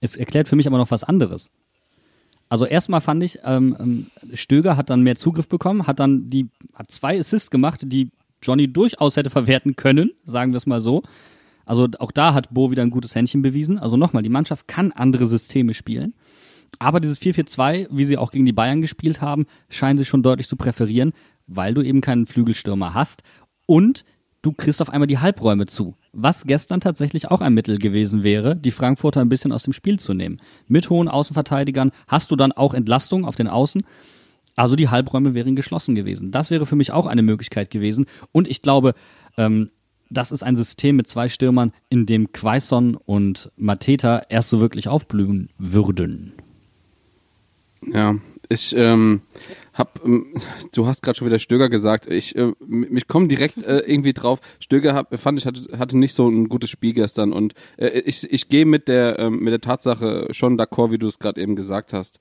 Es 0.00 0.16
erklärt 0.16 0.48
für 0.48 0.56
mich 0.56 0.66
aber 0.66 0.78
noch 0.78 0.90
was 0.90 1.04
anderes. 1.04 1.50
Also 2.48 2.66
erstmal 2.66 3.00
fand 3.00 3.22
ich, 3.22 3.38
ähm, 3.44 3.76
ähm, 3.78 4.06
Stöger 4.34 4.76
hat 4.76 4.90
dann 4.90 5.02
mehr 5.02 5.16
Zugriff 5.16 5.48
bekommen, 5.48 5.86
hat 5.86 6.00
dann 6.00 6.28
die, 6.28 6.48
hat 6.74 6.90
zwei 6.90 7.18
Assists 7.18 7.50
gemacht, 7.50 7.80
die 7.84 8.10
Johnny 8.42 8.70
durchaus 8.70 9.16
hätte 9.16 9.30
verwerten 9.30 9.76
können, 9.76 10.12
sagen 10.24 10.52
wir 10.52 10.58
es 10.58 10.66
mal 10.66 10.80
so. 10.80 11.02
Also 11.64 11.88
auch 11.98 12.12
da 12.12 12.34
hat 12.34 12.52
Bo 12.52 12.70
wieder 12.70 12.82
ein 12.82 12.90
gutes 12.90 13.14
Händchen 13.14 13.42
bewiesen. 13.42 13.78
Also 13.78 13.96
nochmal, 13.96 14.22
die 14.22 14.28
Mannschaft 14.28 14.68
kann 14.68 14.92
andere 14.92 15.26
Systeme 15.26 15.74
spielen. 15.74 16.14
Aber 16.78 17.00
dieses 17.00 17.20
4-4-2, 17.20 17.88
wie 17.90 18.04
sie 18.04 18.16
auch 18.16 18.30
gegen 18.30 18.44
die 18.44 18.52
Bayern 18.52 18.80
gespielt 18.80 19.20
haben, 19.20 19.46
scheinen 19.68 19.98
sie 19.98 20.04
schon 20.04 20.22
deutlich 20.22 20.48
zu 20.48 20.56
präferieren, 20.56 21.12
weil 21.46 21.74
du 21.74 21.82
eben 21.82 22.00
keinen 22.00 22.26
Flügelstürmer 22.26 22.94
hast. 22.94 23.22
Und 23.66 24.04
du 24.42 24.52
kriegst 24.52 24.82
auf 24.82 24.90
einmal 24.90 25.06
die 25.06 25.18
Halbräume 25.18 25.66
zu. 25.66 25.94
Was 26.12 26.44
gestern 26.44 26.80
tatsächlich 26.80 27.30
auch 27.30 27.40
ein 27.40 27.54
Mittel 27.54 27.78
gewesen 27.78 28.22
wäre, 28.22 28.56
die 28.56 28.70
Frankfurter 28.70 29.20
ein 29.20 29.28
bisschen 29.28 29.52
aus 29.52 29.62
dem 29.62 29.72
Spiel 29.72 29.98
zu 29.98 30.12
nehmen. 30.12 30.40
Mit 30.66 30.90
hohen 30.90 31.08
Außenverteidigern 31.08 31.92
hast 32.08 32.30
du 32.30 32.36
dann 32.36 32.52
auch 32.52 32.74
Entlastung 32.74 33.24
auf 33.24 33.36
den 33.36 33.48
Außen. 33.48 33.82
Also 34.56 34.76
die 34.76 34.90
Halbräume 34.90 35.34
wären 35.34 35.56
geschlossen 35.56 35.94
gewesen. 35.94 36.30
Das 36.30 36.50
wäre 36.50 36.66
für 36.66 36.76
mich 36.76 36.92
auch 36.92 37.06
eine 37.06 37.22
Möglichkeit 37.22 37.70
gewesen. 37.70 38.06
Und 38.32 38.48
ich 38.48 38.60
glaube, 38.60 38.94
ähm, 39.38 39.70
das 40.10 40.32
ist 40.32 40.42
ein 40.42 40.56
System 40.56 40.96
mit 40.96 41.08
zwei 41.08 41.28
Stürmern, 41.28 41.72
in 41.88 42.04
dem 42.04 42.32
Quaison 42.32 42.96
und 42.96 43.50
Mateta 43.56 44.22
erst 44.28 44.50
so 44.50 44.60
wirklich 44.60 44.88
aufblühen 44.88 45.48
würden. 45.56 46.34
Ja, 47.86 48.16
ich 48.48 48.74
ähm, 48.76 49.22
hab, 49.72 50.04
ähm, 50.04 50.34
du 50.74 50.86
hast 50.86 51.02
gerade 51.02 51.16
schon 51.16 51.26
wieder 51.26 51.38
Stöger 51.38 51.68
gesagt. 51.68 52.06
Ich 52.06 52.36
äh, 52.36 52.52
mich 52.60 53.08
komme 53.08 53.28
direkt 53.28 53.62
äh, 53.62 53.78
irgendwie 53.78 54.12
drauf. 54.12 54.40
Stöger 54.60 54.94
hab, 54.94 55.18
fand 55.18 55.38
ich 55.38 55.46
hatte, 55.46 55.78
hatte 55.78 55.96
nicht 55.96 56.14
so 56.14 56.28
ein 56.28 56.48
gutes 56.48 56.70
Spiel 56.70 56.92
gestern 56.92 57.32
und 57.32 57.54
äh, 57.78 58.00
ich 58.00 58.30
ich 58.30 58.48
gehe 58.48 58.66
mit 58.66 58.88
der 58.88 59.18
ähm, 59.18 59.40
mit 59.40 59.52
der 59.52 59.60
Tatsache 59.60 60.28
schon 60.32 60.58
d'accord, 60.58 60.90
wie 60.90 60.98
du 60.98 61.06
es 61.06 61.18
gerade 61.18 61.40
eben 61.40 61.56
gesagt 61.56 61.92
hast. 61.92 62.18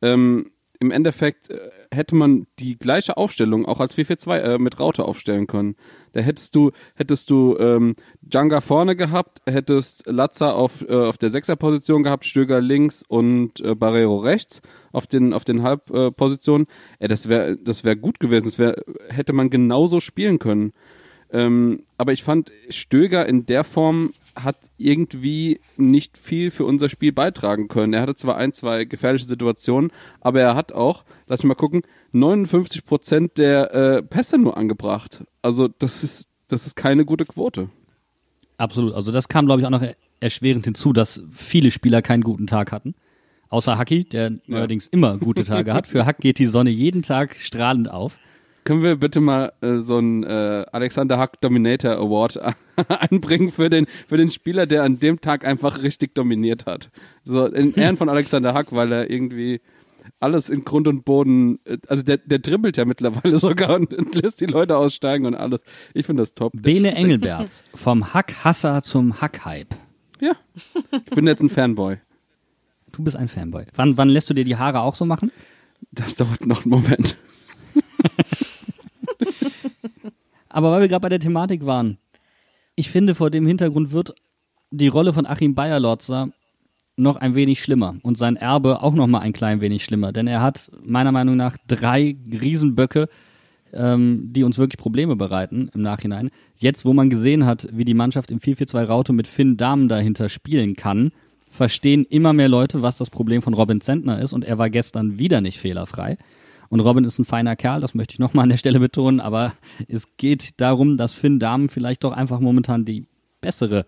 Ähm, 0.00 0.50
im 0.82 0.90
Endeffekt 0.90 1.48
äh, 1.48 1.70
hätte 1.92 2.16
man 2.16 2.48
die 2.58 2.76
gleiche 2.76 3.16
Aufstellung 3.16 3.66
auch 3.66 3.78
als 3.78 3.96
4-4-2 3.96 4.36
äh, 4.36 4.58
mit 4.58 4.80
Raute 4.80 5.04
aufstellen 5.04 5.46
können. 5.46 5.76
Da 6.12 6.20
hättest 6.20 6.56
du, 6.56 6.72
hättest 6.96 7.30
du 7.30 7.56
ähm, 7.58 7.94
Djanga 8.20 8.60
vorne 8.60 8.96
gehabt, 8.96 9.40
hättest 9.46 10.06
Latza 10.06 10.50
auf, 10.50 10.84
äh, 10.88 10.92
auf 10.92 11.18
der 11.18 11.30
Sechserposition 11.30 12.02
gehabt, 12.02 12.24
Stöger 12.24 12.60
links 12.60 13.04
und 13.06 13.60
äh, 13.60 13.76
Barrero 13.76 14.18
rechts 14.18 14.60
auf 14.90 15.06
den, 15.06 15.32
auf 15.32 15.44
den 15.44 15.62
Halbpositionen. 15.62 16.66
Äh, 16.98 17.06
das 17.06 17.28
wäre 17.28 17.56
das 17.56 17.84
wär 17.84 17.94
gut 17.94 18.18
gewesen. 18.18 18.46
Das 18.46 18.58
wär, 18.58 18.82
hätte 19.08 19.32
man 19.32 19.50
genauso 19.50 20.00
spielen 20.00 20.40
können. 20.40 20.72
Ähm, 21.30 21.84
aber 21.96 22.12
ich 22.12 22.24
fand, 22.24 22.50
Stöger 22.70 23.24
in 23.26 23.46
der 23.46 23.62
Form 23.62 24.12
hat 24.34 24.56
irgendwie 24.78 25.60
nicht 25.76 26.16
viel 26.18 26.50
für 26.50 26.64
unser 26.64 26.88
Spiel 26.88 27.12
beitragen 27.12 27.68
können. 27.68 27.92
Er 27.92 28.02
hatte 28.02 28.14
zwar 28.14 28.36
ein, 28.36 28.52
zwei 28.52 28.84
gefährliche 28.84 29.26
Situationen, 29.26 29.90
aber 30.20 30.40
er 30.40 30.54
hat 30.54 30.72
auch, 30.72 31.04
lass 31.26 31.42
mich 31.42 31.48
mal 31.48 31.54
gucken, 31.54 31.82
59 32.12 32.84
Prozent 32.84 33.38
der 33.38 33.74
äh, 33.74 34.02
Pässe 34.02 34.38
nur 34.38 34.56
angebracht. 34.56 35.24
Also 35.42 35.68
das 35.68 36.02
ist, 36.04 36.28
das 36.48 36.66
ist 36.66 36.76
keine 36.76 37.04
gute 37.04 37.24
Quote. 37.24 37.68
Absolut. 38.58 38.94
Also 38.94 39.12
das 39.12 39.28
kam, 39.28 39.46
glaube 39.46 39.60
ich, 39.60 39.66
auch 39.66 39.70
noch 39.70 39.84
erschwerend 40.20 40.64
hinzu, 40.64 40.92
dass 40.92 41.22
viele 41.30 41.70
Spieler 41.70 42.00
keinen 42.02 42.22
guten 42.22 42.46
Tag 42.46 42.72
hatten. 42.72 42.94
Außer 43.48 43.76
Haki, 43.76 44.04
der 44.04 44.32
Ja. 44.46 44.56
allerdings 44.56 44.86
immer 44.86 45.18
gute 45.18 45.44
Tage 45.44 45.74
hat. 45.74 45.86
Für 45.86 46.06
Hack 46.06 46.18
geht 46.18 46.38
die 46.38 46.46
Sonne 46.46 46.70
jeden 46.70 47.02
Tag 47.02 47.36
strahlend 47.38 47.90
auf. 47.90 48.18
Können 48.64 48.82
wir 48.82 48.96
bitte 48.96 49.20
mal 49.20 49.52
äh, 49.60 49.78
so 49.78 49.98
einen 49.98 50.22
äh, 50.22 50.64
Alexander 50.70 51.18
Hack 51.18 51.40
Dominator 51.40 51.92
Award 51.92 52.38
einbringen 52.88 53.50
für 53.50 53.68
den, 53.68 53.86
für 54.06 54.16
den 54.16 54.30
Spieler, 54.30 54.66
der 54.66 54.84
an 54.84 55.00
dem 55.00 55.20
Tag 55.20 55.44
einfach 55.44 55.82
richtig 55.82 56.14
dominiert 56.14 56.66
hat? 56.66 56.90
So 57.24 57.46
in 57.46 57.74
Ehren 57.74 57.96
von 57.96 58.08
Alexander 58.08 58.54
Hack, 58.54 58.70
weil 58.70 58.92
er 58.92 59.10
irgendwie 59.10 59.60
alles 60.20 60.50
in 60.50 60.64
Grund 60.64 60.88
und 60.88 61.04
Boden, 61.04 61.58
äh, 61.64 61.78
also 61.88 62.02
der, 62.02 62.18
der 62.18 62.38
dribbelt 62.38 62.76
ja 62.76 62.84
mittlerweile 62.84 63.36
sogar 63.38 63.74
und, 63.74 63.92
und 63.92 64.14
lässt 64.14 64.40
die 64.40 64.46
Leute 64.46 64.76
aussteigen 64.76 65.26
und 65.26 65.34
alles. 65.34 65.60
Ich 65.94 66.06
finde 66.06 66.22
das 66.22 66.34
top. 66.34 66.52
Bene 66.54 66.94
Engelberts, 66.94 67.64
vom 67.74 68.14
Hackhasser 68.14 68.82
zum 68.82 69.20
Hackhype. 69.20 69.76
Ja, 70.20 70.32
ich 70.92 71.14
bin 71.14 71.26
jetzt 71.26 71.42
ein 71.42 71.48
Fanboy. 71.48 71.96
Du 72.92 73.02
bist 73.02 73.16
ein 73.16 73.28
Fanboy. 73.28 73.64
Wann, 73.74 73.96
wann 73.96 74.08
lässt 74.08 74.30
du 74.30 74.34
dir 74.34 74.44
die 74.44 74.56
Haare 74.56 74.80
auch 74.80 74.94
so 74.94 75.04
machen? 75.04 75.32
Das 75.90 76.14
dauert 76.14 76.46
noch 76.46 76.64
einen 76.64 76.70
Moment. 76.70 77.16
Aber 80.52 80.70
weil 80.70 80.82
wir 80.82 80.88
gerade 80.88 81.02
bei 81.02 81.08
der 81.08 81.20
Thematik 81.20 81.64
waren, 81.66 81.98
ich 82.74 82.90
finde, 82.90 83.14
vor 83.14 83.30
dem 83.30 83.46
Hintergrund 83.46 83.92
wird 83.92 84.14
die 84.70 84.88
Rolle 84.88 85.12
von 85.12 85.26
Achim 85.26 85.54
Bayerlotzer 85.54 86.30
noch 86.96 87.16
ein 87.16 87.34
wenig 87.34 87.60
schlimmer 87.60 87.96
und 88.02 88.18
sein 88.18 88.36
Erbe 88.36 88.82
auch 88.82 88.94
noch 88.94 89.06
mal 89.06 89.20
ein 89.20 89.32
klein 89.32 89.60
wenig 89.60 89.82
schlimmer, 89.82 90.12
denn 90.12 90.26
er 90.26 90.42
hat 90.42 90.70
meiner 90.84 91.10
Meinung 91.10 91.36
nach 91.36 91.56
drei 91.66 92.16
Riesenböcke, 92.30 93.08
ähm, 93.72 94.28
die 94.32 94.44
uns 94.44 94.58
wirklich 94.58 94.78
Probleme 94.78 95.16
bereiten 95.16 95.70
im 95.74 95.80
Nachhinein. 95.80 96.30
Jetzt, 96.56 96.84
wo 96.84 96.92
man 96.92 97.08
gesehen 97.08 97.46
hat, 97.46 97.66
wie 97.72 97.86
die 97.86 97.94
Mannschaft 97.94 98.30
im 98.30 98.38
4-4-2 98.38 98.84
Raute 98.84 99.12
mit 99.14 99.26
Finn 99.26 99.56
Dahmen 99.56 99.88
dahinter 99.88 100.28
spielen 100.28 100.76
kann, 100.76 101.12
verstehen 101.50 102.04
immer 102.04 102.34
mehr 102.34 102.48
Leute, 102.48 102.82
was 102.82 102.98
das 102.98 103.08
Problem 103.08 103.40
von 103.40 103.54
Robin 103.54 103.80
Zentner 103.80 104.20
ist 104.20 104.34
und 104.34 104.44
er 104.44 104.58
war 104.58 104.68
gestern 104.68 105.18
wieder 105.18 105.40
nicht 105.40 105.58
fehlerfrei. 105.58 106.18
Und 106.72 106.80
Robin 106.80 107.04
ist 107.04 107.18
ein 107.18 107.26
feiner 107.26 107.54
Kerl, 107.54 107.82
das 107.82 107.94
möchte 107.94 108.14
ich 108.14 108.18
nochmal 108.18 108.44
an 108.44 108.48
der 108.48 108.56
Stelle 108.56 108.80
betonen, 108.80 109.20
aber 109.20 109.52
es 109.88 110.06
geht 110.16 110.58
darum, 110.58 110.96
dass 110.96 111.12
Finn 111.12 111.38
Dahmen 111.38 111.68
vielleicht 111.68 112.02
doch 112.02 112.12
einfach 112.12 112.40
momentan 112.40 112.86
die 112.86 113.04
bessere 113.42 113.84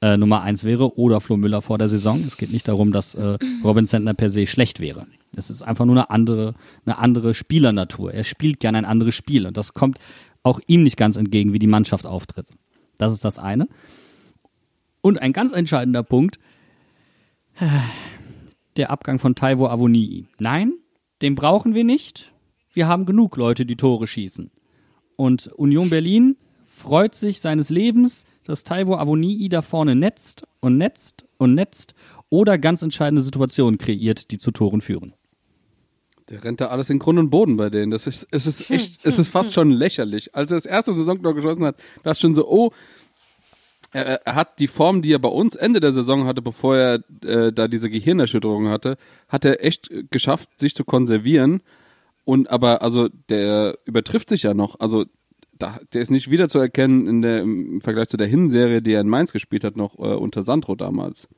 äh, 0.00 0.16
Nummer 0.16 0.42
eins 0.42 0.62
wäre 0.62 0.96
oder 0.96 1.20
Flo 1.20 1.36
Müller 1.36 1.60
vor 1.60 1.76
der 1.76 1.88
Saison. 1.88 2.22
Es 2.24 2.36
geht 2.36 2.52
nicht 2.52 2.68
darum, 2.68 2.92
dass 2.92 3.16
äh, 3.16 3.36
Robin 3.64 3.88
Zentner 3.88 4.14
per 4.14 4.30
se 4.30 4.46
schlecht 4.46 4.78
wäre. 4.78 5.08
Es 5.34 5.50
ist 5.50 5.62
einfach 5.62 5.86
nur 5.86 5.96
eine 5.96 6.08
andere, 6.08 6.54
eine 6.86 6.98
andere 6.98 7.34
Spielernatur. 7.34 8.14
Er 8.14 8.22
spielt 8.22 8.60
gerne 8.60 8.78
ein 8.78 8.84
anderes 8.84 9.16
Spiel 9.16 9.44
und 9.44 9.56
das 9.56 9.74
kommt 9.74 9.98
auch 10.44 10.60
ihm 10.68 10.84
nicht 10.84 10.96
ganz 10.96 11.16
entgegen, 11.16 11.52
wie 11.52 11.58
die 11.58 11.66
Mannschaft 11.66 12.06
auftritt. 12.06 12.50
Das 12.96 13.12
ist 13.12 13.24
das 13.24 13.40
eine. 13.40 13.66
Und 15.00 15.20
ein 15.20 15.32
ganz 15.32 15.52
entscheidender 15.52 16.04
Punkt, 16.04 16.38
der 18.76 18.90
Abgang 18.90 19.18
von 19.18 19.34
Taiwo 19.34 19.66
Avonii. 19.66 20.28
Nein, 20.38 20.74
den 21.24 21.34
brauchen 21.34 21.74
wir 21.74 21.84
nicht. 21.84 22.34
Wir 22.74 22.86
haben 22.86 23.06
genug 23.06 23.38
Leute, 23.38 23.64
die 23.64 23.76
Tore 23.76 24.06
schießen. 24.06 24.50
Und 25.16 25.46
Union 25.54 25.88
Berlin 25.88 26.36
freut 26.66 27.14
sich 27.14 27.40
seines 27.40 27.70
Lebens, 27.70 28.24
dass 28.44 28.62
Taiwo 28.62 28.96
Avonii 28.96 29.48
da 29.48 29.62
vorne 29.62 29.94
netzt 29.94 30.46
und 30.60 30.76
netzt 30.76 31.24
und 31.38 31.54
netzt 31.54 31.94
oder 32.28 32.58
ganz 32.58 32.82
entscheidende 32.82 33.22
Situationen 33.22 33.78
kreiert, 33.78 34.32
die 34.32 34.38
zu 34.38 34.50
Toren 34.50 34.82
führen. 34.82 35.14
Der 36.28 36.44
rennt 36.44 36.60
da 36.60 36.66
alles 36.66 36.90
in 36.90 36.98
Grund 36.98 37.18
und 37.18 37.30
Boden 37.30 37.56
bei 37.56 37.70
denen. 37.70 37.90
Das 37.90 38.06
ist, 38.06 38.28
es 38.30 38.46
ist 38.46 38.70
echt, 38.70 39.06
es 39.06 39.18
ist 39.18 39.30
fast 39.30 39.54
schon 39.54 39.70
lächerlich. 39.70 40.34
Als 40.34 40.50
er 40.50 40.58
das 40.58 40.66
erste 40.66 40.92
Saisontor 40.92 41.34
geschossen 41.34 41.64
hat, 41.64 41.76
da 42.02 42.10
ist 42.10 42.20
schon 42.20 42.34
so, 42.34 42.46
oh, 42.46 42.70
er, 43.94 44.26
er 44.26 44.34
hat 44.34 44.58
die 44.58 44.66
Form, 44.66 45.02
die 45.02 45.12
er 45.12 45.18
bei 45.18 45.28
uns 45.28 45.54
Ende 45.54 45.80
der 45.80 45.92
Saison 45.92 46.26
hatte, 46.26 46.42
bevor 46.42 46.76
er 46.76 47.00
äh, 47.24 47.52
da 47.52 47.68
diese 47.68 47.88
Gehirnerschütterung 47.88 48.68
hatte, 48.68 48.96
hat 49.28 49.44
er 49.44 49.64
echt 49.64 49.90
geschafft, 50.10 50.50
sich 50.58 50.74
zu 50.74 50.84
konservieren. 50.84 51.62
Und 52.24 52.50
aber, 52.50 52.82
also, 52.82 53.08
der 53.28 53.78
übertrifft 53.84 54.28
sich 54.28 54.42
ja 54.42 54.52
noch. 54.52 54.80
Also, 54.80 55.04
da, 55.56 55.78
der 55.92 56.02
ist 56.02 56.10
nicht 56.10 56.30
wieder 56.30 56.48
zu 56.48 56.58
erkennen 56.58 57.06
in 57.06 57.22
der, 57.22 57.42
im 57.42 57.80
Vergleich 57.80 58.08
zu 58.08 58.16
der 58.16 58.26
Hinserie, 58.26 58.82
die 58.82 58.92
er 58.92 59.00
in 59.00 59.08
Mainz 59.08 59.32
gespielt 59.32 59.62
hat, 59.62 59.76
noch 59.76 59.96
äh, 59.98 60.14
unter 60.14 60.42
Sandro 60.42 60.74
damals. 60.74 61.28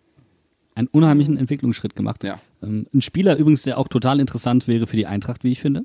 Einen 0.75 0.89
unheimlichen 0.89 1.37
Entwicklungsschritt 1.37 1.95
gemacht. 1.95 2.25
Ja. 2.25 2.41
Ähm, 2.63 2.87
ein 2.95 3.03
Spieler 3.03 3.37
übrigens, 3.37 3.63
der 3.63 3.77
auch 3.79 3.89
total 3.89 4.21
interessant 4.21 4.67
wäre 4.67 4.87
für 4.87 4.97
die 4.97 5.07
Eintracht, 5.07 5.45
wie 5.45 5.53
ich 5.53 5.61
finde. 5.61 5.85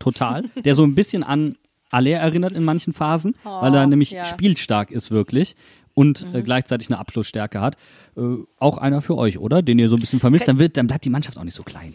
Total. 0.00 0.44
Der 0.64 0.74
so 0.74 0.82
ein 0.82 0.94
bisschen 0.94 1.22
an 1.22 1.56
Aller 1.90 2.18
erinnert 2.18 2.52
in 2.52 2.64
manchen 2.64 2.92
Phasen, 2.92 3.34
weil 3.44 3.74
er 3.74 3.86
nämlich 3.86 4.10
ja. 4.10 4.24
spielstark 4.24 4.90
ist 4.90 5.10
wirklich 5.10 5.56
und 5.94 6.26
äh, 6.32 6.42
gleichzeitig 6.42 6.88
eine 6.88 6.98
Abschlussstärke 6.98 7.60
hat. 7.60 7.76
Äh, 8.16 8.36
auch 8.58 8.78
einer 8.78 9.02
für 9.02 9.16
euch, 9.16 9.38
oder? 9.38 9.62
Den 9.62 9.78
ihr 9.78 9.88
so 9.88 9.96
ein 9.96 10.00
bisschen 10.00 10.20
vermisst, 10.20 10.48
dann 10.48 10.58
wird, 10.58 10.76
dann 10.76 10.86
bleibt 10.86 11.04
die 11.04 11.10
Mannschaft 11.10 11.36
auch 11.38 11.44
nicht 11.44 11.56
so 11.56 11.62
klein. 11.62 11.94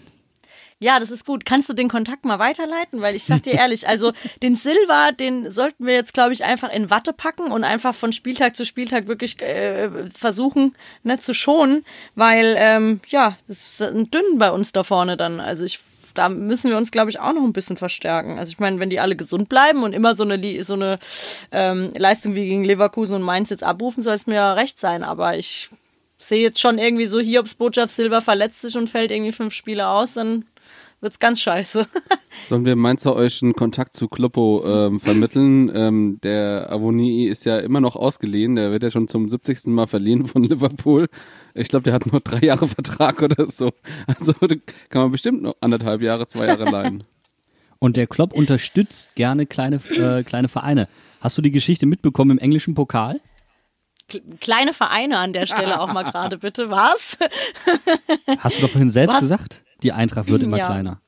Ja, 0.80 1.00
das 1.00 1.10
ist 1.10 1.26
gut. 1.26 1.46
Kannst 1.46 1.70
du 1.70 1.74
den 1.74 1.88
Kontakt 1.88 2.26
mal 2.26 2.38
weiterleiten? 2.38 3.00
Weil 3.00 3.16
ich 3.16 3.24
sag 3.24 3.44
dir 3.44 3.54
ehrlich, 3.54 3.88
also 3.88 4.12
den 4.44 4.56
Silva, 4.56 5.14
den 5.14 5.50
sollten 5.50 5.86
wir 5.86 5.94
jetzt, 5.94 6.14
glaube 6.14 6.34
ich, 6.34 6.44
einfach 6.44 6.72
in 6.72 6.90
Watte 6.90 7.14
packen 7.14 7.52
und 7.52 7.64
einfach 7.64 7.96
von 7.96 8.12
Spieltag 8.12 8.58
zu 8.58 8.66
Spieltag 8.66 9.08
wirklich 9.08 9.42
äh, 9.42 9.90
versuchen, 10.10 10.76
ne, 11.04 11.18
zu 11.18 11.34
schonen, 11.34 11.86
weil 12.16 12.56
ähm, 12.58 13.00
ja, 13.08 13.38
das 13.48 13.80
ist 13.80 13.82
ein 13.82 14.12
dünn 14.12 14.38
bei 14.38 14.52
uns 14.52 14.74
da 14.74 14.84
vorne 14.84 15.16
dann. 15.16 15.40
Also 15.40 15.64
ich 15.64 15.80
da 16.18 16.30
müssen 16.30 16.70
wir 16.70 16.78
uns, 16.78 16.92
glaube 16.92 17.10
ich, 17.10 17.20
auch 17.20 17.34
noch 17.34 17.44
ein 17.44 17.54
bisschen 17.54 17.78
verstärken. 17.78 18.40
Also 18.40 18.52
ich 18.52 18.60
meine, 18.60 18.80
wenn 18.80 18.90
die 18.90 19.00
alle 19.00 19.16
gesund 19.16 19.50
bleiben 19.50 19.84
und 19.84 19.94
immer 19.94 20.16
so 20.16 20.24
eine, 20.24 20.64
so 20.64 20.74
eine 20.74 21.00
ähm, 21.52 21.92
Leistung 21.96 22.36
wie 22.36 22.48
gegen 22.48 22.64
Leverkusen 22.64 23.16
und 23.16 23.22
Mainz 23.22 23.50
jetzt 23.50 23.64
abrufen, 23.64 24.02
soll 24.02 24.16
es 24.16 24.28
mir 24.28 24.36
ja 24.36 24.54
recht 24.54 24.80
sein. 24.80 25.04
Aber 25.04 25.38
ich 25.38 25.70
sehe 26.18 26.42
jetzt 26.42 26.60
schon 26.60 26.78
irgendwie 26.78 27.06
so, 27.06 27.20
Hiobs 27.20 27.56
Botschaft 27.56 27.94
Silber 27.94 28.22
verletzt 28.22 28.62
sich 28.62 28.78
und 28.78 28.90
fällt 28.90 29.12
irgendwie 29.12 29.32
fünf 29.32 29.54
Spiele 29.54 29.88
aus, 29.88 30.14
dann 30.14 30.46
wird's 31.02 31.20
ganz 31.20 31.42
scheiße. 31.42 31.88
Sollen 32.48 32.66
wir 32.66 32.76
Mainzer 32.76 33.16
euch 33.16 33.42
einen 33.42 33.54
Kontakt 33.54 33.96
zu 33.96 34.08
Kloppo 34.08 34.64
ähm, 34.66 35.00
vermitteln? 35.00 35.72
Ähm, 35.74 36.20
der 36.24 36.72
Avoni 36.72 37.28
ist 37.28 37.46
ja 37.46 37.60
immer 37.60 37.80
noch 37.80 37.96
ausgeliehen. 37.96 38.56
Der 38.56 38.72
wird 38.72 38.84
ja 38.84 38.90
schon 38.90 39.08
zum 39.08 39.30
70. 39.30 39.68
Mal 39.68 39.88
verliehen 39.88 40.26
von 40.26 40.44
Liverpool. 40.44 41.08
Ich 41.58 41.70
glaube, 41.70 41.84
der 41.84 41.94
hat 41.94 42.06
nur 42.06 42.20
drei 42.20 42.40
Jahre 42.40 42.68
Vertrag 42.68 43.22
oder 43.22 43.48
so. 43.48 43.72
Also 44.08 44.34
da 44.34 44.56
kann 44.90 45.04
man 45.04 45.12
bestimmt 45.12 45.42
noch 45.42 45.56
anderthalb 45.62 46.02
Jahre, 46.02 46.28
zwei 46.28 46.48
Jahre 46.48 46.66
leihen. 46.66 47.04
Und 47.80 47.96
der 47.98 48.08
Klopp 48.08 48.34
unterstützt 48.34 49.16
gerne 49.16 49.46
kleine, 49.46 49.78
äh, 49.92 50.24
kleine 50.24 50.48
Vereine. 50.50 50.88
Hast 51.22 51.38
du 51.38 51.42
die 51.42 51.52
Geschichte 51.52 51.86
mitbekommen 51.86 52.32
im 52.32 52.38
englischen 52.40 52.76
Pokal? 52.76 53.22
Kleine 54.40 54.74
Vereine 54.74 55.18
an 55.18 55.34
der 55.34 55.46
Stelle 55.46 55.80
auch 55.80 55.92
mal 55.92 56.04
gerade, 56.04 56.38
bitte. 56.38 56.70
Was? 56.70 57.18
Hast 58.40 58.58
du 58.58 58.62
doch 58.62 58.70
vorhin 58.70 58.90
selbst 58.90 59.14
Was? 59.16 59.22
gesagt? 59.22 59.64
Die 59.82 59.94
Eintracht 59.94 60.30
wird 60.30 60.44
immer 60.44 60.58
Ja. 60.58 60.68
kleiner. 60.68 61.02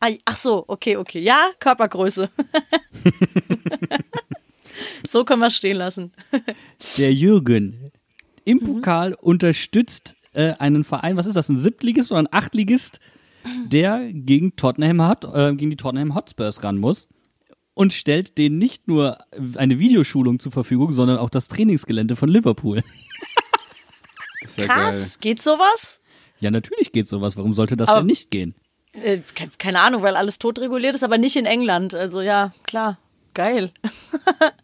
Ah, 0.00 0.10
Ach 0.24 0.36
so, 0.36 0.64
okay, 0.66 0.96
okay. 0.96 1.20
Ja, 1.20 1.50
Körpergröße. 1.60 2.28
so 5.06 5.24
können 5.24 5.40
wir 5.40 5.46
es 5.46 5.56
stehen 5.56 5.76
lassen. 5.76 6.12
Der 6.98 7.12
Jürgen 7.14 7.91
im 8.44 8.58
Mhm. 8.58 8.64
Pokal 8.64 9.14
unterstützt 9.14 10.16
äh, 10.34 10.52
einen 10.54 10.84
Verein, 10.84 11.16
was 11.16 11.26
ist 11.26 11.36
das, 11.36 11.48
ein 11.48 11.56
Siebtligist 11.56 12.10
oder 12.10 12.20
ein 12.20 12.28
Achtligist, 12.32 13.00
der 13.66 14.10
gegen 14.12 14.56
Tottenham 14.56 15.06
Hot, 15.06 15.24
äh, 15.24 15.54
gegen 15.54 15.70
die 15.70 15.76
Tottenham 15.76 16.14
Hotspurs 16.14 16.62
ran 16.62 16.78
muss 16.78 17.08
und 17.74 17.92
stellt 17.92 18.38
denen 18.38 18.58
nicht 18.58 18.86
nur 18.88 19.18
eine 19.56 19.78
Videoschulung 19.78 20.38
zur 20.38 20.52
Verfügung, 20.52 20.92
sondern 20.92 21.18
auch 21.18 21.30
das 21.30 21.48
Trainingsgelände 21.48 22.16
von 22.16 22.28
Liverpool. 22.28 22.82
Ja 24.56 24.66
Krass, 24.66 24.96
geil. 24.96 25.10
geht 25.20 25.42
sowas? 25.42 26.00
Ja, 26.40 26.50
natürlich 26.50 26.90
geht 26.92 27.06
sowas. 27.08 27.36
Warum 27.36 27.54
sollte 27.54 27.76
das 27.76 27.88
Aber- 27.88 28.00
denn 28.00 28.06
nicht 28.06 28.30
gehen? 28.30 28.54
Äh, 28.92 29.18
ke- 29.18 29.48
keine 29.56 29.80
Ahnung, 29.80 30.02
weil 30.02 30.16
alles 30.16 30.38
totreguliert 30.38 30.94
ist, 30.96 31.04
aber 31.04 31.16
nicht 31.16 31.36
in 31.36 31.46
England. 31.46 31.94
Also 31.94 32.20
ja, 32.20 32.52
klar. 32.64 32.98
Geil. 33.34 33.70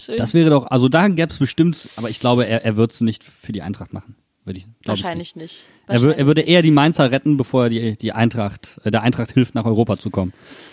Schön. 0.00 0.16
Das 0.16 0.34
wäre 0.34 0.50
doch, 0.50 0.66
also 0.66 0.88
da 0.88 1.08
gäbe 1.08 1.30
es 1.32 1.38
bestimmt, 1.38 1.88
aber 1.96 2.08
ich 2.10 2.20
glaube, 2.20 2.46
er, 2.46 2.64
er 2.64 2.76
wird 2.76 2.92
es 2.92 3.00
nicht 3.00 3.24
für 3.24 3.52
die 3.52 3.62
Eintracht 3.62 3.92
machen. 3.92 4.14
Würde 4.44 4.60
ich, 4.60 4.66
glaub 4.82 4.96
ich 4.96 5.02
Wahrscheinlich 5.02 5.36
nicht. 5.36 5.42
nicht. 5.42 5.68
Er, 5.86 5.96
wür- 5.96 5.98
er 5.98 6.02
Wahrscheinlich 6.06 6.26
würde 6.26 6.40
nicht. 6.42 6.50
eher 6.50 6.62
die 6.62 6.70
Mainzer 6.70 7.10
retten, 7.10 7.36
bevor 7.36 7.64
er 7.64 7.68
die, 7.70 7.96
die 7.98 8.12
Eintracht, 8.12 8.78
äh, 8.84 8.90
der 8.90 9.02
Eintracht 9.02 9.32
hilft, 9.32 9.54
nach 9.54 9.64
Europa 9.66 9.98
zu 9.98 10.10
kommen. 10.10 10.32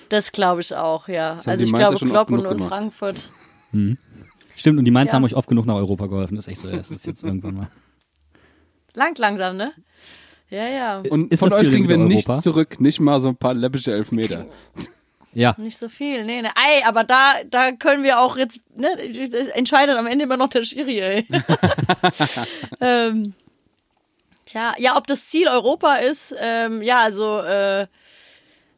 Das 0.09 0.31
glaube 0.31 0.61
ich 0.61 0.73
auch, 0.75 1.07
ja. 1.09 1.37
haben 1.37 1.49
Also 1.49 1.63
ich 1.63 1.71
Mainzer 1.71 1.95
glaube, 2.05 2.09
Klopp 2.09 2.31
und, 2.31 2.45
und. 2.45 2.61
Frankfurt. 2.67 3.29
Stimmt, 4.55 4.79
und 4.79 4.85
die 4.85 4.91
Mainzer 4.91 5.09
Tja. 5.11 5.15
haben 5.17 5.23
euch 5.25 5.35
oft 5.35 5.49
genug 5.49 5.65
nach 5.65 5.75
Europa 5.75 6.05
geholfen. 6.07 6.35
Das 6.35 6.47
ist 6.47 6.51
echt 6.53 6.61
so. 6.61 6.73
Das 6.75 6.89
ist 6.91 7.05
jetzt 7.05 7.23
irgendwann 7.23 7.55
mal. 7.55 7.67
Langt 8.93 9.17
langsam, 9.19 9.57
ne? 9.57 9.73
Ja, 10.49 10.67
ja. 10.67 11.03
Und 11.09 11.31
Ist 11.33 11.39
von 11.39 11.49
das 11.49 11.59
euch 11.61 11.67
kriegen 11.69 11.89
wir 11.89 11.97
nichts 11.97 12.41
zurück, 12.41 12.79
nicht 12.79 12.99
mal 13.01 13.19
so 13.19 13.29
ein 13.29 13.35
paar 13.35 13.53
läppische 13.53 13.91
Elfmeter. 13.91 14.45
Ja, 15.35 15.53
Nicht 15.57 15.77
so 15.77 15.89
viel, 15.89 16.23
nee, 16.25 16.41
nee. 16.41 16.47
Ey, 16.47 16.83
aber 16.85 17.03
da, 17.03 17.33
da 17.49 17.73
können 17.73 18.03
wir 18.03 18.19
auch 18.19 18.37
jetzt, 18.37 18.59
ne, 18.77 18.95
das 19.29 19.47
entscheidet 19.47 19.97
am 19.97 20.07
Ende 20.07 20.23
immer 20.23 20.37
noch 20.37 20.47
der 20.47 20.63
Schiri, 20.63 20.99
ey. 21.01 21.27
ähm, 22.81 23.33
tja, 24.45 24.73
ja, 24.77 24.95
ob 24.95 25.07
das 25.07 25.27
Ziel 25.27 25.49
Europa 25.49 25.95
ist, 25.95 26.33
ähm, 26.39 26.81
ja, 26.81 26.99
also, 26.99 27.39
äh, 27.39 27.87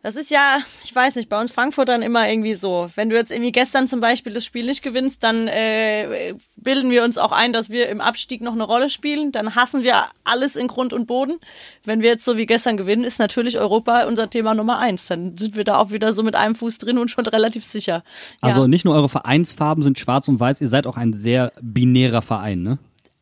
das 0.04 0.16
ist 0.16 0.30
ja, 0.30 0.60
ich 0.84 0.96
weiß 0.96 1.16
nicht, 1.16 1.28
bei 1.28 1.40
uns 1.40 1.52
Frankfurtern 1.52 2.02
immer 2.02 2.30
irgendwie 2.30 2.54
so. 2.54 2.88
Wenn 2.96 3.10
du 3.10 3.16
jetzt 3.16 3.32
irgendwie 3.32 3.52
gestern 3.52 3.88
zum 3.88 4.00
Beispiel 4.00 4.32
das 4.32 4.46
Spiel 4.46 4.66
nicht 4.66 4.84
gewinnst, 4.84 5.24
dann 5.24 5.48
äh, 5.48 6.36
bilden 6.56 6.92
wir 6.92 7.04
uns 7.04 7.18
auch 7.18 7.32
ein, 7.32 7.52
dass 7.52 7.70
wir 7.70 7.90
im 7.90 8.00
Abstieg 8.00 8.42
noch 8.42 8.54
eine 8.54 8.64
Rolle 8.64 8.90
spielen. 8.90 9.32
Dann 9.32 9.56
hassen 9.56 9.84
wir 9.84 10.06
alles 10.24 10.56
in 10.56 10.68
Grund 10.68 10.94
und 10.94 11.08
Boden. 11.08 11.40
Wenn 11.84 12.02
wir 12.02 12.10
jetzt 12.10 12.26
so 12.26 12.38
wie 12.38 12.46
gestern 12.46 12.78
gewinnen, 12.78 13.04
ist 13.04 13.20
natürlich 13.20 13.58
Europa 13.58 14.06
unser 14.06 14.30
Thema 14.30 14.54
Nummer 14.54 14.78
eins. 14.80 15.08
Dann 15.08 15.36
sind 15.36 15.56
wir 15.56 15.64
da 15.64 15.78
auch 15.78 15.92
wieder 15.92 16.14
so 16.14 16.22
mit 16.24 16.36
einem 16.36 16.56
Fuß 16.56 16.78
drin 16.78 17.00
und 17.00 17.10
schon 17.10 17.26
relativ 17.26 17.66
sicher. 17.66 18.04
also 18.42 18.62
ja, 18.62 18.68
nicht 18.68 18.86
nur 18.86 18.94
eure 18.94 19.10
Vereinsfarben 19.10 19.84
sind 19.84 19.98
schwarz 19.98 20.28
und 20.28 20.40
weiß, 20.40 20.62
ihr 20.62 20.68
seid 20.68 20.86
auch 20.86 20.98
ein 20.98 21.14
sehr 21.14 21.52
binärer 21.62 22.22
Verein, 22.22 22.62
ne? 22.62 22.78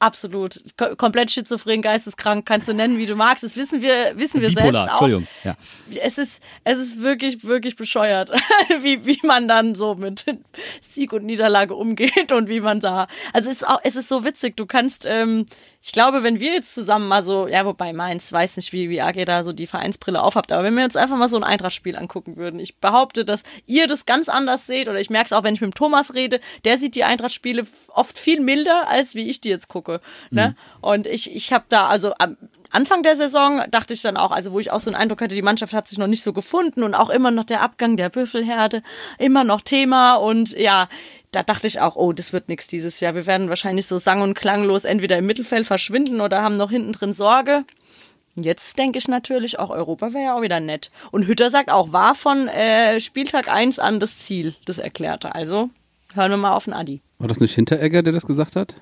Absolut. 0.05 0.61
Ko 0.77 0.95
komplett 0.95 1.31
schizophren, 1.31 1.81
geisteskrank, 1.81 2.45
kannst 2.45 2.67
du 2.67 2.73
nennen, 2.73 2.97
wie 2.97 3.05
du 3.05 3.15
magst. 3.15 3.43
Das 3.43 3.55
wissen 3.55 3.81
wir, 3.81 4.17
wissen 4.17 4.41
wir 4.41 4.49
Bipolar, 4.49 4.73
selbst 4.73 4.79
auch. 4.79 5.01
Entschuldigung. 5.01 5.27
Ja. 5.43 5.57
es 6.03 6.17
ist, 6.17 6.41
es 6.63 6.77
ist 6.77 7.01
wirklich, 7.01 7.43
wirklich 7.43 7.75
bescheuert, 7.75 8.31
wie, 8.81 9.05
wie 9.05 9.19
man 9.23 9.47
dann 9.47 9.75
so 9.75 9.95
mit 9.95 10.25
Sieg 10.81 11.11
und 11.13 11.25
Niederlage 11.25 11.75
umgeht 11.75 12.31
und 12.31 12.47
wie 12.49 12.61
man 12.61 12.79
da. 12.79 13.07
Also 13.33 13.49
es 13.49 13.57
ist 13.57 13.67
auch, 13.67 13.79
es 13.83 13.95
ist 13.95 14.07
so 14.07 14.23
witzig. 14.23 14.55
Du 14.55 14.65
kannst, 14.65 15.05
ähm, 15.07 15.45
ich 15.85 15.91
glaube, 15.91 16.23
wenn 16.23 16.39
wir 16.39 16.51
jetzt 16.51 16.73
zusammen 16.73 17.07
mal 17.07 17.23
so, 17.23 17.47
ja, 17.47 17.63
wobei 17.63 17.93
Mainz, 17.93 18.33
weiß 18.33 18.55
nicht, 18.55 18.73
wie, 18.73 18.89
wie 18.89 19.01
arg 19.01 19.17
ihr 19.17 19.25
da 19.27 19.43
so 19.43 19.53
die 19.53 19.67
Vereinsbrille 19.67 20.19
aufhabt, 20.19 20.51
aber 20.51 20.63
wenn 20.63 20.75
wir 20.75 20.83
uns 20.83 20.95
einfach 20.95 21.15
mal 21.15 21.27
so 21.27 21.37
ein 21.37 21.43
Eintracht-Spiel 21.43 21.95
angucken 21.95 22.37
würden, 22.37 22.59
ich 22.59 22.77
behaupte, 22.77 23.23
dass 23.23 23.43
ihr 23.67 23.85
das 23.85 24.07
ganz 24.07 24.27
anders 24.27 24.65
seht, 24.65 24.89
oder 24.89 24.99
ich 24.99 25.11
merke 25.11 25.27
es 25.27 25.33
auch, 25.33 25.43
wenn 25.43 25.53
ich 25.53 25.61
mit 25.61 25.73
dem 25.73 25.75
Thomas 25.75 26.15
rede, 26.15 26.39
der 26.63 26.79
sieht 26.79 26.95
die 26.95 27.03
Eintracht-Spiele 27.03 27.67
oft 27.89 28.17
viel 28.17 28.39
milder, 28.39 28.87
als 28.87 29.13
wie 29.13 29.29
ich 29.29 29.41
die 29.41 29.49
jetzt 29.49 29.67
gucke. 29.67 30.01
Ne? 30.31 30.55
Und 30.81 31.05
ich, 31.05 31.35
ich 31.35 31.53
habe 31.53 31.65
da, 31.69 31.85
also 31.85 32.15
am 32.17 32.35
Anfang 32.71 33.03
der 33.03 33.15
Saison 33.15 33.61
dachte 33.69 33.93
ich 33.93 34.01
dann 34.01 34.17
auch, 34.17 34.31
also 34.31 34.53
wo 34.53 34.59
ich 34.59 34.71
auch 34.71 34.79
so 34.79 34.89
einen 34.89 34.99
Eindruck 34.99 35.21
hatte, 35.21 35.35
die 35.35 35.43
Mannschaft 35.43 35.73
hat 35.73 35.87
sich 35.87 35.99
noch 35.99 36.07
nicht 36.07 36.23
so 36.23 36.33
gefunden 36.33 36.81
und 36.81 36.95
auch 36.95 37.11
immer 37.11 37.29
noch 37.29 37.43
der 37.43 37.61
Abgang 37.61 37.95
der 37.95 38.09
Büffelherde, 38.09 38.81
immer 39.19 39.43
noch 39.43 39.61
Thema 39.61 40.15
und 40.15 40.57
ja, 40.57 40.89
da 41.35 41.43
dachte 41.43 41.67
ich 41.67 41.81
auch, 41.81 41.95
oh, 41.95 42.13
das 42.13 42.31
wird 42.31 42.47
nichts 42.47 42.67
dieses 42.67 42.99
Jahr. 43.01 43.13
Wir 43.13 43.25
werden 43.25 43.49
wahrscheinlich 43.49 43.87
so 43.87 43.97
sang- 43.97 44.21
und 44.21 44.35
klanglos 44.35 44.85
entweder 44.85 45.17
im 45.17 45.25
Mittelfeld 45.25 45.67
verschwinden 45.67 46.21
oder 46.21 46.41
haben 46.41 46.55
noch 46.55 46.71
hinten 46.71 46.93
drin 46.93 47.13
Sorge. 47.13 47.65
Jetzt 48.35 48.77
denke 48.77 48.97
ich 48.97 49.07
natürlich, 49.07 49.59
auch 49.59 49.69
Europa 49.69 50.13
wäre 50.13 50.23
ja 50.23 50.37
auch 50.37 50.41
wieder 50.41 50.59
nett. 50.59 50.91
Und 51.11 51.27
Hütter 51.27 51.49
sagt 51.49 51.69
auch, 51.69 51.91
war 51.91 52.15
von 52.15 52.47
äh, 52.47 52.99
Spieltag 52.99 53.49
1 53.49 53.79
an 53.79 53.99
das 53.99 54.19
Ziel, 54.19 54.55
das 54.65 54.77
erklärte. 54.77 55.35
Also 55.35 55.69
hören 56.13 56.31
wir 56.31 56.37
mal 56.37 56.53
auf 56.53 56.65
den 56.65 56.73
Adi. 56.73 57.01
War 57.19 57.27
das 57.27 57.39
nicht 57.39 57.55
Hinteregger, 57.55 58.03
der 58.03 58.13
das 58.13 58.25
gesagt 58.25 58.55
hat? 58.55 58.75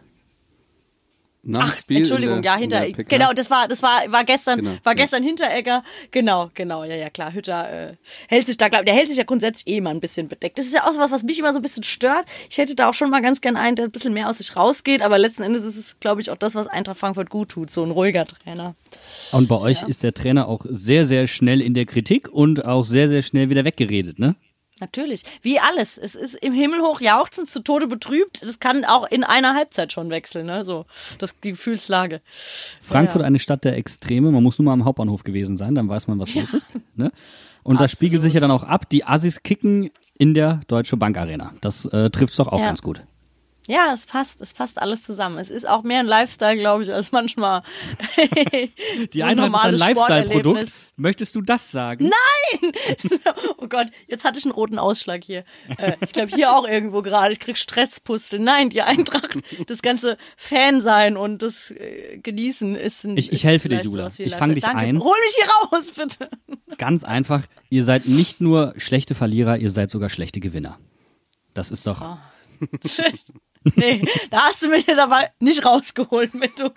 Ach, 1.56 1.76
Spiel 1.78 1.98
Entschuldigung, 1.98 2.41
der- 2.41 2.52
ja, 2.52 2.56
in 2.56 2.72
hinter 2.72 3.04
genau, 3.04 3.34
das 3.34 3.50
war 3.50 3.68
das 3.68 3.84
war 3.84 4.02
war 4.08 4.24
gestern 4.24 4.60
Genau, 4.60 4.72
war 4.84 4.94
ja. 4.94 4.94
gestern 4.94 5.24
Hinteregger. 5.24 5.84
Genau, 6.12 6.50
genau, 6.54 6.86
ja, 6.86 6.96
ja, 6.96 7.10
klar. 7.10 7.34
Hütter 7.34 7.89
äh, 7.91 7.96
hält 8.30 8.48
sich 8.48 8.56
da 8.56 8.70
glaub, 8.70 8.86
der 8.86 8.94
hält 8.94 9.10
sich 9.10 9.18
ja 9.18 9.26
grundsätzlich 9.26 9.68
eh 9.76 9.82
mal 9.82 9.89
ein 9.89 10.00
bisschen 10.00 10.30
bedeckt. 10.30 10.58
Das 10.58 10.66
ist 10.66 10.74
ja 10.74 10.84
auch 10.88 10.91
so 10.94 11.02
was, 11.02 11.12
was 11.12 11.24
mich 11.24 11.38
immer 11.39 11.52
so 11.52 11.60
ein 11.60 11.62
bisschen 11.62 11.84
stört. 11.84 12.26
Ich 12.50 12.58
hätte 12.58 12.76
da 12.76 12.89
auch 12.89 12.94
schon 12.94 13.10
mal 13.10 13.22
ganz 13.22 13.41
gern 13.41 13.58
einen, 13.58 13.76
der 13.76 13.86
ein 13.86 13.91
bisschen 13.91 14.14
mehr 14.14 14.30
aus 14.30 14.38
sich 14.38 14.56
rausgeht, 14.56 15.02
aber 15.02 15.18
letzten 15.18 15.44
Endes 15.44 15.64
ist 15.64 15.76
es 15.78 16.00
glaube 16.00 16.22
ich 16.22 16.30
auch 16.30 16.38
das, 16.38 16.56
was 16.56 16.68
Eintracht 16.68 16.98
Frankfurt 17.00 17.30
gut 17.30 17.50
tut, 17.50 17.70
so 17.70 17.84
ein 17.84 17.91
ruhiger 17.91 18.24
Trainer. 18.24 18.76
Und 19.32 19.48
bei 19.50 19.58
euch 19.58 19.84
ist 19.84 20.04
der 20.04 20.14
Trainer 20.14 20.48
auch 20.48 20.62
sehr, 20.70 21.04
sehr 21.06 21.28
schnell 21.28 21.60
in 21.62 21.74
der 21.74 21.86
Kritik 21.86 22.30
und 22.30 22.64
auch 22.66 22.86
sehr, 22.86 23.10
sehr 23.10 23.22
schnell 23.22 23.50
wieder 23.50 23.66
weggeredet, 23.66 24.18
ne? 24.20 24.36
Natürlich, 24.84 25.24
wie 25.42 25.60
alles. 25.62 25.98
Es 25.98 26.14
ist 26.14 26.36
im 26.36 26.52
Himmel 26.52 26.82
hoch 26.82 27.00
jauchzend, 27.00 27.50
zu 27.50 27.62
Tode 27.62 27.88
betrübt. 27.88 28.42
Das 28.44 28.60
kann 28.60 28.84
auch 28.84 29.10
in 29.10 29.24
einer 29.24 29.54
Halbzeit 29.56 29.94
schon 29.94 30.12
wechseln, 30.12 30.46
ne? 30.46 30.66
So, 30.66 30.86
das 31.20 31.40
die 31.40 31.52
Gefühlslage. 31.52 32.20
Frankfurt 32.82 33.22
Ja. 33.22 33.28
eine 33.28 33.40
Stadt 33.40 33.64
der 33.64 33.78
Extreme. 33.78 34.30
Man 34.32 34.44
muss 34.44 34.60
nur 34.60 34.66
mal 34.66 34.74
am 34.74 34.84
Hauptbahnhof 34.84 35.24
gewesen 35.24 35.56
sein, 35.56 35.74
dann 35.74 35.88
weiß 35.88 36.08
man, 36.08 36.20
was 36.20 36.36
los 36.36 36.54
ist. 36.54 36.72
Ne? 36.96 37.14
Und 37.64 37.80
das 37.80 37.92
spiegelt 37.92 38.22
sich 38.22 38.34
ja 38.34 38.42
dann 38.42 38.52
auch 38.52 38.64
ab. 38.64 38.90
Die 38.90 39.06
Assis 39.06 39.42
kicken 39.42 39.90
in 40.18 40.34
der 40.34 40.60
Deutsche 40.68 40.98
Bank 40.98 41.18
Arena. 41.18 41.54
Das 41.62 41.86
äh, 41.86 42.10
trifft 42.10 42.38
doch 42.38 42.50
auch 42.50 42.60
Ja. 42.60 42.66
ganz 42.66 42.82
gut. 42.82 43.04
Ja, 43.68 43.91
es 43.93 44.05
passt, 44.05 44.41
es 44.41 44.53
passt 44.53 44.82
alles 44.82 45.03
zusammen. 45.03 45.38
Es 45.38 45.49
ist 45.49 45.68
auch 45.68 45.84
mehr 45.84 45.99
ein 46.01 46.05
Lifestyle, 46.05 46.57
glaube 46.57 46.84
ich, 46.84 46.93
als 46.93 47.11
manchmal 47.14 47.64
Die 49.14 49.24
ein 49.24 49.39
Eintracht 49.39 49.72
ist 49.74 49.82
ein 49.82 49.95
Lifestyle-Produkt. 49.95 50.68
Möchtest 50.97 51.34
du 51.36 51.41
das 51.41 51.72
sagen? 51.72 52.11
Oh 53.57 53.68
Gott, 53.68 53.88
jetzt 54.07 54.26
hatte 54.26 54.38
ich 54.38 54.43
einen 54.45 54.51
roten 54.53 54.78
Ausschlag 54.78 55.24
hier. 55.24 55.45
Äh, 55.78 55.93
ich 56.05 56.11
glaube 56.11 56.36
hier 56.36 56.51
auch 56.51 56.68
irgendwo 56.68 57.01
gerade. 57.01 57.32
Ich 57.32 57.39
krieg 57.39 57.57
Stresspustel. 57.57 58.38
Nein, 58.39 58.70
die 58.70 58.82
Eintracht, 58.82 59.38
das 59.68 59.82
ganze 59.82 60.18
Fan 60.36 60.82
sein 60.82 61.16
und 61.16 61.41
das 61.41 61.72
äh, 61.72 62.20
Genießen 62.22 62.76
ist 62.76 63.05
ein. 63.05 63.16
Ich- 63.18 63.32
ich 63.32 63.45
helfe 63.45 63.70
dir, 63.70 63.82
Jula. 63.82 64.07
Ich 64.18 64.36
fang 64.36 64.49
Lifestyle. 64.49 64.53
dich 64.55 64.64
Danke. 64.66 64.80
ein. 64.80 64.99
Hol 64.99 65.16
mich 65.24 65.36
hier 65.36 65.47
raus, 65.72 65.91
bitte. 65.95 66.30
Ganz 66.78 67.03
einfach. 67.05 67.43
Ihr 67.70 67.86
seid 67.86 68.05
nicht 68.07 68.41
nur 68.41 68.74
schlechte 68.78 69.16
Verlierer, 69.16 69.57
ihr 69.57 69.72
seid 69.72 69.89
sogar 69.89 70.09
schlechte 70.09 70.41
Gewinner. 70.41 70.78
Das 71.53 71.72
ist 71.72 71.88
doch. 71.88 72.01
Ah. 72.01 72.20
nee, 73.76 74.03
da 74.30 74.41
hast 74.43 74.61
du 74.61 74.70
mich 74.70 74.88
jetzt 74.88 74.99
aber 74.99 75.30
nicht 75.39 75.66
rausgeholt 75.66 76.34
mit 76.34 76.59
du. 76.59 76.70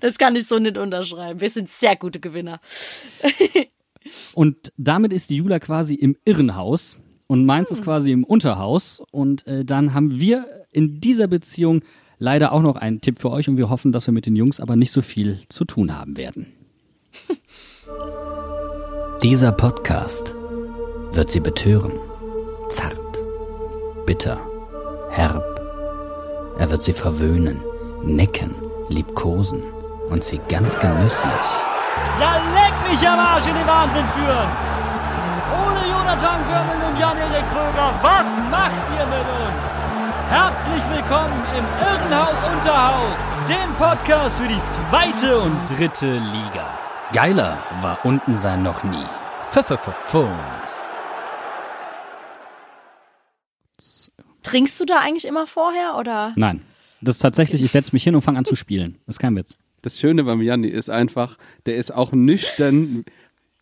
Das 0.00 0.18
kann 0.18 0.36
ich 0.36 0.46
so 0.46 0.58
nicht 0.58 0.78
unterschreiben. 0.78 1.40
Wir 1.40 1.50
sind 1.50 1.68
sehr 1.68 1.96
gute 1.96 2.20
Gewinner. 2.20 2.60
Und 4.34 4.72
damit 4.76 5.12
ist 5.12 5.30
die 5.30 5.36
Jula 5.36 5.58
quasi 5.58 5.94
im 5.94 6.16
Irrenhaus 6.24 6.98
und 7.26 7.44
Mainz 7.44 7.70
ist 7.70 7.82
quasi 7.82 8.10
im 8.12 8.24
Unterhaus. 8.24 9.02
Und 9.12 9.46
äh, 9.46 9.64
dann 9.64 9.94
haben 9.94 10.18
wir 10.18 10.46
in 10.72 11.00
dieser 11.00 11.28
Beziehung 11.28 11.82
leider 12.18 12.52
auch 12.52 12.62
noch 12.62 12.76
einen 12.76 13.00
Tipp 13.00 13.20
für 13.20 13.30
euch 13.30 13.48
und 13.48 13.56
wir 13.56 13.70
hoffen, 13.70 13.92
dass 13.92 14.06
wir 14.06 14.12
mit 14.12 14.26
den 14.26 14.36
Jungs 14.36 14.58
aber 14.58 14.74
nicht 14.74 14.90
so 14.90 15.02
viel 15.02 15.40
zu 15.48 15.64
tun 15.64 15.96
haben 15.96 16.16
werden. 16.16 16.46
Dieser 19.22 19.52
Podcast 19.52 20.34
wird 21.12 21.30
sie 21.30 21.40
betören. 21.40 21.92
Zart, 22.70 23.22
bitter, 24.06 24.40
herb. 25.10 25.49
Er 26.60 26.70
wird 26.70 26.82
sie 26.82 26.92
verwöhnen, 26.92 27.62
necken, 28.02 28.54
liebkosen 28.90 29.62
und 30.10 30.22
sie 30.22 30.38
ganz 30.50 30.78
genüsslich 30.78 31.48
Ja, 32.20 32.34
leck 32.52 32.74
mich 32.86 33.00
am 33.08 33.18
Arsch 33.18 33.46
in 33.46 33.54
den 33.54 33.66
Wahnsinn 33.66 34.04
führen! 34.08 34.50
Ohne 35.56 35.80
Jonathan 35.90 36.40
Gömmel 36.50 36.80
und 36.86 37.00
Jan-Erik 37.00 37.46
Kröger, 37.50 37.90
was 38.02 38.26
macht 38.50 38.84
ihr 38.94 39.06
mit 39.06 39.26
uns? 39.40 39.62
Herzlich 40.28 40.82
willkommen 40.94 41.42
im 41.56 41.64
Irrenhaus 41.80 42.36
Unterhaus, 42.52 43.18
dem 43.48 43.74
Podcast 43.78 44.36
für 44.36 44.48
die 44.48 44.60
zweite 44.90 45.38
und 45.38 45.78
dritte 45.78 46.12
Liga. 46.12 46.66
Geiler 47.14 47.56
war 47.80 47.96
unten 48.04 48.34
sein 48.34 48.62
noch 48.62 48.84
nie. 48.84 49.06
Pfefferpfeffungs. 49.50 50.69
Trinkst 54.42 54.80
du 54.80 54.84
da 54.84 54.98
eigentlich 55.00 55.26
immer 55.26 55.46
vorher 55.46 55.96
oder? 55.98 56.32
Nein, 56.36 56.62
das 57.00 57.16
ist 57.16 57.22
tatsächlich, 57.22 57.62
ich 57.62 57.70
setze 57.70 57.92
mich 57.92 58.04
hin 58.04 58.14
und 58.14 58.22
fange 58.22 58.38
an 58.38 58.44
zu 58.44 58.56
spielen. 58.56 58.96
Das 59.06 59.16
ist 59.16 59.20
kein 59.20 59.36
Witz. 59.36 59.56
Das 59.82 59.98
Schöne 59.98 60.24
beim 60.24 60.42
Janni 60.42 60.68
ist 60.68 60.90
einfach, 60.90 61.38
der 61.66 61.76
ist 61.76 61.94
auch 61.94 62.12
nüchtern 62.12 63.04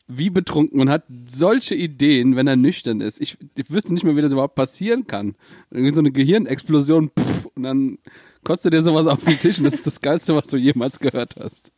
wie 0.09 0.31
betrunken 0.31 0.81
und 0.81 0.89
hat 0.89 1.05
solche 1.27 1.75
Ideen, 1.75 2.35
wenn 2.35 2.47
er 2.47 2.57
nüchtern 2.57 3.01
ist. 3.01 3.21
Ich, 3.21 3.37
ich 3.57 3.71
wüsste 3.71 3.93
nicht 3.93 4.05
mehr, 4.05 4.17
wie 4.17 4.23
das 4.23 4.33
überhaupt 4.33 4.55
passieren 4.55 5.07
kann. 5.07 5.37
Irgendwie 5.71 5.95
so 5.95 6.01
eine 6.01 6.11
Gehirnexplosion 6.11 7.11
pff, 7.11 7.47
und 7.55 7.63
dann 7.63 7.99
kotzt 8.43 8.65
er 8.65 8.71
dir 8.71 8.83
sowas 8.83 9.07
auf 9.07 9.23
den 9.23 9.39
Tisch 9.39 9.59
und 9.59 9.65
das 9.65 9.75
ist 9.75 9.87
das 9.87 10.01
Geilste, 10.01 10.35
was 10.35 10.47
du 10.47 10.57
jemals 10.57 10.99
gehört 10.99 11.37
hast. 11.39 11.71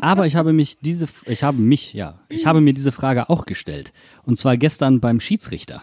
Aber 0.00 0.26
ich 0.26 0.36
habe 0.36 0.52
mich 0.52 0.78
diese, 0.78 1.06
ich 1.26 1.42
habe 1.42 1.58
mich, 1.58 1.92
ja, 1.92 2.20
ich 2.28 2.46
habe 2.46 2.60
mir 2.60 2.74
diese 2.74 2.92
Frage 2.92 3.28
auch 3.30 3.46
gestellt. 3.46 3.92
Und 4.24 4.38
zwar 4.38 4.56
gestern 4.56 5.00
beim 5.00 5.20
Schiedsrichter. 5.20 5.82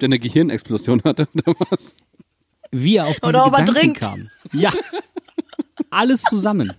Der 0.00 0.06
eine 0.06 0.18
Gehirnexplosion 0.18 1.02
hatte 1.04 1.28
oder 1.34 1.54
was? 1.70 1.94
Wie 2.70 2.96
er 2.96 3.06
auf 3.06 3.18
diese 3.20 3.28
Oder 3.28 3.46
ob 3.46 3.52
er 3.58 3.64
Gedanken 3.64 3.94
trinkt. 3.94 4.00
kam. 4.00 4.28
Ja. 4.52 4.72
Alles 5.90 6.22
zusammen. 6.22 6.72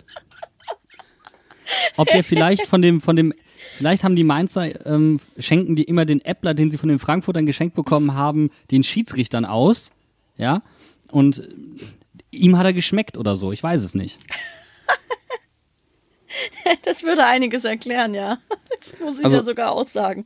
Ob 1.97 2.07
der 2.09 2.24
vielleicht 2.24 2.68
von 2.68 2.82
dem, 2.82 3.01
von 3.01 3.16
dem, 3.16 3.34
vielleicht 3.78 4.03
haben 4.03 4.16
die 4.16 4.24
Mainzer, 4.24 4.86
ähm, 4.86 5.20
schenken 5.38 5.76
die 5.76 5.84
immer 5.84 6.05
den 6.05 6.22
Äppler, 6.22 6.53
den 6.53 6.72
sie 6.72 6.78
von 6.78 6.89
den 6.89 6.99
Frankfurtern 6.99 7.45
geschenkt 7.45 7.76
bekommen 7.76 8.14
haben, 8.14 8.49
den 8.72 8.84
Schiedsrichtern 8.84 9.45
aus. 9.45 9.91
Ja. 10.38 10.62
Und 11.12 11.47
ihm 12.32 12.57
hat 12.57 12.66
er 12.66 12.74
geschmeckt 12.74 13.18
oder 13.18 13.36
so. 13.36 13.51
Ich 13.51 13.62
weiß 13.62 13.82
es 13.84 13.95
nicht. 13.95 14.20
Das 16.86 17.03
würde 17.03 17.26
einiges 17.26 17.66
erklären, 17.66 18.14
ja. 18.14 18.38
Das 18.82 18.99
muss 18.99 19.19
ich 19.19 19.25
Also- 19.25 19.38
ja 19.38 19.43
sogar 19.43 19.71
aussagen. 19.71 20.25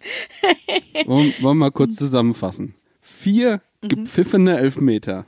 Wollen, 1.06 1.34
wir 1.40 1.54
mal 1.54 1.72
kurz 1.72 1.96
zusammenfassen. 1.96 2.76
Vier 3.02 3.62
gepfiffene 3.82 4.58
Elfmeter. 4.58 5.26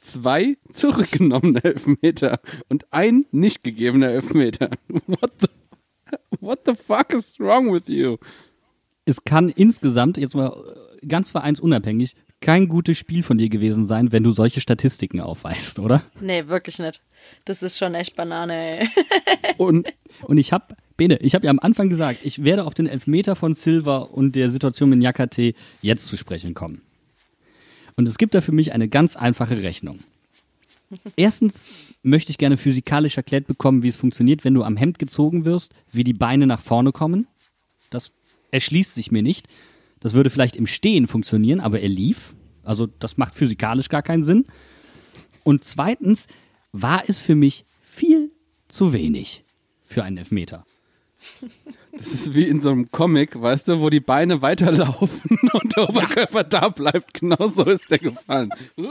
Zwei 0.00 0.56
zurückgenommene 0.72 1.64
Elfmeter 1.64 2.38
und 2.68 2.86
ein 2.92 3.26
nicht 3.32 3.64
gegebener 3.64 4.08
Elfmeter. 4.08 4.70
What 5.06 5.32
the, 5.40 5.46
what 6.40 6.60
the 6.66 6.74
fuck 6.74 7.12
is 7.12 7.40
wrong 7.40 7.72
with 7.72 7.88
you? 7.88 8.16
es 9.08 9.22
kann 9.24 9.48
insgesamt, 9.50 10.18
jetzt 10.18 10.34
mal 10.34 10.48
äh, 11.02 11.06
ganz 11.06 11.30
vereinsunabhängig, 11.30 12.14
kein 12.40 12.68
gutes 12.68 12.98
Spiel 12.98 13.22
von 13.22 13.38
dir 13.38 13.48
gewesen 13.48 13.86
sein, 13.86 14.10
wenn 14.12 14.24
du 14.24 14.32
solche 14.32 14.60
Statistiken 14.60 15.20
aufweist, 15.20 15.78
oder? 15.78 16.02
Nee, 16.20 16.48
wirklich 16.48 16.78
nicht. 16.80 17.02
Das 17.44 17.62
ist 17.62 17.78
schon 17.78 17.94
echt 17.94 18.14
Banane, 18.16 18.80
ey. 18.80 18.88
Und 19.58 19.88
Und 20.22 20.38
ich 20.38 20.52
habe, 20.52 20.76
Bene, 20.96 21.18
ich 21.18 21.34
habe 21.34 21.44
ja 21.44 21.50
am 21.50 21.58
Anfang 21.58 21.90
gesagt, 21.90 22.20
ich 22.24 22.44
werde 22.44 22.64
auf 22.64 22.74
den 22.74 22.86
Elfmeter 22.86 23.36
von 23.36 23.52
Silva 23.52 23.98
und 23.98 24.34
der 24.34 24.50
Situation 24.50 24.88
mit 24.88 24.98
Nyakate 24.98 25.54
jetzt 25.82 26.08
zu 26.08 26.16
sprechen 26.16 26.54
kommen. 26.54 26.80
Und 27.96 28.08
es 28.08 28.18
gibt 28.18 28.34
da 28.34 28.40
für 28.40 28.52
mich 28.52 28.72
eine 28.72 28.88
ganz 28.88 29.16
einfache 29.16 29.62
Rechnung. 29.62 30.00
Erstens 31.16 31.70
möchte 32.02 32.30
ich 32.30 32.38
gerne 32.38 32.56
physikalisch 32.56 33.16
erklärt 33.16 33.46
bekommen, 33.46 33.82
wie 33.82 33.88
es 33.88 33.96
funktioniert, 33.96 34.44
wenn 34.44 34.54
du 34.54 34.62
am 34.62 34.76
Hemd 34.76 34.98
gezogen 34.98 35.44
wirst, 35.44 35.74
wie 35.92 36.04
die 36.04 36.12
Beine 36.12 36.46
nach 36.46 36.60
vorne 36.60 36.92
kommen. 36.92 37.26
Das 37.90 38.12
erschließt 38.50 38.94
sich 38.94 39.10
mir 39.10 39.22
nicht. 39.22 39.48
Das 40.00 40.14
würde 40.14 40.30
vielleicht 40.30 40.56
im 40.56 40.66
Stehen 40.66 41.06
funktionieren, 41.06 41.60
aber 41.60 41.80
er 41.80 41.88
lief. 41.88 42.34
Also 42.62 42.86
das 42.86 43.16
macht 43.16 43.34
physikalisch 43.34 43.88
gar 43.88 44.02
keinen 44.02 44.22
Sinn. 44.22 44.44
Und 45.42 45.64
zweitens 45.64 46.26
war 46.72 47.04
es 47.08 47.18
für 47.18 47.34
mich 47.34 47.64
viel 47.82 48.30
zu 48.68 48.92
wenig 48.92 49.44
für 49.84 50.04
einen 50.04 50.18
Elfmeter. 50.18 50.64
Das 51.92 52.08
ist 52.08 52.34
wie 52.34 52.48
in 52.48 52.60
so 52.60 52.70
einem 52.70 52.90
Comic, 52.90 53.40
weißt 53.40 53.68
du, 53.68 53.80
wo 53.80 53.90
die 53.90 54.00
Beine 54.00 54.42
weiterlaufen 54.42 55.38
und 55.52 55.76
der 55.76 55.88
Oberkörper 55.88 56.44
da 56.44 56.68
bleibt. 56.68 57.14
Genau 57.14 57.46
so 57.48 57.64
ist 57.64 57.90
der 57.90 57.98
gefallen. 57.98 58.50
Ja, 58.76 58.90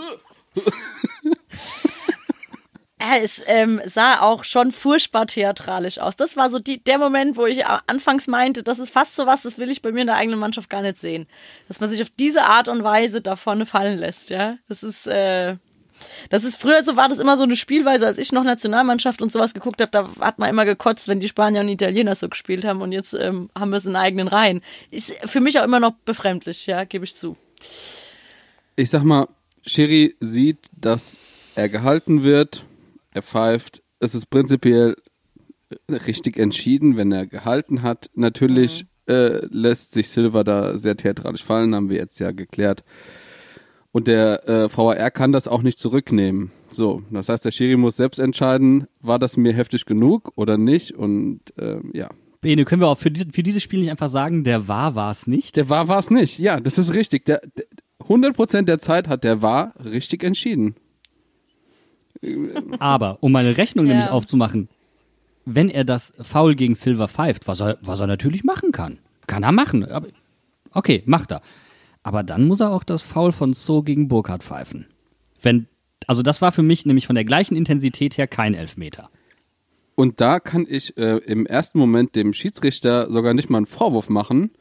Es 3.22 3.44
ähm, 3.46 3.82
sah 3.86 4.22
auch 4.22 4.44
schon 4.44 4.72
furchtbar 4.72 5.28
theatralisch 5.28 6.00
aus. 6.00 6.16
Das 6.16 6.38
war 6.38 6.50
so 6.50 6.60
die, 6.60 6.84
der 6.84 6.98
Moment, 6.98 7.38
wo 7.38 7.46
ich 7.46 7.66
anfangs 7.66 8.28
meinte, 8.28 8.64
das 8.64 8.80
ist 8.80 8.92
fast 8.92 9.16
so 9.16 9.28
was, 9.28 9.44
das 9.44 9.58
will 9.58 9.70
ich 9.70 9.82
bei 9.82 9.92
mir 9.92 10.02
in 10.02 10.08
der 10.08 10.16
eigenen 10.16 10.40
Mannschaft 10.40 10.70
gar 10.70 10.82
nicht 10.82 10.98
sehen. 10.98 11.28
Dass 11.68 11.80
man 11.80 11.90
sich 11.90 12.02
auf 12.02 12.10
diese 12.10 12.44
Art 12.44 12.68
und 12.68 12.84
Weise 12.84 13.22
da 13.22 13.36
vorne 13.36 13.66
fallen 13.66 14.00
lässt, 14.00 14.30
ja. 14.30 14.58
Das 14.68 14.82
ist, 14.82 15.08
äh, 15.08 15.58
das 16.30 16.44
ist 16.44 16.56
früher 16.56 16.84
so 16.84 16.96
war 16.96 17.10
das 17.10 17.20
immer 17.20 17.38
so 17.38 17.44
eine 17.44 17.56
Spielweise, 17.56 18.06
als 18.06 18.18
ich 18.18 18.32
noch 18.32 18.44
Nationalmannschaft 18.44 19.22
und 19.22 19.32
sowas 19.32 19.54
geguckt 19.54 19.82
habe, 19.82 19.92
da 19.92 20.10
hat 20.20 20.40
man 20.40 20.50
immer 20.50 20.66
gekotzt, 20.66 21.08
wenn 21.08 21.20
die 21.20 21.28
Spanier 21.28 21.62
und 21.62 21.70
Italiener 21.70 22.16
so 22.16 22.30
gespielt 22.30 22.66
haben 22.66 22.82
und 22.82 22.92
jetzt 22.92 23.14
ähm, 23.14 23.50
haben 23.58 23.72
wir 23.72 23.78
es 23.78 23.86
in 23.86 23.96
eigenen 23.96 24.28
Reihen. 24.28 24.62
Ist 24.92 25.14
für 25.26 25.40
mich 25.40 25.60
auch 25.60 25.64
immer 25.64 25.80
noch 25.80 25.94
befremdlich, 26.06 26.68
ja, 26.68 26.84
gebe 26.84 27.06
ich 27.06 27.16
zu. 27.16 27.38
Ich 28.76 28.90
sag 28.90 29.04
mal, 29.04 29.28
Schiri 29.66 30.16
sieht, 30.20 30.60
dass 30.80 31.18
er 31.56 31.70
gehalten 31.70 32.24
wird, 32.24 32.66
er 33.12 33.22
pfeift. 33.22 33.82
Es 34.00 34.14
ist 34.14 34.30
prinzipiell 34.30 34.96
richtig 35.90 36.38
entschieden, 36.38 36.98
wenn 36.98 37.12
er 37.12 37.26
gehalten 37.26 37.82
hat. 37.82 38.10
Natürlich 38.14 38.86
äh, 39.08 39.46
lässt 39.48 39.94
sich 39.94 40.10
Silva 40.10 40.44
da 40.44 40.78
sehr 40.78 40.96
theatralisch 40.96 41.44
fallen, 41.44 41.76
haben 41.76 41.90
wir 41.90 41.98
jetzt 41.98 42.20
ja 42.20 42.32
geklärt. 42.32 42.84
Und 43.96 44.10
der 44.10 44.46
äh, 44.50 44.68
VAR 44.78 45.10
kann 45.10 45.32
das 45.32 45.48
auch 45.48 45.62
nicht 45.62 45.80
zurücknehmen. 45.80 46.52
So, 46.70 47.04
das 47.12 47.30
heißt, 47.30 47.46
der 47.46 47.52
Schiri 47.52 47.78
muss 47.78 47.96
selbst 47.96 48.18
entscheiden, 48.20 48.88
war 49.00 49.20
das 49.20 49.38
mir 49.38 49.54
heftig 49.54 49.86
genug 49.86 50.34
oder 50.36 50.58
nicht. 50.58 50.92
Und 50.92 51.40
ähm, 51.58 51.92
ja, 51.94 52.10
Bene, 52.42 52.66
können 52.66 52.82
wir 52.82 52.90
auch 52.90 52.98
für, 52.98 53.10
die, 53.10 53.32
für 53.32 53.42
dieses 53.42 53.64
Spiel 53.64 53.80
nicht 53.80 53.92
einfach 53.92 54.10
sagen, 54.10 54.44
der 54.44 54.68
war 54.68 54.96
war 54.96 55.12
es 55.12 55.28
nicht? 55.28 55.56
der 55.56 55.70
war 55.70 55.88
war 55.88 56.00
es 56.00 56.10
nicht. 56.10 56.40
Ja, 56.40 56.60
das 56.60 56.78
ist 56.78 56.94
richtig. 56.94 57.24
Der, 57.24 57.40
der 57.56 57.64
100% 58.06 58.64
der 58.64 58.80
Zeit 58.80 59.08
hat 59.08 59.24
der 59.24 59.42
war 59.42 59.74
richtig 59.82 60.26
entschieden. 60.26 60.76
Aber, 62.80 63.20
um 63.22 63.32
meine 63.32 63.56
Rechnung 63.56 63.86
Ja. 63.86 63.94
nämlich 63.94 64.10
aufzumachen, 64.10 64.68
wenn 65.46 65.70
er 65.70 65.86
das 65.86 66.12
Foul 66.20 66.56
gegen 66.56 66.76
Silva 66.76 67.08
pfeift, 67.08 67.48
was 67.48 67.62
er, 67.62 67.78
was 67.82 68.02
er 68.02 68.08
natürlich 68.08 68.44
machen 68.44 68.74
kann, 68.74 68.98
kann 69.26 69.44
er 69.44 69.54
machen. 69.54 69.86
Aber, 69.86 70.08
okay, 70.74 71.02
macht 71.06 71.32
er. 71.32 71.42
Aber 72.06 72.22
dann 72.22 72.46
muss 72.46 72.60
er 72.60 72.72
auch 72.72 72.84
das 72.84 73.02
Foul 73.02 73.32
von 73.32 73.56
So 73.56 73.82
gegen 73.82 74.08
Burkhardt 74.08 74.44
pfeifen. 74.44 74.86
Wenn, 75.42 75.68
also 76.06 76.22
das 76.22 76.40
war 76.40 76.52
für 76.52 76.62
mich 76.62 76.86
nämlich 76.86 77.08
von 77.08 77.16
der 77.16 77.26
gleichen 77.26 77.56
Intensität 77.56 78.20
her 78.20 78.28
kein 78.28 78.54
Elfmeter. 78.54 79.10
Und 79.96 80.22
da 80.22 80.40
kann 80.40 80.68
ich 80.70 80.96
äh, 80.98 81.18
im 81.26 81.48
ersten 81.48 81.80
Moment 81.80 82.16
dem 82.16 82.34
Schiedsrichter 82.34 83.12
sogar 83.12 83.34
nicht 83.34 83.50
mal 83.50 83.58
einen 83.58 83.66
Vorwurf 83.66 84.10
machen, 84.10 84.52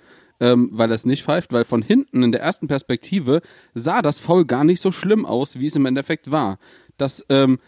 ähm, 0.41 0.71
weil 0.73 0.91
er 0.91 0.95
es 0.95 1.05
nicht 1.05 1.23
pfeift, 1.23 1.53
weil 1.53 1.65
von 1.65 1.83
hinten 1.83 2.23
in 2.23 2.33
der 2.33 2.41
ersten 2.41 2.67
Perspektive 2.67 3.43
sah 3.75 4.01
das 4.01 4.21
Foul 4.21 4.47
gar 4.47 4.65
nicht 4.65 4.81
so 4.81 4.91
schlimm 4.91 5.27
aus, 5.27 5.59
wie 5.59 5.67
es 5.67 5.77
im 5.77 5.85
Endeffekt 5.85 6.33
war. 6.33 6.59
Dass, 6.97 7.27
ähm, 7.29 7.59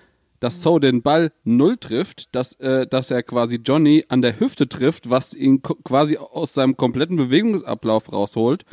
dass 0.41 0.63
So 0.63 0.79
den 0.79 1.03
Ball 1.03 1.33
null 1.45 1.77
trifft, 1.77 2.35
dass, 2.35 2.55
äh, 2.61 2.87
dass 2.87 3.11
er 3.11 3.23
quasi 3.23 3.57
Johnny 3.57 4.07
an 4.09 4.23
der 4.23 4.41
Hüfte 4.41 4.71
trifft, 4.71 5.11
was 5.11 5.35
ihn 5.35 5.61
quasi 5.61 6.17
aus 6.17 6.55
seinem 6.55 6.79
kompletten 6.79 7.19
Bewegungsablauf 7.19 8.11
rausholt. 8.11 8.65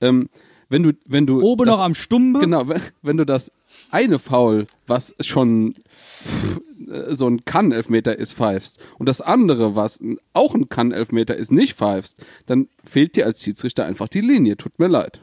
Ähm, 0.00 0.30
wenn 0.68 0.82
du, 0.82 0.92
wenn 1.04 1.26
du 1.26 1.40
Oben 1.42 1.64
das- 1.66 1.76
noch 1.76 1.84
am 1.84 1.94
Stumbe. 1.94 2.40
Genau, 2.40 2.68
wenn, 2.68 2.80
wenn 3.02 3.16
du 3.16 3.24
das 3.26 3.52
eine 3.90 4.18
Foul, 4.18 4.66
was 4.86 5.14
schon 5.20 5.74
pff, 5.96 6.60
äh, 6.90 7.14
so 7.14 7.28
ein 7.28 7.44
Kann-Elfmeter 7.44 8.18
ist, 8.18 8.34
pfeifst 8.34 8.82
und 8.98 9.08
das 9.08 9.20
andere, 9.20 9.74
was 9.76 10.00
auch 10.32 10.54
ein 10.54 10.68
Kann-Elfmeter 10.68 11.36
ist, 11.36 11.50
nicht 11.52 11.74
pfeifst, 11.74 12.24
dann 12.46 12.68
fehlt 12.84 13.16
dir 13.16 13.26
als 13.26 13.42
Schiedsrichter 13.42 13.84
einfach 13.84 14.08
die 14.08 14.20
Linie. 14.20 14.56
Tut 14.56 14.78
mir 14.78 14.88
leid. 14.88 15.20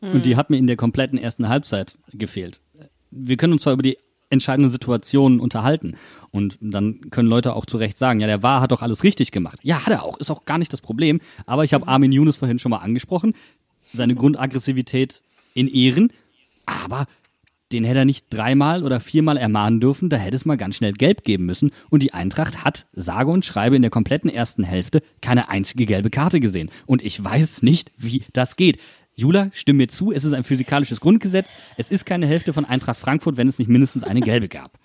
Und 0.00 0.26
die 0.26 0.36
hat 0.36 0.50
mir 0.50 0.58
in 0.58 0.66
der 0.66 0.76
kompletten 0.76 1.18
ersten 1.18 1.48
Halbzeit 1.48 1.96
gefehlt. 2.12 2.60
Wir 3.10 3.36
können 3.36 3.54
uns 3.54 3.62
zwar 3.62 3.72
über 3.72 3.82
die 3.82 3.96
entscheidenden 4.28 4.70
Situationen 4.70 5.40
unterhalten 5.40 5.96
und 6.32 6.58
dann 6.60 7.10
können 7.10 7.28
Leute 7.28 7.54
auch 7.54 7.64
zu 7.64 7.76
Recht 7.76 7.96
sagen, 7.96 8.20
ja, 8.20 8.26
der 8.26 8.42
war 8.42 8.60
hat 8.60 8.72
doch 8.72 8.82
alles 8.82 9.04
richtig 9.04 9.30
gemacht. 9.32 9.60
Ja, 9.62 9.86
hat 9.86 9.92
er 9.92 10.02
auch, 10.02 10.18
ist 10.18 10.30
auch 10.30 10.44
gar 10.44 10.58
nicht 10.58 10.72
das 10.72 10.80
Problem. 10.82 11.20
Aber 11.46 11.64
ich 11.64 11.72
habe 11.74 11.86
Armin 11.88 12.12
Younes 12.12 12.36
vorhin 12.36 12.58
schon 12.58 12.70
mal 12.70 12.78
angesprochen, 12.78 13.34
seine 13.92 14.14
Grundaggressivität 14.14 15.22
in 15.54 15.68
Ehren, 15.68 16.12
aber 16.66 17.06
den 17.72 17.84
hätte 17.84 18.00
er 18.00 18.04
nicht 18.04 18.26
dreimal 18.30 18.84
oder 18.84 19.00
viermal 19.00 19.36
ermahnen 19.36 19.80
dürfen, 19.80 20.08
da 20.08 20.16
hätte 20.16 20.36
es 20.36 20.44
mal 20.44 20.56
ganz 20.56 20.76
schnell 20.76 20.92
gelb 20.92 21.24
geben 21.24 21.46
müssen. 21.46 21.72
Und 21.90 22.02
die 22.02 22.14
Eintracht 22.14 22.64
hat, 22.64 22.86
sage 22.92 23.30
und 23.30 23.44
schreibe, 23.44 23.74
in 23.74 23.82
der 23.82 23.90
kompletten 23.90 24.30
ersten 24.30 24.62
Hälfte 24.62 25.02
keine 25.20 25.48
einzige 25.48 25.84
gelbe 25.84 26.10
Karte 26.10 26.38
gesehen. 26.38 26.70
Und 26.86 27.02
ich 27.02 27.22
weiß 27.22 27.62
nicht, 27.62 27.90
wie 27.96 28.22
das 28.32 28.56
geht. 28.56 28.78
Jula, 29.14 29.50
stimm 29.52 29.78
mir 29.78 29.88
zu, 29.88 30.12
es 30.12 30.24
ist 30.24 30.32
ein 30.32 30.44
physikalisches 30.44 31.00
Grundgesetz. 31.00 31.54
Es 31.76 31.90
ist 31.90 32.04
keine 32.04 32.26
Hälfte 32.26 32.52
von 32.52 32.66
Eintracht 32.66 33.00
Frankfurt, 33.00 33.36
wenn 33.36 33.48
es 33.48 33.58
nicht 33.58 33.68
mindestens 33.68 34.04
eine 34.04 34.20
gelbe 34.20 34.48
gab. 34.48 34.78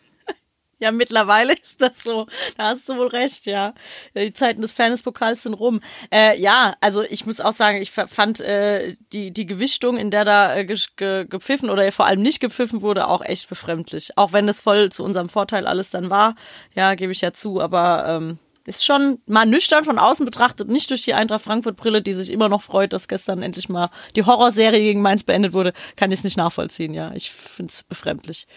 Ja, 0.82 0.91
mittlerweile 0.91 1.53
ist 1.63 1.79
das 1.82 2.03
so. 2.03 2.25
Da 2.57 2.69
hast 2.69 2.89
du 2.89 2.97
wohl 2.97 3.07
recht, 3.07 3.45
ja. 3.45 3.73
Die 4.15 4.34
Zeiten 4.34 4.61
des 4.61 4.73
Fairness-Pokals 4.73 5.43
sind 5.43 5.53
rum. 5.53 5.79
Äh, 6.11 6.39
ja, 6.39 6.75
also 6.82 7.03
ich 7.03 7.25
muss 7.25 7.39
auch 7.39 7.53
sagen, 7.53 7.82
ich 7.82 7.91
fand 7.91 8.41
äh, 8.41 8.95
die, 9.13 9.32
die 9.32 9.45
Gewichtung, 9.45 9.97
in 9.97 10.09
der 10.09 10.25
da 10.25 10.55
äh, 10.55 10.65
ge 10.65 10.77
ge 10.97 11.25
gepfiffen 11.29 11.69
oder 11.69 11.89
vor 11.91 12.07
allem 12.07 12.21
nicht 12.21 12.39
gepfiffen 12.39 12.82
wurde, 12.82 13.07
auch 13.07 13.21
echt 13.21 13.47
befremdlich. 13.47 14.17
Auch 14.17 14.34
wenn 14.34 14.47
das 14.47 14.59
voll 14.59 14.91
zu 14.91 15.03
unserem 15.03 15.29
Vorteil 15.29 15.67
alles 15.67 15.91
dann 15.91 16.09
war, 16.09 16.36
ja, 16.73 16.95
gebe 16.95 17.11
ich 17.11 17.21
ja 17.21 17.32
zu, 17.32 17.61
aber 17.61 18.05
ähm, 18.07 18.39
ist 18.65 18.84
schon 18.84 19.19
mal 19.27 19.45
nüchtern 19.45 19.84
von 19.84 19.99
außen 19.99 20.25
betrachtet, 20.25 20.67
nicht 20.67 20.89
durch 20.89 21.03
die 21.03 21.13
Eintracht 21.13 21.43
Frankfurt-Brille, 21.43 22.01
die 22.01 22.13
sich 22.13 22.32
immer 22.32 22.49
noch 22.49 22.61
freut, 22.61 22.93
dass 22.93 23.07
gestern 23.07 23.43
endlich 23.43 23.69
mal 23.69 23.89
die 24.15 24.23
Horrorserie 24.23 24.79
gegen 24.79 25.01
Mainz 25.01 25.23
beendet 25.23 25.53
wurde, 25.53 25.73
kann 25.95 26.11
ich 26.11 26.19
es 26.19 26.23
nicht 26.23 26.38
nachvollziehen, 26.38 26.93
ja. 26.93 27.11
Ich 27.13 27.32
finde 27.32 27.69
es 27.69 27.84
befremdlich. 27.84 28.47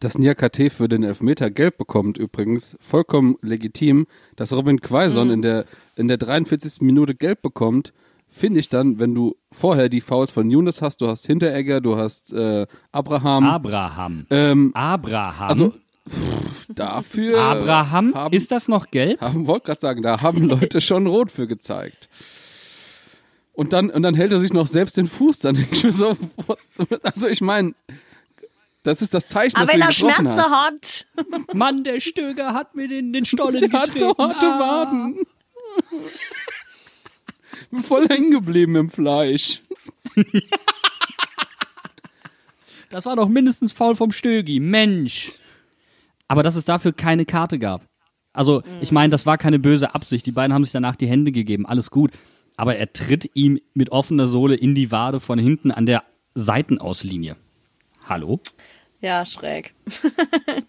Dass 0.00 0.18
Niakate 0.18 0.68
für 0.70 0.88
den 0.88 1.02
Elfmeter 1.02 1.50
gelb 1.50 1.78
bekommt, 1.78 2.18
übrigens 2.18 2.76
vollkommen 2.80 3.36
legitim. 3.40 4.06
Dass 4.36 4.52
Robin 4.52 4.80
Quaison 4.80 5.28
Mhm. 5.28 5.32
in, 5.34 5.42
der, 5.42 5.64
in 5.96 6.08
der 6.08 6.18
43. 6.18 6.82
Minute 6.82 7.14
gelb 7.14 7.40
bekommt, 7.42 7.92
finde 8.28 8.60
ich 8.60 8.68
dann, 8.68 8.98
wenn 8.98 9.14
du 9.14 9.36
vorher 9.50 9.88
die 9.88 10.02
Fouls 10.02 10.30
von 10.30 10.50
Younes 10.50 10.82
hast, 10.82 11.00
du 11.00 11.06
hast 11.06 11.26
Hinteregger, 11.26 11.80
du 11.80 11.96
hast 11.96 12.32
äh, 12.32 12.66
Abraham. 12.92 13.44
Abraham. 13.44 14.26
ähm, 14.30 14.72
Abraham. 14.74 15.48
also 15.48 15.74
pff, 16.06 16.66
dafür 16.68 17.38
Abraham, 17.40 18.14
haben, 18.14 18.32
ist 18.34 18.50
das 18.50 18.68
noch 18.68 18.90
gelb? 18.90 19.20
haben 19.22 19.46
wollte 19.46 19.66
gerade 19.66 19.80
sagen, 19.80 20.02
da 20.02 20.20
haben 20.20 20.44
Leute 20.48 20.80
schon 20.82 21.06
rot 21.06 21.30
für 21.30 21.46
gezeigt. 21.46 22.08
Und 23.54 23.72
dann, 23.72 23.88
und 23.88 24.02
dann 24.02 24.14
hält 24.14 24.32
er 24.32 24.38
sich 24.40 24.52
noch 24.52 24.66
selbst 24.66 24.98
den 24.98 25.06
Fuß. 25.06 25.38
Dann 25.38 25.56
ich 25.70 25.80
so, 25.80 26.14
also 27.02 27.28
ich 27.28 27.40
meine, 27.40 27.72
das 28.86 29.02
ist 29.02 29.12
das 29.14 29.28
Zeichen, 29.28 29.56
Aber 29.56 29.66
dass 29.66 29.74
wenn 29.74 29.80
du 29.80 29.86
er 29.86 29.92
Schmerzen 29.92 30.28
hast. 30.28 31.06
hat. 31.16 31.54
Mann, 31.54 31.84
der 31.84 32.00
Stöger 32.00 32.54
hat 32.54 32.74
mir 32.74 32.88
den, 32.88 33.12
den 33.12 33.24
Stollen 33.24 33.70
Der 33.70 33.80
hat 33.80 33.96
so 33.96 34.16
harte 34.16 34.46
Waden. 34.46 35.18
Bin 37.70 37.82
voll 37.82 38.06
hängen 38.08 38.30
geblieben 38.30 38.76
im 38.76 38.88
Fleisch. 38.90 39.62
Das 42.90 43.06
war 43.06 43.16
doch 43.16 43.28
mindestens 43.28 43.72
faul 43.72 43.94
vom 43.94 44.12
Stögi. 44.12 44.60
Mensch. 44.60 45.32
Aber 46.28 46.42
dass 46.42 46.56
es 46.56 46.64
dafür 46.64 46.92
keine 46.92 47.24
Karte 47.24 47.58
gab. 47.58 47.84
Also, 48.32 48.62
ich 48.80 48.92
meine, 48.92 49.10
das 49.10 49.26
war 49.26 49.38
keine 49.38 49.58
böse 49.58 49.94
Absicht. 49.94 50.26
Die 50.26 50.32
beiden 50.32 50.52
haben 50.54 50.64
sich 50.64 50.72
danach 50.72 50.96
die 50.96 51.06
Hände 51.08 51.32
gegeben. 51.32 51.66
Alles 51.66 51.90
gut. 51.90 52.12
Aber 52.56 52.76
er 52.76 52.92
tritt 52.92 53.30
ihm 53.34 53.60
mit 53.74 53.90
offener 53.90 54.26
Sohle 54.26 54.54
in 54.54 54.74
die 54.74 54.90
Wade 54.90 55.20
von 55.20 55.38
hinten 55.38 55.70
an 55.70 55.86
der 55.86 56.04
Seitenauslinie. 56.34 57.36
Hallo? 58.04 58.40
Ja, 59.06 59.24
schräg. 59.24 59.72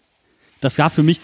Das 0.60 0.76
war 0.76 0.90
für 0.90 1.04
mich, 1.04 1.20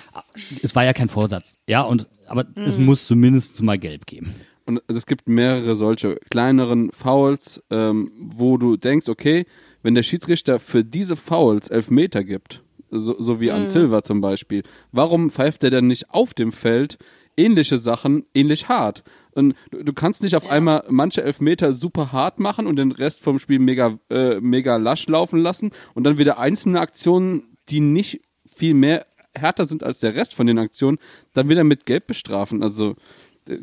es 0.62 0.76
war 0.76 0.84
ja 0.84 0.92
kein 0.92 1.08
Vorsatz. 1.08 1.58
Ja, 1.66 1.82
und, 1.82 2.06
aber 2.28 2.46
es 2.54 2.78
muss 2.78 3.04
zumindest 3.04 3.60
mal 3.64 3.76
gelb 3.76 4.06
geben. 4.06 4.32
Und 4.64 4.80
es 4.86 5.06
gibt 5.06 5.28
mehrere 5.28 5.74
solche 5.74 6.20
kleineren 6.30 6.92
Fouls, 6.92 7.60
ähm, 7.68 8.12
wo 8.16 8.58
du 8.58 8.76
denkst, 8.76 9.08
okay, 9.08 9.44
wenn 9.82 9.96
der 9.96 10.04
Schiedsrichter 10.04 10.60
für 10.60 10.84
diese 10.84 11.16
Fouls 11.16 11.68
Elfmeter 11.68 12.22
gibt, 12.22 12.62
so, 12.92 13.20
so 13.20 13.40
wie 13.40 13.50
an 13.50 13.66
Silva 13.66 14.04
zum 14.04 14.20
Beispiel, 14.20 14.62
warum 14.92 15.30
pfeift 15.30 15.64
er 15.64 15.70
denn 15.70 15.88
nicht 15.88 16.10
auf 16.10 16.32
dem 16.32 16.52
Feld 16.52 16.96
ähnliche 17.36 17.78
Sachen 17.78 18.26
ähnlich 18.34 18.68
hart? 18.68 19.02
Und 19.34 19.54
du, 19.70 19.82
du 19.82 19.92
kannst 19.92 20.22
nicht 20.22 20.34
auf 20.34 20.48
einmal 20.48 20.84
manche 20.88 21.22
Elfmeter 21.22 21.72
super 21.72 22.12
hart 22.12 22.40
machen 22.40 22.66
und 22.66 22.76
den 22.76 22.92
Rest 22.92 23.20
vom 23.20 23.38
Spiel 23.38 23.58
mega, 23.58 23.98
äh, 24.10 24.40
mega 24.40 24.76
lasch 24.76 25.06
laufen 25.06 25.38
lassen 25.40 25.70
und 25.94 26.04
dann 26.04 26.18
wieder 26.18 26.38
einzelne 26.38 26.80
Aktionen, 26.80 27.56
die 27.68 27.80
nicht 27.80 28.20
viel 28.46 28.74
mehr 28.74 29.06
härter 29.34 29.66
sind 29.66 29.82
als 29.82 29.98
der 29.98 30.14
Rest 30.14 30.34
von 30.34 30.46
den 30.46 30.58
Aktionen, 30.58 30.98
dann 31.32 31.48
wieder 31.48 31.64
mit 31.64 31.86
Gelb 31.86 32.06
bestrafen. 32.06 32.62
Also 32.62 32.94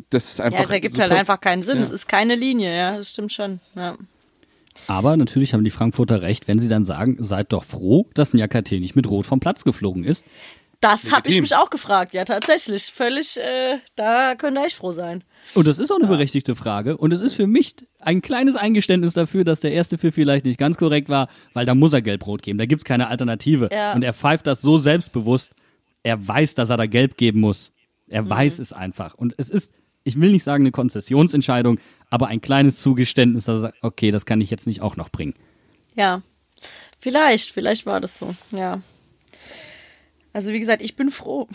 das 0.10 0.34
ist 0.34 0.42
einfach. 0.42 0.60
Ja, 0.60 0.66
es 0.66 0.72
ergibt 0.72 0.94
super 0.94 1.04
halt 1.04 1.14
einfach 1.14 1.42
keinen 1.42 1.64
Sinn. 1.64 1.78
Es 1.78 1.90
ist 1.90 2.08
keine 2.08 2.36
Linie, 2.36 2.76
ja, 2.76 2.98
das 2.98 3.10
stimmt 3.10 3.32
schon. 3.32 3.60
Ja. 3.76 3.98
Aber 4.88 5.18
natürlich 5.18 5.54
haben 5.54 5.64
die 5.64 5.72
Frankfurter 5.72 6.22
recht, 6.22 6.48
wenn 6.48 6.60
sie 6.60 6.70
dann 6.70 6.86
sagen, 6.86 7.18
seid 7.20 7.52
doch 7.52 7.64
froh, 7.64 8.08
dass 8.14 8.34
Nyakate 8.34 8.80
nicht 8.80 8.96
mit 8.96 9.10
Rot 9.10 9.26
vom 9.26 9.40
Platz 9.40 9.64
geflogen 9.64 10.04
ist. 10.04 10.26
Das 10.82 11.12
habe 11.12 11.30
ich 11.30 11.40
mich 11.40 11.56
auch 11.56 11.70
gefragt, 11.70 12.14
ja, 12.14 12.26
tatsächlich. 12.26 12.86
Völlig, 12.86 13.38
äh, 13.38 13.78
da 13.96 14.34
könnte 14.36 14.62
ich 14.68 14.76
froh 14.76 14.92
sein. 14.92 15.24
Und 15.54 15.68
das 15.68 15.78
ist 15.80 15.92
auch 15.92 15.98
eine 15.98 16.08
berechtigte 16.08 16.56
Frage. 16.56 16.98
Und 16.98 17.14
es 17.14 17.22
ist 17.22 17.36
für 17.36 17.46
mich 17.48 17.76
ein 18.00 18.22
kleines 18.22 18.56
Eingeständnis 18.56 19.14
dafür, 19.14 19.44
dass 19.44 19.60
der 19.60 19.72
erste 19.74 19.98
Pfiff 20.00 20.16
vielleicht 20.16 20.46
nicht 20.46 20.58
ganz 20.60 20.78
korrekt 20.78 21.08
war, 21.08 21.30
weil 21.54 21.66
da 21.68 21.76
muss 21.76 21.94
er 21.94 22.02
gelb-rot 22.02 22.42
geben. 22.42 22.58
Da 22.58 22.66
gibt's 22.66 22.84
keine 22.84 23.08
Alternative. 23.10 23.70
Ja. 23.72 23.94
Und 23.94 24.04
er 24.04 24.12
pfeift 24.14 24.48
das 24.48 24.62
so 24.62 24.78
selbstbewusst. 24.78 25.54
Er 26.04 26.28
weiß, 26.28 26.56
dass 26.56 26.70
er 26.72 26.78
da 26.78 26.88
gelb 26.88 27.16
geben 27.16 27.40
muss. 27.42 27.72
Er 28.08 28.24
Mhm. 28.24 28.30
weiß 28.32 28.58
es 28.60 28.74
einfach. 28.74 29.14
Und 29.14 29.36
es 29.38 29.52
ist, 29.52 29.72
ich 30.04 30.20
will 30.20 30.32
nicht 30.32 30.44
sagen 30.44 30.64
eine 30.64 30.72
Konzessionsentscheidung, 30.72 31.80
aber 32.10 32.28
ein 32.28 32.42
kleines 32.42 32.82
Zugeständnis, 32.82 33.46
dass 33.46 33.58
er 33.60 33.62
sagt, 33.62 33.78
okay, 33.84 34.10
das 34.10 34.26
kann 34.26 34.42
ich 34.42 34.50
jetzt 34.50 34.66
nicht 34.66 34.82
auch 34.82 34.96
noch 34.98 35.10
bringen. 35.10 35.36
Ja, 35.96 36.24
vielleicht, 37.00 37.52
vielleicht 37.52 37.86
war 37.86 38.02
das 38.02 38.18
so, 38.18 38.36
ja. 38.52 38.82
Also 40.34 40.52
wie 40.52 40.60
gesagt, 40.60 40.82
ich 40.82 40.96
bin 40.96 41.10
froh. 41.12 41.48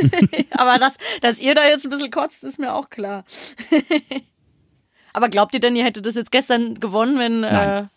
Aber 0.52 0.78
dass, 0.78 0.96
dass 1.20 1.40
ihr 1.40 1.54
da 1.54 1.66
jetzt 1.68 1.84
ein 1.84 1.90
bisschen 1.90 2.10
kotzt, 2.10 2.44
ist 2.44 2.58
mir 2.58 2.74
auch 2.74 2.88
klar. 2.90 3.24
Aber 5.12 5.28
glaubt 5.28 5.54
ihr 5.54 5.60
denn, 5.60 5.76
ihr 5.76 5.84
hättet 5.84 6.06
das 6.06 6.14
jetzt 6.14 6.32
gestern 6.32 6.74
gewonnen, 6.76 7.18
wenn... 7.18 7.40
Nein. 7.40 7.84
Äh, 7.84 7.88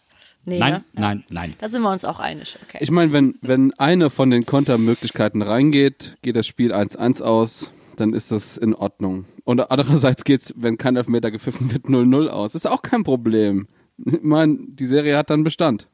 nee, 0.43 0.59
Nein, 0.59 0.73
ne? 0.73 0.83
nein, 0.93 1.23
nein. 1.29 1.51
Da 1.59 1.69
sind 1.69 1.81
wir 1.81 1.91
uns 1.91 2.03
auch 2.03 2.19
einig, 2.19 2.57
okay. 2.63 2.79
Ich 2.81 2.91
meine, 2.91 3.13
wenn, 3.13 3.35
wenn 3.41 3.73
eine 3.75 4.09
von 4.09 4.29
den 4.29 4.45
Kontermöglichkeiten 4.45 5.41
reingeht, 5.41 6.17
geht 6.21 6.35
das 6.35 6.45
Spiel 6.47 6.73
1-1 6.73 7.21
aus, 7.21 7.71
dann 7.95 8.13
ist 8.13 8.31
das 8.33 8.57
in 8.57 8.75
Ordnung. 8.75 9.25
Und 9.45 9.61
andererseits 9.71 10.25
geht's, 10.25 10.53
wenn 10.57 10.77
kein 10.77 10.97
Elfmeter 10.97 11.31
gepfiffen 11.31 11.71
wird, 11.71 11.85
0-0 11.85 12.27
aus. 12.27 12.55
Ist 12.55 12.67
auch 12.67 12.81
kein 12.81 13.03
Problem. 13.05 13.67
Ich 14.03 14.21
meine, 14.21 14.57
die 14.59 14.85
Serie 14.85 15.15
hat 15.15 15.29
dann 15.29 15.45
Bestand. 15.45 15.87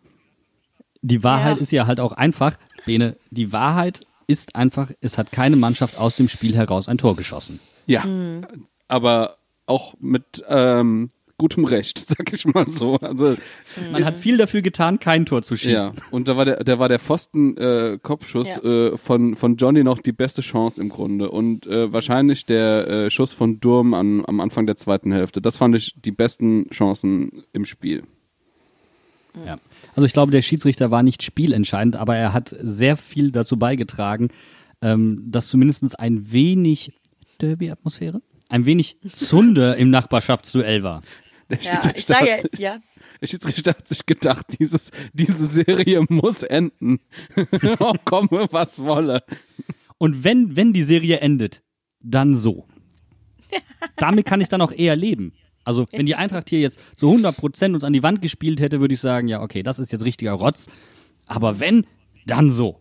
Die 1.03 1.23
Wahrheit 1.23 1.57
Ja. 1.57 1.61
ist 1.61 1.71
ja 1.71 1.85
halt 1.87 1.99
auch 1.99 2.13
einfach, 2.13 2.57
Bene, 2.85 3.17
die 3.29 3.53
Wahrheit 3.53 4.01
ist 4.32 4.55
einfach, 4.55 4.91
es 5.01 5.17
hat 5.17 5.32
keine 5.32 5.55
Mannschaft 5.55 5.97
aus 5.97 6.15
dem 6.15 6.27
Spiel 6.27 6.55
heraus 6.55 6.88
ein 6.88 6.97
Tor 6.97 7.15
geschossen. 7.15 7.59
Ja. 7.86 8.05
Mhm. 8.05 8.41
Aber 8.88 9.38
auch 9.65 9.95
mit 9.99 10.43
ähm, 10.49 11.09
gutem 11.38 11.65
Recht, 11.65 11.97
sag 12.07 12.32
ich 12.34 12.45
mal 12.45 12.69
so. 12.69 12.97
Also 12.97 13.36
Man 13.91 14.05
hat 14.05 14.15
viel 14.17 14.38
dafür 14.38 14.61
getan, 14.61 14.99
kein 14.99 15.25
Tor 15.25 15.41
zu 15.41 15.55
schießen. 15.55 15.73
Ja, 15.73 15.93
und 16.11 16.27
da 16.27 16.38
war 16.38 16.45
der, 16.45 16.63
der 16.63 16.77
war 16.79 16.88
der 16.89 16.99
Pfosten 16.99 17.57
äh, 17.57 17.97
Kopfschuss 18.01 18.47
Ja. 18.47 18.61
äh, 18.63 18.97
von 18.97 19.36
von 19.36 19.55
Johnny 19.55 19.84
noch 19.84 19.99
die 19.99 20.11
beste 20.11 20.41
Chance 20.41 20.79
im 20.82 20.89
Grunde 20.89 21.32
und 21.32 21.65
äh, 21.67 21.91
wahrscheinlich 21.91 22.45
der 22.45 22.88
äh, 22.88 23.09
Schuss 23.11 23.34
von 23.34 23.59
Durm 23.59 23.93
an, 23.93 24.23
am 24.27 24.39
Anfang 24.39 24.65
der 24.67 24.75
zweiten 24.75 25.11
Hälfte. 25.11 25.41
Das 25.41 25.57
fand 25.57 25.75
ich 25.75 25.95
die 25.99 26.11
besten 26.11 26.69
Chancen 26.69 27.43
im 27.53 27.65
Spiel. 27.65 28.03
Ja. 29.45 29.57
Also 29.95 30.05
ich 30.05 30.13
glaube, 30.13 30.32
der 30.32 30.41
Schiedsrichter 30.41 30.91
war 30.91 31.03
nicht 31.03 31.23
spielentscheidend, 31.23 31.95
aber 31.95 32.15
er 32.15 32.34
hat 32.34 32.55
sehr 32.59 32.97
viel 32.97 33.32
dazu 33.32 33.57
beigetragen, 33.57 34.29
ähm, 34.82 35.23
dass 35.27 35.47
zumindest 35.47 35.99
ein 35.99 36.32
wenig 36.32 36.93
Derby-Atmosphäre, 37.39 38.21
ein 38.49 38.65
wenig 38.65 38.97
Zunder 39.13 39.77
im 39.77 39.89
Nachbarschaftsduell 39.89 40.84
war. 40.84 41.01
Der 41.49 41.59
ja, 41.59 41.79
ich 41.95 42.05
sage 42.05 42.27
ja, 42.27 42.38
ja, 42.57 42.77
der 43.19 43.27
Schiedsrichter 43.27 43.71
hat 43.71 43.88
sich 43.88 44.05
gedacht, 44.05 44.45
dieses, 44.59 44.91
diese 45.13 45.45
Serie 45.45 46.01
muss 46.09 46.43
enden. 46.43 46.99
oh, 47.79 47.93
komme, 48.05 48.47
was 48.51 48.79
wolle. 48.79 49.23
Und 49.97 50.23
wenn, 50.23 50.55
wenn 50.55 50.73
die 50.73 50.84
Serie 50.84 51.19
endet, 51.19 51.61
dann 51.99 52.34
so. 52.34 52.67
Damit 53.97 54.25
kann 54.25 54.41
ich 54.41 54.49
dann 54.49 54.61
auch 54.61 54.71
eher 54.71 54.95
leben. 54.95 55.34
Also, 55.64 55.86
wenn 55.91 56.05
die 56.05 56.16
Eintracht 56.16 56.49
hier 56.49 56.59
jetzt 56.59 56.80
zu 56.95 57.07
100% 57.12 57.74
uns 57.74 57.84
an 57.84 57.93
die 57.93 58.03
Wand 58.03 58.22
gespielt 58.22 58.59
hätte, 58.59 58.82
würde 58.82 58.93
ich 58.93 58.99
sagen, 58.99 59.28
ja, 59.28 59.41
okay, 59.41 59.64
das 59.64 59.80
ist 59.80 59.91
jetzt 59.91 60.05
richtiger 60.05 60.34
Rotz. 60.34 60.68
Aber 61.28 61.59
wenn, 61.59 61.86
dann 62.26 62.51
so. 62.51 62.80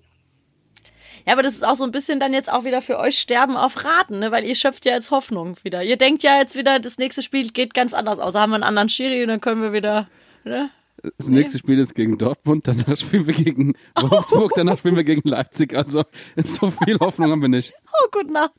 Ja, 1.26 1.34
aber 1.34 1.42
das 1.42 1.54
ist 1.54 1.66
auch 1.66 1.74
so 1.74 1.84
ein 1.84 1.90
bisschen 1.90 2.18
dann 2.18 2.32
jetzt 2.32 2.50
auch 2.50 2.64
wieder 2.64 2.80
für 2.80 2.98
euch 2.98 3.18
Sterben 3.18 3.56
auf 3.56 3.84
Raten, 3.84 4.20
ne? 4.20 4.32
weil 4.32 4.44
ihr 4.44 4.54
schöpft 4.54 4.86
ja 4.86 4.94
jetzt 4.94 5.10
Hoffnung 5.10 5.56
wieder. 5.62 5.82
Ihr 5.82 5.96
denkt 5.96 6.22
ja 6.22 6.38
jetzt 6.38 6.56
wieder, 6.56 6.78
das 6.80 6.98
nächste 6.98 7.22
Spiel 7.22 7.48
geht 7.48 7.74
ganz 7.74 7.92
anders 7.92 8.18
aus. 8.18 8.32
Da 8.32 8.40
haben 8.40 8.50
wir 8.50 8.56
einen 8.56 8.64
anderen 8.64 8.88
Schiri 8.88 9.22
und 9.22 9.28
dann 9.28 9.40
können 9.40 9.62
wir 9.62 9.72
wieder, 9.72 10.08
ne? 10.44 10.70
Das 11.16 11.28
nächste 11.28 11.58
Spiel 11.58 11.78
ist 11.78 11.94
gegen 11.94 12.18
Dortmund, 12.18 12.68
danach 12.68 12.96
spielen 12.96 13.26
wir 13.26 13.32
gegen 13.32 13.74
Wolfsburg, 13.98 14.52
danach 14.54 14.78
spielen 14.78 14.96
wir 14.96 15.04
gegen 15.04 15.26
Leipzig. 15.26 15.74
Also 15.74 16.04
so 16.36 16.70
viel 16.70 16.98
Hoffnung 16.98 17.30
haben 17.30 17.40
wir 17.40 17.48
nicht. 17.48 17.72
Oh, 17.86 18.08
gute 18.12 18.32
Nacht. 18.32 18.52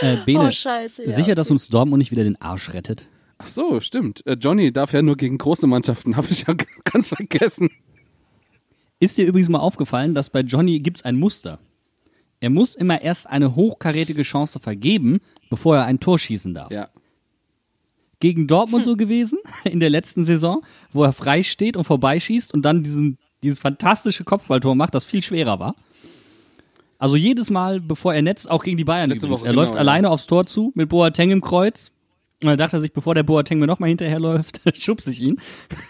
Äh, 0.00 0.16
Bene, 0.26 0.48
Oh, 0.48 0.50
scheiße, 0.50 1.06
ja, 1.06 1.14
sicher, 1.14 1.34
dass 1.36 1.50
uns 1.50 1.68
Dortmund 1.68 1.98
nicht 1.98 2.10
wieder 2.10 2.24
den 2.24 2.40
Arsch 2.40 2.72
rettet? 2.72 3.06
Ach 3.42 3.46
so, 3.46 3.80
stimmt. 3.80 4.24
Äh, 4.26 4.36
Johnny 4.38 4.70
darf 4.70 4.92
ja 4.92 5.00
nur 5.00 5.16
gegen 5.16 5.38
große 5.38 5.66
Mannschaften, 5.66 6.16
habe 6.16 6.28
ich 6.30 6.44
ja 6.46 6.54
ganz 6.84 7.08
vergessen. 7.08 7.70
Ist 8.98 9.16
dir 9.16 9.26
übrigens 9.26 9.48
mal 9.48 9.60
aufgefallen, 9.60 10.14
dass 10.14 10.28
bei 10.28 10.40
Johnny 10.40 10.78
gibt's 10.78 11.02
ein 11.02 11.18
Muster? 11.18 11.58
Er 12.40 12.50
muss 12.50 12.74
immer 12.74 13.00
erst 13.00 13.26
eine 13.26 13.54
hochkarätige 13.54 14.22
Chance 14.22 14.60
vergeben, 14.60 15.20
bevor 15.48 15.76
er 15.76 15.84
ein 15.86 16.00
Tor 16.00 16.18
schießen 16.18 16.52
darf. 16.52 16.70
Ja. 16.70 16.90
Gegen 18.18 18.46
Dortmund 18.46 18.84
so 18.84 18.96
gewesen 18.96 19.38
in 19.64 19.80
der 19.80 19.90
letzten 19.90 20.26
Saison, 20.26 20.62
wo 20.92 21.02
er 21.02 21.14
frei 21.14 21.42
steht 21.42 21.78
und 21.78 21.84
vorbeischießt 21.84 22.52
und 22.52 22.62
dann 22.62 22.82
diesen, 22.82 23.16
dieses 23.42 23.60
fantastische 23.60 24.24
Kopfballtor 24.24 24.74
macht, 24.74 24.94
das 24.94 25.06
viel 25.06 25.22
schwerer 25.22 25.58
war. 25.58 25.76
Also 26.98 27.16
jedes 27.16 27.48
Mal, 27.48 27.80
bevor 27.80 28.12
er 28.12 28.20
netzt, 28.20 28.50
auch 28.50 28.62
gegen 28.62 28.76
die 28.76 28.84
Bayern 28.84 29.08
Letzte 29.08 29.26
übrigens. 29.26 29.40
Woche, 29.40 29.48
er 29.48 29.52
genau, 29.52 29.62
läuft 29.62 29.74
ja. 29.76 29.80
alleine 29.80 30.10
aufs 30.10 30.26
Tor 30.26 30.44
zu 30.44 30.72
mit 30.74 30.90
Boateng 30.90 31.30
im 31.30 31.40
Kreuz. 31.40 31.92
Und 32.42 32.46
dann 32.48 32.56
dachte 32.58 32.78
er 32.78 32.80
sich, 32.80 32.92
bevor 32.92 33.14
der 33.14 33.22
Boateng 33.22 33.58
mir 33.58 33.66
nochmal 33.66 33.90
hinterherläuft, 33.90 34.60
schubse 34.78 35.10
ich 35.10 35.20
ihn. 35.20 35.38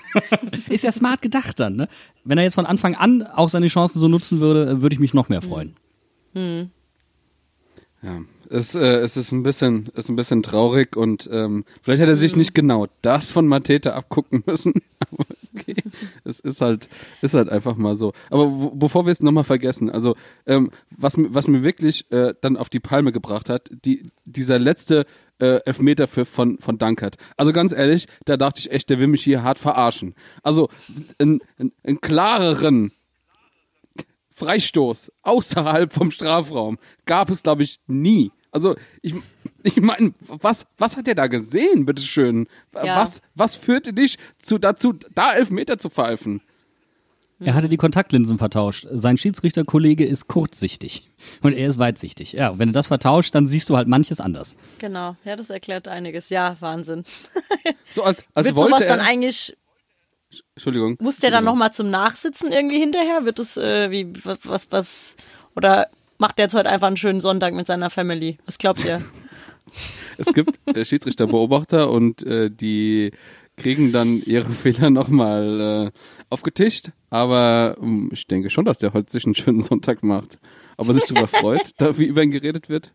Ist 0.68 0.82
ja 0.84 0.90
smart 0.92 1.22
gedacht 1.22 1.60
dann, 1.60 1.76
ne? 1.76 1.88
Wenn 2.24 2.38
er 2.38 2.44
jetzt 2.44 2.54
von 2.54 2.66
Anfang 2.66 2.94
an 2.96 3.22
auch 3.22 3.48
seine 3.48 3.68
Chancen 3.68 4.00
so 4.00 4.08
nutzen 4.08 4.40
würde, 4.40 4.82
würde 4.82 4.94
ich 4.94 5.00
mich 5.00 5.14
noch 5.14 5.28
mehr 5.28 5.42
freuen. 5.42 5.76
Ja, 8.02 8.20
es, 8.48 8.74
äh, 8.74 9.00
es 9.00 9.16
ist 9.18 9.30
ein 9.30 9.42
bisschen, 9.42 9.88
ist 9.94 10.08
ein 10.08 10.16
bisschen 10.16 10.42
traurig 10.42 10.96
und 10.96 11.28
ähm, 11.30 11.64
vielleicht 11.82 12.00
hätte 12.00 12.12
er 12.12 12.16
sich 12.16 12.34
nicht 12.34 12.54
genau 12.54 12.86
das 13.02 13.30
von 13.30 13.46
Mateta 13.46 13.90
abgucken 13.92 14.42
müssen. 14.46 14.72
Aber 15.00 15.24
okay, 15.54 15.76
es 16.24 16.40
ist 16.40 16.62
halt, 16.62 16.88
ist 17.20 17.34
halt 17.34 17.50
einfach 17.50 17.76
mal 17.76 17.96
so. 17.96 18.12
Aber 18.30 18.50
wo, 18.50 18.70
bevor 18.70 19.04
wir 19.04 19.12
es 19.12 19.20
nochmal 19.22 19.44
vergessen, 19.44 19.90
also 19.90 20.16
ähm, 20.46 20.70
was, 20.96 21.16
mir- 21.18 21.32
was 21.34 21.46
mir 21.46 21.62
wirklich 21.62 22.10
äh, 22.10 22.32
dann 22.40 22.56
auf 22.56 22.70
die 22.70 22.80
Palme 22.80 23.12
gebracht 23.12 23.50
hat, 23.50 23.70
die, 23.84 24.06
dieser 24.24 24.58
letzte 24.58 25.04
äh, 25.40 25.60
Elfmeter 25.64 26.06
für, 26.06 26.24
von, 26.24 26.58
von 26.58 26.78
Dankert. 26.78 27.16
Also 27.36 27.52
ganz 27.52 27.72
ehrlich, 27.72 28.06
da 28.24 28.36
dachte 28.36 28.60
ich 28.60 28.70
echt, 28.70 28.90
der 28.90 28.98
will 28.98 29.06
mich 29.06 29.24
hier 29.24 29.42
hart 29.42 29.58
verarschen. 29.58 30.14
Also 30.42 30.68
einen, 31.18 31.40
einen, 31.58 31.72
einen 31.84 32.00
klareren 32.00 32.92
Freistoß 34.30 35.12
außerhalb 35.22 35.92
vom 35.92 36.10
Strafraum 36.10 36.78
gab 37.04 37.30
es, 37.30 37.42
glaube 37.42 37.62
ich, 37.62 37.80
nie. 37.86 38.32
Also 38.52 38.74
ich, 39.02 39.14
ich 39.62 39.76
meine, 39.80 40.12
was, 40.20 40.66
was 40.78 40.96
hat 40.96 41.06
er 41.06 41.14
da 41.14 41.26
gesehen, 41.26 41.86
bitteschön? 41.86 42.46
Ja. 42.74 42.96
Was, 42.96 43.20
was 43.34 43.56
führte 43.56 43.92
dich 43.92 44.16
zu, 44.42 44.58
dazu, 44.58 44.94
da 45.14 45.34
Elfmeter 45.34 45.78
zu 45.78 45.90
pfeifen? 45.90 46.40
Er 47.42 47.54
hatte 47.54 47.68
die 47.68 47.78
Kontaktlinsen 47.78 48.36
vertauscht. 48.38 48.86
Sein 48.90 49.16
Schiedsrichterkollege 49.16 50.04
ist 50.04 50.26
kurzsichtig 50.26 51.08
und 51.40 51.54
er 51.54 51.68
ist 51.68 51.78
weitsichtig. 51.78 52.32
Ja, 52.32 52.58
wenn 52.58 52.68
du 52.68 52.72
das 52.72 52.88
vertauscht, 52.88 53.34
dann 53.34 53.46
siehst 53.46 53.70
du 53.70 53.76
halt 53.76 53.88
manches 53.88 54.20
anders. 54.20 54.56
Genau, 54.78 55.16
ja, 55.24 55.36
das 55.36 55.48
erklärt 55.48 55.88
einiges. 55.88 56.28
Ja, 56.30 56.56
Wahnsinn. 56.60 57.04
So 57.92 58.04
als, 58.04 58.24
als 58.34 58.46
Wird 58.46 58.56
wollte 58.56 58.70
sowas 58.70 58.82
er, 58.82 58.96
dann 58.96 59.04
eigentlich, 59.04 59.56
Entschuldigung. 60.54 60.96
muss 61.00 61.16
der 61.16 61.32
dann 61.32 61.42
nochmal 61.42 61.72
zum 61.72 61.90
Nachsitzen 61.90 62.52
irgendwie 62.52 62.78
hinterher? 62.78 63.24
Wird 63.24 63.40
es, 63.40 63.56
äh, 63.56 63.90
wie, 63.90 64.12
was, 64.22 64.38
was, 64.44 64.70
was, 64.70 65.16
oder 65.56 65.88
macht 66.18 66.38
der 66.38 66.44
jetzt 66.44 66.54
heute 66.54 66.68
einfach 66.68 66.86
einen 66.86 66.96
schönen 66.96 67.20
Sonntag 67.20 67.52
mit 67.54 67.66
seiner 67.66 67.90
Family? 67.90 68.38
Was 68.46 68.58
glaubt 68.58 68.84
ihr? 68.84 69.02
Es 70.18 70.34
gibt 70.34 70.58
äh, 70.66 70.84
Schiedsrichterbeobachter 70.84 71.90
und 71.90 72.22
äh, 72.24 72.50
die 72.50 73.12
kriegen 73.60 73.92
dann 73.92 74.20
ihre 74.24 74.50
Fehler 74.50 74.90
nochmal 74.90 75.92
äh, 75.92 75.98
aufgetischt. 76.30 76.90
Aber 77.10 77.76
ähm, 77.80 78.10
ich 78.12 78.26
denke 78.26 78.50
schon, 78.50 78.64
dass 78.64 78.78
der 78.78 78.92
heute 78.92 79.10
sich 79.10 79.24
einen 79.24 79.34
schönen 79.34 79.60
Sonntag 79.60 80.02
macht. 80.02 80.38
Ob 80.76 80.88
er 80.88 80.94
sich 80.94 81.06
darüber 81.06 81.26
freut, 81.28 81.72
da 81.78 81.98
wie 81.98 82.04
über 82.04 82.22
ihn 82.22 82.30
geredet 82.30 82.68
wird. 82.68 82.92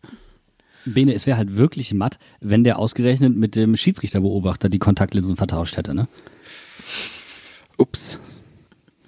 Bene, 0.84 1.14
es 1.14 1.26
wäre 1.26 1.36
halt 1.36 1.56
wirklich 1.56 1.94
matt, 1.94 2.18
wenn 2.40 2.62
der 2.62 2.78
ausgerechnet 2.78 3.36
mit 3.36 3.56
dem 3.56 3.76
Schiedsrichterbeobachter 3.76 4.68
die 4.68 4.78
Kontaktlinsen 4.78 5.36
vertauscht 5.36 5.76
hätte, 5.76 5.94
ne? 5.94 6.06
Ups. 7.76 8.18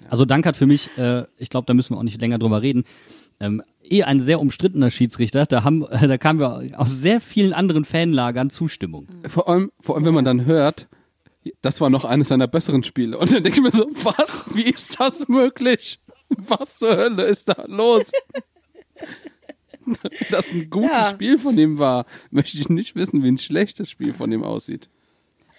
Also 0.09 0.25
Dank 0.25 0.45
hat 0.45 0.57
für 0.57 0.67
mich, 0.67 0.89
äh, 0.97 1.25
ich 1.37 1.49
glaube, 1.49 1.65
da 1.65 1.73
müssen 1.73 1.93
wir 1.93 1.99
auch 1.99 2.03
nicht 2.03 2.19
länger 2.19 2.37
drüber 2.37 2.61
reden, 2.61 2.83
ähm, 3.39 3.61
eh 3.83 4.03
ein 4.03 4.19
sehr 4.19 4.39
umstrittener 4.39 4.89
Schiedsrichter. 4.89 5.45
Da 5.45 5.63
haben, 5.63 5.85
da 5.89 6.17
kamen 6.17 6.39
wir 6.39 6.79
aus 6.79 6.91
sehr 6.91 7.21
vielen 7.21 7.53
anderen 7.53 7.85
Fanlagern 7.85 8.49
Zustimmung. 8.49 9.07
Vor 9.27 9.47
allem, 9.47 9.71
vor 9.79 9.95
allem, 9.95 10.05
wenn 10.05 10.13
man 10.13 10.25
dann 10.25 10.45
hört, 10.45 10.87
das 11.61 11.81
war 11.81 11.89
noch 11.89 12.05
eines 12.05 12.27
seiner 12.29 12.47
besseren 12.47 12.83
Spiele. 12.83 13.17
Und 13.17 13.31
dann 13.31 13.43
denke 13.43 13.59
ich 13.59 13.63
mir 13.63 13.71
so, 13.71 13.85
was? 14.03 14.45
Wie 14.53 14.63
ist 14.63 14.99
das 14.99 15.27
möglich? 15.27 15.99
Was 16.29 16.77
zur 16.77 16.95
Hölle 16.95 17.23
ist 17.23 17.49
da 17.49 17.63
los? 17.67 18.05
Dass 20.29 20.51
ein 20.51 20.69
gutes 20.69 20.91
Ja. 20.91 21.09
Spiel 21.09 21.37
von 21.39 21.57
ihm 21.57 21.79
war, 21.79 22.05
möchte 22.31 22.57
ich 22.57 22.69
nicht 22.69 22.95
wissen, 22.95 23.23
wie 23.23 23.27
ein 23.29 23.37
schlechtes 23.37 23.89
Spiel 23.89 24.13
von 24.13 24.31
ihm 24.31 24.43
aussieht. 24.43 24.89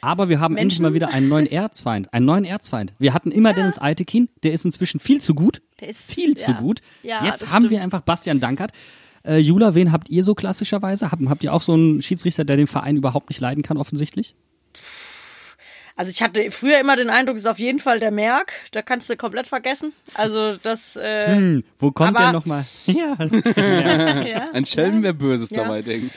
Aber 0.02 0.28
wir 0.28 0.40
haben 0.40 0.56
endlich 0.56 0.78
Menschen- 0.78 0.82
mal 0.84 0.94
wieder 0.94 1.08
einen 1.08 1.28
neuen 1.28 1.46
Erzfeind, 1.46 2.12
einen 2.14 2.26
neuen 2.26 2.44
Erzfeind. 2.44 2.94
Wir 2.98 3.12
hatten 3.12 3.32
immer 3.32 3.52
Dennis 3.52 3.78
Eitekin, 3.80 4.28
der 4.44 4.52
ist 4.52 4.64
inzwischen 4.64 5.00
viel 5.00 5.20
zu 5.20 5.34
gut, 5.34 5.60
Der 5.80 5.88
ist- 5.88 6.10
viel 6.12 6.36
zu 6.36 6.52
ja. 6.52 6.60
gut. 6.60 6.80
Ja, 7.02 7.24
Jetzt 7.24 7.52
haben 7.52 7.64
wir 7.64 7.70
stimmt. 7.70 7.82
einfach 7.82 8.00
Bastian 8.02 8.40
Dankert. 8.40 8.70
Äh, 9.24 9.38
Jula, 9.38 9.74
wen 9.74 9.92
habt 9.92 10.08
ihr 10.08 10.24
so 10.24 10.34
klassischerweise? 10.34 11.10
Habt, 11.10 11.22
habt 11.28 11.42
ihr 11.44 11.52
auch 11.52 11.60
so 11.62 11.74
einen 11.74 12.00
Schiedsrichter, 12.00 12.44
der 12.44 12.56
den 12.56 12.66
Verein 12.66 12.96
überhaupt 12.96 13.28
nicht 13.28 13.40
leiden 13.40 13.62
kann, 13.62 13.76
offensichtlich? 13.76 14.34
Also 16.00 16.12
ich 16.12 16.22
hatte 16.22 16.50
früher 16.50 16.78
immer 16.80 16.96
den 16.96 17.10
Eindruck, 17.10 17.36
es 17.36 17.42
ist 17.42 17.46
auf 17.46 17.58
jeden 17.58 17.78
Fall 17.78 18.00
der 18.00 18.10
Merk. 18.10 18.54
Da 18.72 18.80
kannst 18.80 19.10
du 19.10 19.18
komplett 19.18 19.46
vergessen. 19.46 19.92
Also 20.14 20.56
das, 20.56 20.96
äh, 20.96 21.26
Hm, 21.36 21.64
wo 21.78 21.90
kommt 21.92 22.16
Aber- 22.16 22.20
der 22.20 22.32
nochmal? 22.32 22.64
Ja, 22.86 23.18
ja. 24.24 24.48
Ein 24.54 24.64
Schelm, 24.64 25.02
wer 25.02 25.12
Böses 25.12 25.50
Ja. 25.50 25.64
dabei 25.64 25.82
denkt. 25.82 26.10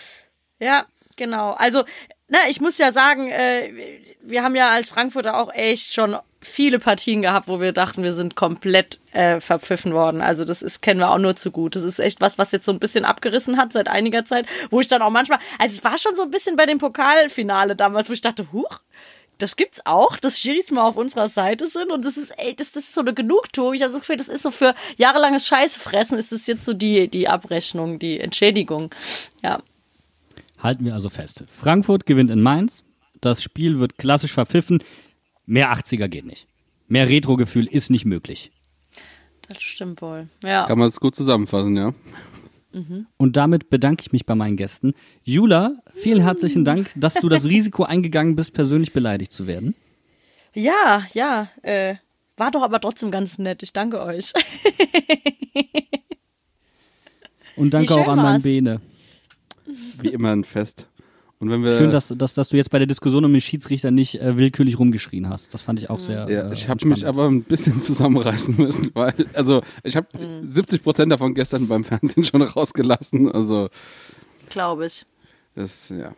Ja, 0.60 0.86
genau. 1.18 1.52
Also, 1.52 1.84
na, 2.30 2.38
ich 2.48 2.62
muss 2.62 2.78
ja 2.78 2.94
sagen, 2.94 3.28
äh, 3.30 3.74
wir 4.22 4.42
haben 4.44 4.56
ja 4.56 4.70
als 4.70 4.88
Frankfurter 4.90 5.38
auch 5.38 5.54
echt 5.54 5.94
schon 5.94 6.16
viele 6.42 6.80
Partien 6.80 7.22
gehabt, 7.22 7.50
wo 7.50 7.60
wir 7.60 7.74
dachten, 7.74 8.04
wir 8.04 8.14
sind 8.14 8.38
komplett 8.38 9.02
äh, 9.12 9.42
verpfiffen 9.42 9.94
worden. 9.94 10.22
Also 10.22 10.46
das 10.46 10.62
ist 10.62 10.82
kennen 10.82 11.02
wir 11.02 11.12
auch 11.12 11.18
nur 11.18 11.36
zu 11.36 11.52
gut. 11.52 11.76
Das 11.76 11.84
ist 11.84 12.00
echt 12.00 12.22
was, 12.22 12.38
was 12.38 12.54
jetzt 12.54 12.66
so 12.66 12.72
ein 12.72 12.80
bisschen 12.80 13.04
abgerissen 13.04 13.58
hat 13.58 13.74
seit 13.74 13.90
einiger 13.90 14.24
Zeit, 14.24 14.46
wo 14.70 14.80
ich 14.80 14.88
dann 14.88 15.02
auch 15.02 15.10
manchmal, 15.10 15.40
also 15.60 15.76
es 15.76 15.84
war 15.84 15.98
schon 15.98 16.16
so 16.16 16.24
ein 16.24 16.32
bisschen 16.32 16.56
bei 16.56 16.66
dem 16.66 16.78
Pokalfinale 16.78 17.76
damals, 17.76 18.08
wo 18.08 18.14
ich 18.14 18.22
dachte, 18.22 18.48
huch, 18.54 18.80
das 19.38 19.56
gibt's 19.56 19.86
auch, 19.86 20.18
dass 20.18 20.40
Schiris 20.40 20.72
mal 20.72 20.84
auf 20.84 20.98
unserer 20.98 21.28
Seite 21.28 21.68
sind 21.68 21.92
und 21.92 22.06
das 22.06 22.18
ist, 22.18 22.32
ey, 22.38 22.56
das, 22.56 22.72
das 22.72 22.86
ist 22.86 22.94
so 22.94 23.02
eine 23.02 23.14
Genugtuung. 23.14 23.74
Ich 23.74 23.82
habe 23.82 23.92
so 23.92 23.98
das 23.98 24.08
Gefühl, 24.08 24.18
das 24.18 24.30
ist 24.30 24.44
so 24.44 24.52
für 24.52 24.76
jahrelanges 24.98 25.48
Scheißefressen, 25.48 26.18
ist 26.18 26.32
das 26.32 26.48
jetzt 26.48 26.66
so 26.66 26.74
die, 26.74 27.08
die 27.08 27.28
Abrechnung, 27.28 28.00
die 28.00 28.20
Entschädigung. 28.20 28.94
Ja. 29.44 29.62
Halten 30.60 30.86
wir 30.86 30.94
also 30.94 31.10
fest. 31.10 31.44
Frankfurt 31.50 32.06
gewinnt 32.06 32.32
in 32.32 32.42
Mainz. 32.42 32.84
Das 33.20 33.44
Spiel 33.44 33.80
wird 33.80 33.98
klassisch 33.98 34.34
verpfiffen. 34.34 34.84
Mehr 35.46 35.74
80er 35.74 36.08
geht 36.08 36.26
nicht. 36.26 36.48
Mehr 36.88 37.10
Retro-Gefühl 37.10 37.68
ist 37.68 37.90
nicht 37.90 38.06
möglich. 38.06 38.52
Das 39.50 39.62
stimmt 39.62 40.02
wohl. 40.02 40.28
Ja. 40.44 40.66
Kann 40.66 40.80
man 40.80 40.88
es 40.88 41.00
gut 41.00 41.16
zusammenfassen, 41.16 41.76
ja. 41.76 41.94
Und 43.18 43.38
damit 43.38 43.70
bedanke 43.70 44.02
ich 44.02 44.12
mich 44.12 44.26
bei 44.26 44.36
meinen 44.36 44.58
Gästen. 44.58 44.94
Jula, 45.24 45.78
vielen 45.94 46.22
herzlichen 46.22 46.66
Dank, 46.66 46.92
dass 46.96 47.14
du 47.16 47.30
das 47.30 47.46
Risiko 47.46 47.84
eingegangen 47.84 48.36
bist, 48.36 48.54
persönlich 48.54 48.94
beleidigt 48.94 49.32
zu 49.32 49.46
werden. 49.48 49.76
Ja, 50.54 51.06
ja. 51.14 51.50
Äh, 51.62 51.96
war 52.38 52.52
doch 52.52 52.64
aber 52.64 52.80
trotzdem 52.82 53.12
ganz 53.12 53.38
nett. 53.38 53.62
Ich 53.64 53.74
danke 53.74 54.02
euch. 54.02 54.34
Und 57.56 57.74
danke 57.74 57.94
auch 57.94 58.08
an 58.08 58.18
meinen. 58.18 58.42
Bene. 58.42 58.82
Wie 60.02 60.10
immer 60.10 60.32
ein 60.32 60.44
Fest. 60.44 60.88
Und 61.44 61.50
wenn 61.50 61.62
wir 61.62 61.76
Schön, 61.76 61.92
dass, 61.92 62.08
dass, 62.08 62.36
dass 62.36 62.48
du 62.48 62.56
jetzt 62.56 62.70
bei 62.70 62.78
der 62.80 62.88
Diskussion 62.88 63.26
um 63.26 63.34
den 63.34 63.42
Schiedsrichter 63.42 63.92
nicht 63.92 64.16
äh, 64.22 64.38
willkürlich 64.38 64.80
rumgeschrien 64.80 65.28
hast. 65.28 65.54
Das 65.54 65.62
fand 65.62 65.78
ich 65.78 65.90
auch 65.90 66.00
sehr. 66.00 66.30
Ja, 66.30 66.50
äh, 66.50 66.54
ich 66.54 66.70
habe 66.70 66.88
mich 66.88 67.06
aber 67.06 67.28
ein 67.28 67.44
bisschen 67.44 67.82
zusammenreißen 67.82 68.56
müssen, 68.56 68.92
weil, 68.94 69.14
also 69.34 69.62
ich 69.84 69.98
habe 69.98 70.08
70 70.42 70.82
Prozent 70.82 71.12
davon 71.12 71.34
gestern 71.34 71.68
beim 71.68 71.84
Fernsehen 71.84 72.24
schon 72.24 72.42
rausgelassen. 72.44 73.30
Also 73.30 73.68
Glaube 74.48 74.86
ich. 74.86 75.06
das, 75.54 75.90
ja. 75.90 76.14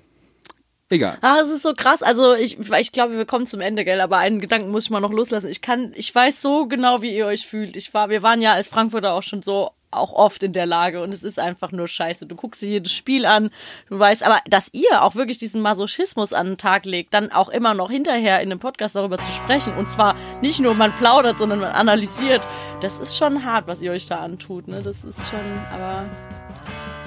Egal. 0.89 1.17
Ah, 1.21 1.37
es 1.41 1.49
ist 1.49 1.63
so 1.63 1.73
krass. 1.73 2.03
Also 2.03 2.35
ich, 2.35 2.59
ich 2.59 2.91
glaube, 2.91 3.17
wir 3.17 3.25
kommen 3.25 3.47
zum 3.47 3.61
Ende, 3.61 3.83
gell? 3.83 4.01
Aber 4.01 4.19
einen 4.19 4.39
Gedanken 4.39 4.69
muss 4.69 4.83
ich 4.83 4.89
mal 4.91 4.99
noch 4.99 5.11
loslassen. 5.11 5.49
Ich 5.49 5.63
kann, 5.63 5.91
ich 5.95 6.13
weiß 6.13 6.39
so 6.43 6.67
genau, 6.67 7.01
wie 7.01 7.17
ihr 7.17 7.25
euch 7.25 7.47
fühlt. 7.47 7.75
Ich 7.75 7.95
war, 7.95 8.11
wir 8.11 8.21
waren 8.21 8.43
ja 8.43 8.53
als 8.53 8.67
Frankfurter 8.67 9.13
auch 9.13 9.23
schon 9.23 9.41
so 9.41 9.71
auch 9.97 10.13
oft 10.13 10.43
in 10.43 10.53
der 10.53 10.65
Lage 10.65 11.01
und 11.01 11.13
es 11.13 11.23
ist 11.23 11.39
einfach 11.39 11.71
nur 11.71 11.87
scheiße. 11.87 12.25
Du 12.25 12.35
guckst 12.35 12.61
dir 12.61 12.69
jedes 12.69 12.91
Spiel 12.91 13.25
an, 13.25 13.49
du 13.89 13.99
weißt, 13.99 14.25
aber 14.25 14.39
dass 14.49 14.69
ihr 14.73 15.01
auch 15.01 15.15
wirklich 15.15 15.37
diesen 15.37 15.61
Masochismus 15.61 16.33
an 16.33 16.47
den 16.47 16.57
Tag 16.57 16.85
legt, 16.85 17.13
dann 17.13 17.31
auch 17.31 17.49
immer 17.49 17.73
noch 17.73 17.89
hinterher 17.89 18.41
in 18.41 18.51
einem 18.51 18.59
Podcast 18.59 18.95
darüber 18.95 19.17
zu 19.17 19.31
sprechen 19.31 19.75
und 19.75 19.89
zwar 19.89 20.15
nicht 20.41 20.59
nur 20.59 20.73
man 20.75 20.93
plaudert, 20.95 21.37
sondern 21.37 21.59
man 21.59 21.71
analysiert, 21.71 22.47
das 22.81 22.99
ist 22.99 23.17
schon 23.17 23.45
hart, 23.45 23.67
was 23.67 23.81
ihr 23.81 23.91
euch 23.91 24.07
da 24.07 24.19
antut, 24.19 24.67
ne? 24.67 24.81
Das 24.81 25.03
ist 25.03 25.29
schon, 25.29 25.39
aber 25.71 26.05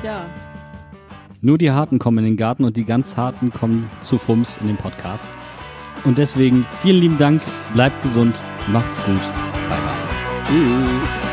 ja. 0.03 0.27
Nur 1.41 1.59
die 1.59 1.71
Harten 1.71 1.99
kommen 1.99 2.19
in 2.19 2.25
den 2.25 2.37
Garten 2.37 2.65
und 2.65 2.77
die 2.77 2.85
ganz 2.85 3.17
Harten 3.17 3.53
kommen 3.53 3.89
zu 4.03 4.19
Fums 4.19 4.59
in 4.61 4.67
den 4.67 4.77
Podcast. 4.77 5.29
Und 6.05 6.19
deswegen 6.19 6.67
vielen 6.81 7.01
lieben 7.01 7.19
Dank, 7.19 7.43
bleibt 7.75 8.03
gesund, 8.03 8.35
macht's 8.69 8.97
gut, 9.05 9.21
bye 9.69 9.79
bye. 9.79 10.09
Tschüss. 10.49 11.28